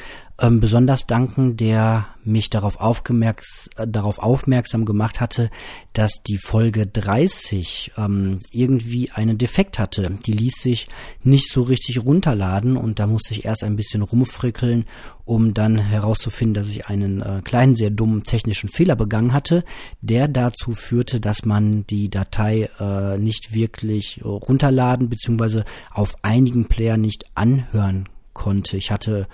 ähm, 0.42 0.60
besonders 0.60 1.08
danken, 1.08 1.56
der 1.56 2.08
mich 2.26 2.50
darauf, 2.50 2.80
aufgemerks 2.80 3.70
äh, 3.78 3.88
darauf 3.88 4.20
aufmerksam 4.20 4.84
gemacht 4.84 5.22
hatte, 5.22 5.50
dass 5.94 6.24
die 6.24 6.38
Folge 6.38 6.88
30 6.88 7.94
ähm, 7.98 8.40
irgendwie 8.52 9.12
einen 9.12 9.38
Defekt 9.38 9.80
hatte. 9.80 10.18
Die 10.26 10.34
ließ 10.34 10.56
sich 10.56 10.88
nicht 11.24 11.50
so 11.50 11.64
richtig 11.64 12.04
runterladen 12.04 12.76
und 12.76 13.00
da 13.00 13.08
musste 13.08 13.34
ich 13.34 13.46
erst 13.46 13.64
ein 13.64 13.78
bisschen 13.78 14.02
rumfrickeln, 14.02 14.86
um 15.24 15.54
dann 15.54 15.78
herauszufinden, 15.78 16.54
dass 16.54 16.70
ich 16.70 16.88
einen 16.88 17.22
äh, 17.22 17.42
kleinen, 17.42 17.78
sehr 17.78 17.90
dummen 17.90 18.24
technischen 18.24 18.68
Fehler 18.68 18.98
begangen 18.98 19.32
hatte, 19.32 19.64
der 20.02 20.28
dazu 20.28 20.74
führte, 20.74 21.22
dass 21.22 21.46
man 21.46 21.88
die 21.88 22.10
Datei 22.10 22.70
äh, 22.80 23.18
nicht 23.18 23.54
wirklich 23.54 24.20
äh, 24.20 24.28
runterladen 24.28 25.08
bzw. 25.08 25.64
auf 25.92 26.16
einigen 26.24 26.66
Player 26.66 26.98
nicht 26.98 27.26
anhören 27.36 28.10
konnte. 28.34 28.76
Ich 28.76 28.92
hatte 28.92 29.28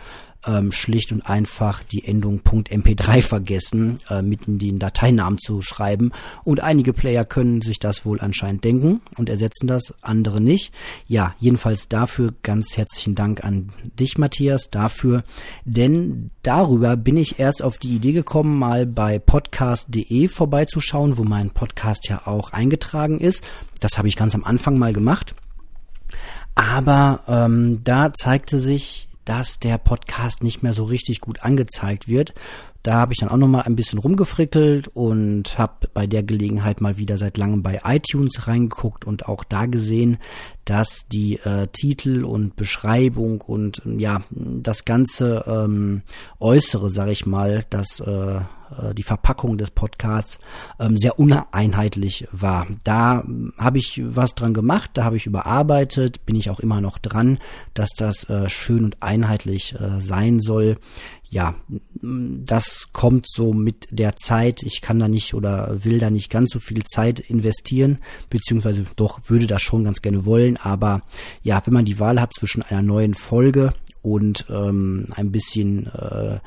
ähm, 0.45 0.71
schlicht 0.71 1.11
und 1.11 1.21
einfach 1.21 1.83
die 1.83 2.05
Endung 2.05 2.41
.mp3 2.41 3.21
vergessen, 3.21 3.99
äh, 4.09 4.21
mitten 4.21 4.57
den 4.57 4.79
Dateinamen 4.79 5.37
zu 5.37 5.61
schreiben. 5.61 6.11
Und 6.43 6.61
einige 6.61 6.93
Player 6.93 7.25
können 7.25 7.61
sich 7.61 7.79
das 7.79 8.05
wohl 8.05 8.19
anscheinend 8.21 8.63
denken 8.63 9.01
und 9.17 9.29
ersetzen 9.29 9.67
das, 9.67 9.93
andere 10.01 10.41
nicht. 10.41 10.73
Ja, 11.07 11.35
jedenfalls 11.39 11.87
dafür 11.87 12.33
ganz 12.43 12.77
herzlichen 12.77 13.15
Dank 13.15 13.43
an 13.43 13.69
dich, 13.99 14.17
Matthias, 14.17 14.69
dafür. 14.69 15.23
Denn 15.65 16.31
darüber 16.43 16.95
bin 16.97 17.17
ich 17.17 17.39
erst 17.39 17.61
auf 17.63 17.77
die 17.77 17.95
Idee 17.95 18.13
gekommen, 18.13 18.57
mal 18.57 18.85
bei 18.85 19.19
podcast.de 19.19 20.27
vorbeizuschauen, 20.27 21.17
wo 21.17 21.23
mein 21.23 21.51
Podcast 21.51 22.09
ja 22.09 22.25
auch 22.25 22.51
eingetragen 22.51 23.19
ist. 23.19 23.43
Das 23.79 23.97
habe 23.97 24.07
ich 24.07 24.15
ganz 24.15 24.35
am 24.35 24.43
Anfang 24.43 24.77
mal 24.77 24.93
gemacht. 24.93 25.35
Aber 26.55 27.21
ähm, 27.27 27.81
da 27.83 28.13
zeigte 28.13 28.59
sich 28.59 29.07
dass 29.31 29.59
der 29.59 29.77
Podcast 29.77 30.43
nicht 30.43 30.61
mehr 30.61 30.73
so 30.73 30.83
richtig 30.83 31.21
gut 31.21 31.41
angezeigt 31.41 32.09
wird. 32.09 32.33
Da 32.83 32.95
habe 32.95 33.13
ich 33.13 33.19
dann 33.19 33.29
auch 33.29 33.37
noch 33.37 33.47
mal 33.47 33.61
ein 33.61 33.77
bisschen 33.77 33.97
rumgefrickelt 33.97 34.89
und 34.89 35.57
habe 35.57 35.87
bei 35.93 36.05
der 36.05 36.21
Gelegenheit 36.21 36.81
mal 36.81 36.97
wieder 36.97 37.17
seit 37.17 37.37
langem 37.37 37.63
bei 37.63 37.79
iTunes 37.85 38.49
reingeguckt 38.49 39.05
und 39.05 39.29
auch 39.29 39.45
da 39.45 39.67
gesehen, 39.67 40.17
dass 40.65 41.07
die 41.07 41.39
äh, 41.45 41.67
Titel 41.67 42.25
und 42.25 42.57
Beschreibung 42.57 43.39
und 43.39 43.81
ja 43.85 44.21
das 44.31 44.83
ganze 44.83 45.45
ähm, 45.47 46.01
Äußere, 46.41 46.89
sage 46.89 47.13
ich 47.13 47.25
mal, 47.25 47.63
das 47.69 48.01
äh, 48.01 48.41
äh, 48.79 48.93
die 48.93 49.03
Verpackung 49.03 49.57
des 49.57 49.71
Podcasts 49.71 50.39
ähm, 50.79 50.97
sehr 50.97 51.19
uneinheitlich 51.19 52.27
war. 52.31 52.67
Da 52.83 53.21
ähm, 53.21 53.53
habe 53.57 53.77
ich 53.77 54.01
was 54.03 54.35
dran 54.35 54.53
gemacht, 54.53 54.91
da 54.93 55.03
habe 55.03 55.17
ich 55.17 55.25
überarbeitet, 55.25 56.25
bin 56.25 56.35
ich 56.35 56.49
auch 56.49 56.59
immer 56.59 56.81
noch 56.81 56.97
dran, 56.97 57.39
dass 57.73 57.89
das 57.97 58.29
äh, 58.29 58.49
schön 58.49 58.85
und 58.85 59.01
einheitlich 59.01 59.75
äh, 59.79 59.99
sein 60.01 60.39
soll. 60.39 60.77
Ja, 61.29 61.55
das 62.01 62.89
kommt 62.91 63.25
so 63.25 63.53
mit 63.53 63.87
der 63.89 64.17
Zeit. 64.17 64.63
Ich 64.63 64.81
kann 64.81 64.99
da 64.99 65.07
nicht 65.07 65.33
oder 65.33 65.85
will 65.85 65.97
da 65.97 66.09
nicht 66.09 66.29
ganz 66.29 66.51
so 66.51 66.59
viel 66.59 66.83
Zeit 66.83 67.21
investieren, 67.21 67.99
beziehungsweise 68.29 68.85
doch 68.97 69.21
würde 69.29 69.47
das 69.47 69.61
schon 69.61 69.85
ganz 69.85 70.01
gerne 70.01 70.25
wollen. 70.25 70.57
Aber 70.57 71.03
ja, 71.41 71.61
wenn 71.65 71.73
man 71.73 71.85
die 71.85 72.01
Wahl 72.01 72.19
hat 72.19 72.33
zwischen 72.33 72.63
einer 72.63 72.81
neuen 72.81 73.13
Folge 73.13 73.73
und 74.01 74.45
ähm, 74.49 75.07
ein 75.15 75.31
bisschen 75.31 75.87
äh, 75.87 76.39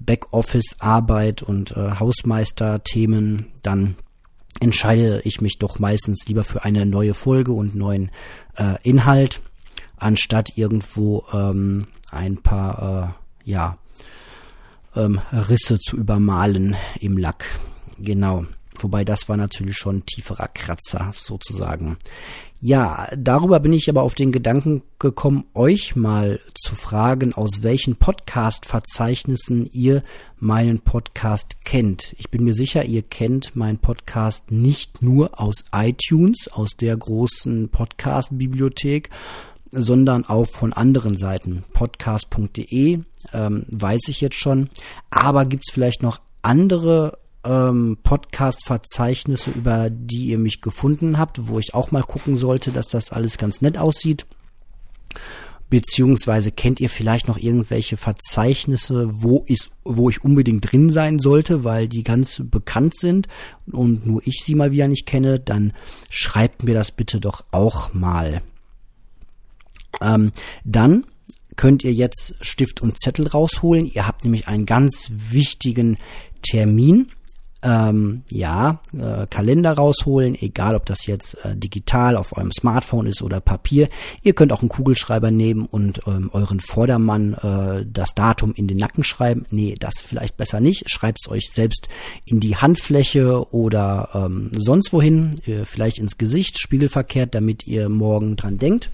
Backoffice-Arbeit 0.00 1.42
und 1.42 1.72
äh, 1.72 1.92
Hausmeister-Themen, 1.98 3.46
dann 3.62 3.96
entscheide 4.58 5.20
ich 5.24 5.40
mich 5.40 5.58
doch 5.58 5.78
meistens 5.78 6.26
lieber 6.26 6.44
für 6.44 6.64
eine 6.64 6.86
neue 6.86 7.14
Folge 7.14 7.52
und 7.52 7.74
neuen 7.74 8.10
äh, 8.56 8.76
Inhalt, 8.82 9.40
anstatt 9.96 10.56
irgendwo 10.56 11.24
ähm, 11.32 11.86
ein 12.10 12.38
paar 12.38 13.14
äh, 13.44 13.50
ja, 13.50 13.78
ähm, 14.96 15.20
Risse 15.32 15.78
zu 15.78 15.96
übermalen 15.96 16.76
im 16.98 17.16
Lack. 17.16 17.46
Genau. 17.98 18.46
Wobei 18.78 19.04
das 19.04 19.28
war 19.28 19.36
natürlich 19.36 19.76
schon 19.76 19.98
ein 19.98 20.06
tieferer 20.06 20.48
Kratzer 20.48 21.10
sozusagen. 21.12 21.98
Ja, 22.62 23.08
darüber 23.16 23.58
bin 23.58 23.72
ich 23.72 23.88
aber 23.88 24.02
auf 24.02 24.14
den 24.14 24.32
Gedanken 24.32 24.82
gekommen, 24.98 25.46
euch 25.54 25.96
mal 25.96 26.40
zu 26.54 26.74
fragen, 26.74 27.32
aus 27.32 27.62
welchen 27.62 27.96
Podcast-Verzeichnissen 27.96 29.70
ihr 29.72 30.02
meinen 30.36 30.80
Podcast 30.80 31.64
kennt. 31.64 32.14
Ich 32.18 32.28
bin 32.30 32.44
mir 32.44 32.52
sicher, 32.52 32.84
ihr 32.84 33.00
kennt 33.00 33.56
meinen 33.56 33.78
Podcast 33.78 34.50
nicht 34.50 35.00
nur 35.00 35.40
aus 35.40 35.64
iTunes, 35.72 36.48
aus 36.52 36.72
der 36.78 36.98
großen 36.98 37.70
Podcast-Bibliothek, 37.70 39.08
sondern 39.70 40.26
auch 40.26 40.46
von 40.46 40.74
anderen 40.74 41.16
Seiten. 41.16 41.64
Podcast.de 41.72 43.00
ähm, 43.32 43.66
weiß 43.68 44.02
ich 44.08 44.20
jetzt 44.20 44.38
schon. 44.38 44.68
Aber 45.08 45.46
gibt's 45.46 45.72
vielleicht 45.72 46.02
noch 46.02 46.20
andere 46.42 47.16
ähm, 47.44 47.98
Podcast-Verzeichnisse, 48.02 49.50
über 49.50 49.90
die 49.90 50.26
ihr 50.26 50.38
mich 50.38 50.60
gefunden 50.60 51.18
habt, 51.18 51.48
wo 51.48 51.58
ich 51.58 51.74
auch 51.74 51.90
mal 51.90 52.02
gucken 52.02 52.36
sollte, 52.36 52.70
dass 52.70 52.88
das 52.88 53.10
alles 53.10 53.38
ganz 53.38 53.60
nett 53.62 53.78
aussieht. 53.78 54.26
Beziehungsweise 55.70 56.50
kennt 56.50 56.80
ihr 56.80 56.90
vielleicht 56.90 57.28
noch 57.28 57.38
irgendwelche 57.38 57.96
Verzeichnisse, 57.96 59.08
wo 59.22 59.44
ich, 59.46 59.68
wo 59.84 60.10
ich 60.10 60.24
unbedingt 60.24 60.70
drin 60.70 60.90
sein 60.90 61.20
sollte, 61.20 61.62
weil 61.62 61.86
die 61.86 62.02
ganz 62.02 62.42
bekannt 62.44 62.96
sind 62.96 63.28
und 63.70 64.04
nur 64.04 64.20
ich 64.26 64.42
sie 64.44 64.56
mal 64.56 64.72
wieder 64.72 64.88
nicht 64.88 65.06
kenne, 65.06 65.38
dann 65.38 65.72
schreibt 66.10 66.64
mir 66.64 66.74
das 66.74 66.90
bitte 66.90 67.20
doch 67.20 67.44
auch 67.52 67.94
mal. 67.94 68.42
Ähm, 70.00 70.32
dann 70.64 71.04
könnt 71.54 71.84
ihr 71.84 71.92
jetzt 71.92 72.34
Stift 72.40 72.80
und 72.80 73.00
Zettel 73.00 73.28
rausholen. 73.28 73.86
Ihr 73.86 74.08
habt 74.08 74.24
nämlich 74.24 74.48
einen 74.48 74.66
ganz 74.66 75.10
wichtigen 75.12 75.98
Termin 76.42 77.08
ähm, 77.62 78.22
ja, 78.30 78.80
äh, 78.94 79.26
Kalender 79.26 79.72
rausholen, 79.72 80.34
egal 80.34 80.74
ob 80.74 80.86
das 80.86 81.06
jetzt 81.06 81.34
äh, 81.44 81.54
digital 81.56 82.16
auf 82.16 82.36
eurem 82.36 82.52
Smartphone 82.52 83.06
ist 83.06 83.22
oder 83.22 83.40
Papier. 83.40 83.88
Ihr 84.22 84.32
könnt 84.32 84.52
auch 84.52 84.60
einen 84.60 84.70
Kugelschreiber 84.70 85.30
nehmen 85.30 85.66
und 85.66 86.00
ähm, 86.06 86.30
euren 86.32 86.60
Vordermann 86.60 87.34
äh, 87.34 87.86
das 87.86 88.14
Datum 88.14 88.54
in 88.54 88.66
den 88.66 88.78
Nacken 88.78 89.04
schreiben. 89.04 89.44
Nee, 89.50 89.74
das 89.78 90.00
vielleicht 90.00 90.36
besser 90.36 90.60
nicht. 90.60 90.88
Schreibt 90.88 91.18
es 91.22 91.30
euch 91.30 91.50
selbst 91.52 91.88
in 92.24 92.40
die 92.40 92.56
Handfläche 92.56 93.52
oder 93.52 94.08
ähm, 94.14 94.50
sonst 94.54 94.92
wohin, 94.92 95.38
äh, 95.46 95.64
vielleicht 95.64 95.98
ins 95.98 96.16
Gesicht, 96.16 96.58
spiegelverkehrt, 96.58 97.34
damit 97.34 97.66
ihr 97.66 97.88
morgen 97.88 98.36
dran 98.36 98.58
denkt. 98.58 98.90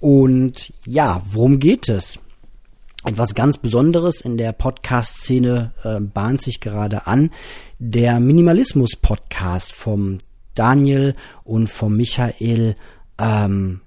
Und 0.00 0.72
ja, 0.86 1.22
worum 1.24 1.58
geht 1.58 1.88
es? 1.88 2.18
Etwas 3.06 3.34
ganz 3.34 3.58
Besonderes 3.58 4.22
in 4.22 4.38
der 4.38 4.52
Podcast-Szene 4.52 5.72
äh, 5.82 6.00
bahnt 6.00 6.40
sich 6.40 6.60
gerade 6.60 7.06
an. 7.06 7.30
Der 7.86 8.18
Minimalismus-Podcast 8.18 9.74
vom 9.74 10.16
Daniel 10.54 11.14
und 11.44 11.68
vom 11.68 11.98
Michael 11.98 12.76
ähm, 13.18 13.82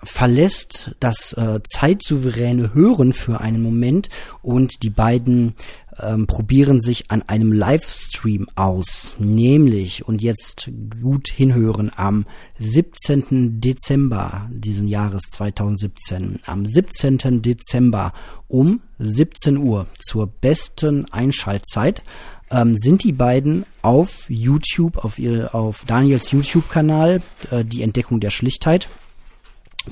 verlässt 0.00 0.94
das 1.00 1.32
äh, 1.32 1.58
zeitsouveräne 1.64 2.72
Hören 2.72 3.12
für 3.12 3.40
einen 3.40 3.62
Moment 3.62 4.10
und 4.42 4.84
die 4.84 4.90
beiden 4.90 5.56
ähm, 5.98 6.26
probieren 6.26 6.80
sich 6.80 7.10
an 7.10 7.22
einem 7.22 7.52
Livestream 7.52 8.46
aus, 8.54 9.14
nämlich 9.18 10.06
und 10.06 10.22
jetzt 10.22 10.70
gut 11.02 11.28
hinhören 11.28 11.90
am 11.96 12.26
17. 12.58 13.60
Dezember 13.60 14.48
diesen 14.52 14.88
Jahres 14.88 15.22
2017. 15.30 16.40
Am 16.46 16.66
17. 16.66 17.42
Dezember 17.42 18.12
um 18.48 18.82
17 18.98 19.56
Uhr 19.56 19.86
zur 19.98 20.26
besten 20.26 21.10
Einschaltzeit 21.12 22.02
ähm, 22.50 22.76
sind 22.76 23.04
die 23.04 23.12
beiden 23.12 23.64
auf 23.82 24.26
YouTube, 24.28 24.98
auf 25.04 25.18
ihre, 25.18 25.54
auf 25.54 25.84
Daniels 25.86 26.30
YouTube-Kanal, 26.30 27.22
äh, 27.50 27.64
die 27.64 27.82
Entdeckung 27.82 28.20
der 28.20 28.30
Schlichtheit 28.30 28.88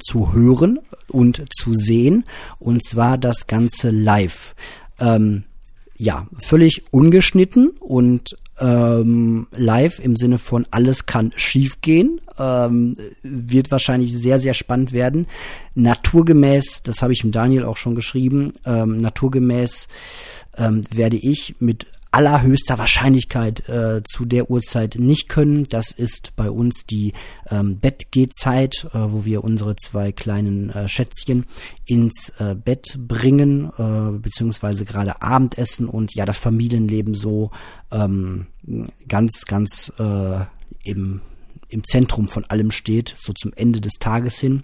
zu 0.01 0.33
hören 0.33 0.79
und 1.09 1.45
zu 1.57 1.75
sehen. 1.75 2.25
Und 2.59 2.85
zwar 2.85 3.19
das 3.19 3.47
Ganze 3.47 3.91
live. 3.91 4.55
Ähm, 4.99 5.45
ja, 5.97 6.27
völlig 6.39 6.85
ungeschnitten 6.91 7.71
und 7.81 8.37
ähm, 8.61 9.47
live 9.53 9.99
im 9.99 10.17
Sinne 10.17 10.39
von 10.39 10.67
alles 10.71 11.07
kann 11.07 11.33
schiefgehen. 11.37 12.21
Ähm, 12.39 12.97
wird 13.23 13.71
wahrscheinlich 13.71 14.13
sehr, 14.13 14.41
sehr 14.41 14.55
spannend 14.55 14.93
werden. 14.93 15.27
Naturgemäß, 15.75 16.83
das 16.83 17.03
habe 17.03 17.13
ich 17.13 17.21
dem 17.21 17.33
Daniel 17.33 17.65
auch 17.65 17.77
schon 17.77 17.95
geschrieben, 17.95 18.53
ähm, 18.65 19.01
naturgemäß 19.01 19.89
ähm, 20.57 20.83
werde 20.91 21.17
ich 21.17 21.57
mit 21.61 21.87
allerhöchster 22.15 22.79
Wahrscheinlichkeit 22.79 23.69
äh, 23.69 24.03
zu 24.05 24.25
der 24.25 24.49
Uhrzeit 24.49 24.95
nicht 24.99 25.29
können. 25.29 25.65
Das 25.65 25.91
ist 25.91 26.37
bei 26.37 26.49
uns 26.49 26.87
die 26.87 27.13
ähm, 27.51 27.81
Bettgehzeit, 27.81 28.87
äh, 28.93 28.99
wo 28.99 29.25
wir 29.25 29.43
unsere 29.43 29.75
zwei 29.75 30.13
kleinen 30.13 30.71
äh, 30.71 30.87
Schätzchen 30.89 31.45
ins 31.87 32.33
äh, 32.39 32.55
Bett 32.55 32.97
bringen, 32.99 33.73
äh, 33.77 34.17
beziehungsweise 34.17 34.85
gerade 34.85 35.23
Abendessen 35.23 35.89
und 35.89 36.15
ja, 36.15 36.25
das 36.25 36.39
Familienleben 36.39 37.15
so 37.15 37.51
ähm, 37.91 38.47
ganz, 39.09 39.45
ganz 39.47 39.93
äh, 39.99 40.41
im, 40.85 41.21
im 41.69 41.83
Zentrum 41.83 42.29
von 42.29 42.45
allem 42.45 42.71
steht, 42.71 43.17
so 43.19 43.33
zum 43.33 43.53
Ende 43.55 43.81
des 43.81 43.95
Tages 43.95 44.39
hin. 44.39 44.63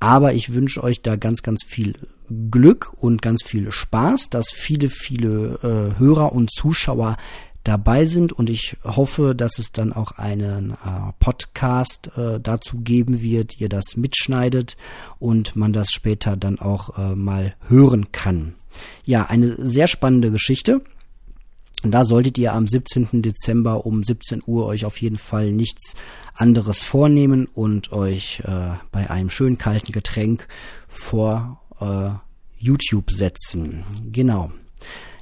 Aber 0.00 0.32
ich 0.32 0.54
wünsche 0.54 0.82
euch 0.82 1.02
da 1.02 1.16
ganz, 1.16 1.42
ganz 1.42 1.64
viel 1.64 1.94
Glück 2.50 2.92
und 2.96 3.22
ganz 3.22 3.42
viel 3.42 3.72
Spaß, 3.72 4.30
dass 4.30 4.50
viele, 4.50 4.88
viele 4.88 5.58
äh, 5.96 5.98
Hörer 5.98 6.32
und 6.32 6.52
Zuschauer 6.52 7.16
dabei 7.64 8.06
sind 8.06 8.32
und 8.32 8.48
ich 8.48 8.76
hoffe, 8.82 9.34
dass 9.34 9.58
es 9.58 9.72
dann 9.72 9.92
auch 9.92 10.12
einen 10.12 10.70
äh, 10.72 10.76
Podcast 11.20 12.10
äh, 12.16 12.40
dazu 12.40 12.78
geben 12.78 13.20
wird, 13.20 13.60
ihr 13.60 13.68
das 13.68 13.96
mitschneidet 13.96 14.76
und 15.18 15.54
man 15.56 15.72
das 15.72 15.90
später 15.90 16.36
dann 16.36 16.58
auch 16.58 16.98
äh, 16.98 17.14
mal 17.14 17.54
hören 17.68 18.10
kann. 18.10 18.54
Ja, 19.04 19.26
eine 19.26 19.54
sehr 19.58 19.86
spannende 19.86 20.30
Geschichte. 20.30 20.80
Und 21.84 21.92
da 21.92 22.04
solltet 22.04 22.38
ihr 22.38 22.54
am 22.54 22.66
17. 22.66 23.22
Dezember 23.22 23.86
um 23.86 24.02
17 24.02 24.42
Uhr 24.46 24.66
euch 24.66 24.84
auf 24.84 25.00
jeden 25.00 25.18
Fall 25.18 25.52
nichts 25.52 25.94
anderes 26.34 26.82
vornehmen 26.82 27.46
und 27.46 27.92
euch 27.92 28.40
äh, 28.40 28.70
bei 28.90 29.10
einem 29.10 29.30
schönen 29.30 29.58
kalten 29.58 29.92
Getränk 29.92 30.48
vor 30.88 31.60
äh, 31.80 32.10
YouTube 32.58 33.10
setzen. 33.10 33.84
Genau. 34.10 34.50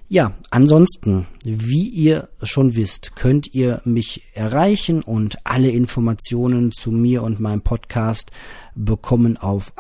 Ja, 0.09 0.35
ansonsten, 0.51 1.27
wie 1.43 1.89
ihr 1.89 2.29
schon 2.43 2.77
wisst, 2.77 3.17
könnt 3.17 3.53
ihr 3.55 3.83
mich 3.85 4.23
erreichen 4.35 5.03
und 5.03 5.45
alle 5.45 5.71
Informationen 5.71 6.71
zu 6.71 6.93
mir 6.93 7.25
und 7.25 7.41
meinem 7.41 7.63
Podcast 7.63 8.31
bekommen 8.77 9.37
auf 9.37 9.73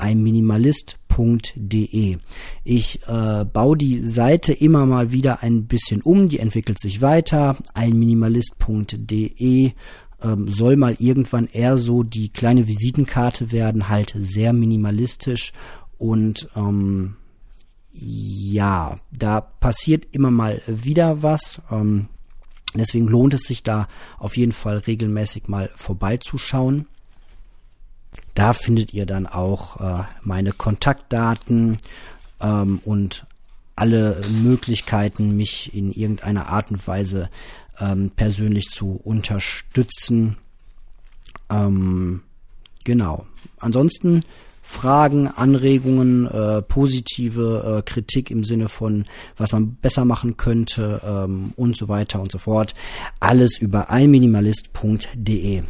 einminimalist.de. 1.16 2.18
Ich 2.64 3.00
äh, 3.06 3.44
baue 3.44 3.76
die 3.76 4.00
Seite 4.00 4.52
immer 4.52 4.86
mal 4.86 5.12
wieder 5.12 5.42
ein 5.42 5.66
bisschen 5.66 6.02
um, 6.02 6.28
die 6.28 6.38
entwickelt 6.38 6.80
sich 6.80 7.00
weiter. 7.00 7.56
einminimalist.de 7.74 9.72
ähm, 10.22 10.48
soll 10.48 10.76
mal 10.76 10.94
irgendwann 10.98 11.46
eher 11.46 11.76
so 11.76 12.02
die 12.02 12.30
kleine 12.30 12.66
Visitenkarte 12.66 13.52
werden, 13.52 13.88
halt 13.88 14.14
sehr 14.18 14.52
minimalistisch 14.52 15.52
und 15.98 16.48
ähm, 16.56 17.16
ja, 17.92 18.96
da 19.10 19.40
passiert 19.40 20.06
immer 20.12 20.30
mal 20.30 20.60
wieder 20.66 21.22
was. 21.22 21.62
Ähm, 21.70 22.08
deswegen 22.74 23.06
lohnt 23.08 23.32
es 23.34 23.44
sich 23.44 23.62
da 23.62 23.88
auf 24.18 24.36
jeden 24.36 24.52
Fall 24.52 24.78
regelmäßig 24.78 25.48
mal 25.48 25.70
vorbeizuschauen. 25.74 26.86
Da 28.36 28.52
findet 28.52 28.92
ihr 28.92 29.06
dann 29.06 29.26
auch 29.26 29.80
äh, 29.80 30.04
meine 30.20 30.52
Kontaktdaten 30.52 31.78
ähm, 32.38 32.80
und 32.84 33.26
alle 33.76 34.20
Möglichkeiten, 34.42 35.36
mich 35.38 35.74
in 35.74 35.90
irgendeiner 35.90 36.48
Art 36.48 36.70
und 36.70 36.86
Weise 36.86 37.30
ähm, 37.80 38.10
persönlich 38.14 38.66
zu 38.66 39.00
unterstützen. 39.02 40.36
Ähm, 41.48 42.24
genau. 42.84 43.26
Ansonsten 43.58 44.20
Fragen, 44.60 45.28
Anregungen, 45.28 46.26
äh, 46.26 46.60
positive 46.60 47.78
äh, 47.78 47.90
Kritik 47.90 48.30
im 48.30 48.44
Sinne 48.44 48.68
von, 48.68 49.06
was 49.38 49.52
man 49.52 49.76
besser 49.76 50.04
machen 50.04 50.36
könnte 50.36 51.00
ähm, 51.06 51.54
und 51.56 51.74
so 51.74 51.88
weiter 51.88 52.20
und 52.20 52.30
so 52.30 52.36
fort. 52.36 52.74
Alles 53.18 53.56
über 53.58 53.88
einminimalist.de. 53.88 55.62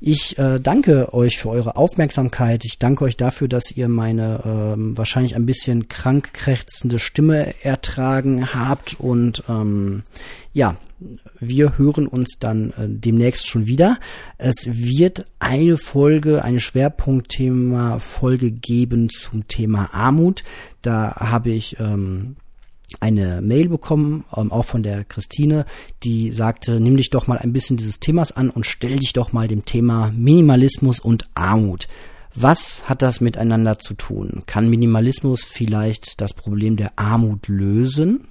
Ich 0.00 0.38
äh, 0.38 0.58
danke 0.60 1.12
euch 1.12 1.38
für 1.38 1.50
eure 1.50 1.76
Aufmerksamkeit. 1.76 2.64
Ich 2.64 2.78
danke 2.78 3.04
euch 3.04 3.16
dafür, 3.16 3.48
dass 3.48 3.70
ihr 3.70 3.88
meine 3.88 4.40
ähm, 4.44 4.96
wahrscheinlich 4.96 5.36
ein 5.36 5.44
bisschen 5.44 5.88
krank 5.88 6.32
krächzende 6.32 6.98
Stimme 6.98 7.54
ertragen 7.62 8.54
habt. 8.54 8.98
Und 8.98 9.42
ähm, 9.48 10.02
ja, 10.52 10.76
wir 11.38 11.76
hören 11.78 12.06
uns 12.06 12.38
dann 12.38 12.70
äh, 12.70 12.88
demnächst 12.88 13.48
schon 13.48 13.66
wieder. 13.66 13.98
Es 14.38 14.66
wird 14.66 15.26
eine 15.38 15.76
Folge, 15.76 16.44
eine 16.44 16.60
Schwerpunktthema 16.60 17.98
Folge 17.98 18.50
geben 18.50 19.10
zum 19.10 19.48
Thema 19.48 19.92
Armut. 19.92 20.44
Da 20.82 21.14
habe 21.16 21.50
ich 21.50 21.78
ähm, 21.78 22.36
eine 23.00 23.40
Mail 23.40 23.68
bekommen, 23.68 24.24
ähm, 24.36 24.50
auch 24.52 24.64
von 24.64 24.82
der 24.82 25.04
Christine, 25.04 25.66
die 26.02 26.32
sagte, 26.32 26.80
nimm 26.80 26.96
dich 26.96 27.10
doch 27.10 27.26
mal 27.26 27.38
ein 27.38 27.52
bisschen 27.52 27.76
dieses 27.76 28.00
Themas 28.00 28.32
an 28.32 28.50
und 28.50 28.66
stell 28.66 28.98
dich 28.98 29.12
doch 29.12 29.32
mal 29.32 29.48
dem 29.48 29.64
Thema 29.64 30.12
Minimalismus 30.14 31.00
und 31.00 31.28
Armut. 31.34 31.88
Was 32.34 32.88
hat 32.88 33.02
das 33.02 33.20
miteinander 33.20 33.78
zu 33.78 33.94
tun? 33.94 34.42
Kann 34.46 34.70
Minimalismus 34.70 35.42
vielleicht 35.44 36.20
das 36.20 36.32
Problem 36.32 36.76
der 36.76 36.92
Armut 36.96 37.48
lösen? 37.48 38.26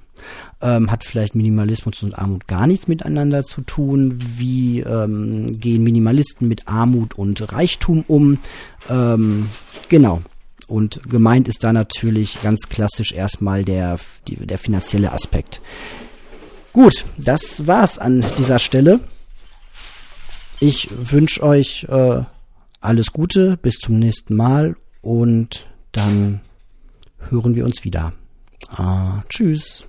Ähm, 0.62 0.92
hat 0.92 1.04
vielleicht 1.04 1.36
Minimalismus 1.36 2.04
und 2.04 2.18
Armut 2.18 2.48
gar 2.48 2.68
nichts 2.68 2.88
miteinander 2.88 3.44
zu 3.44 3.62
tun? 3.62 4.16
Wie 4.18 4.82
ähm, 4.82 5.60
gehen 5.60 5.84
Minimalisten 5.84 6.48
mit 6.48 6.68
Armut 6.68 7.18
und 7.18 7.52
Reichtum 7.54 8.04
um? 8.08 8.38
Ähm, 8.90 9.48
genau. 9.88 10.22
Und 10.70 11.02
gemeint 11.10 11.48
ist 11.48 11.64
da 11.64 11.74
natürlich 11.74 12.42
ganz 12.44 12.70
klassisch 12.70 13.12
erstmal 13.12 13.66
der, 13.66 13.98
die, 14.28 14.36
der 14.36 14.60
finanzielle 14.60 15.12
Aspekt. 15.12 15.62
Gut, 16.72 17.06
das 17.18 17.66
war's 17.66 17.98
an 17.98 18.24
dieser 18.38 18.60
Stelle. 18.60 19.00
Ich 20.60 20.90
wünsche 20.92 21.42
euch 21.42 21.88
äh, 21.90 22.22
alles 22.82 23.12
Gute, 23.12 23.58
bis 23.58 23.80
zum 23.80 23.98
nächsten 23.98 24.36
Mal 24.36 24.76
und 25.02 25.68
dann 25.92 26.42
hören 27.30 27.56
wir 27.56 27.66
uns 27.66 27.84
wieder. 27.84 28.14
Ah, 28.70 29.24
tschüss. 29.30 29.89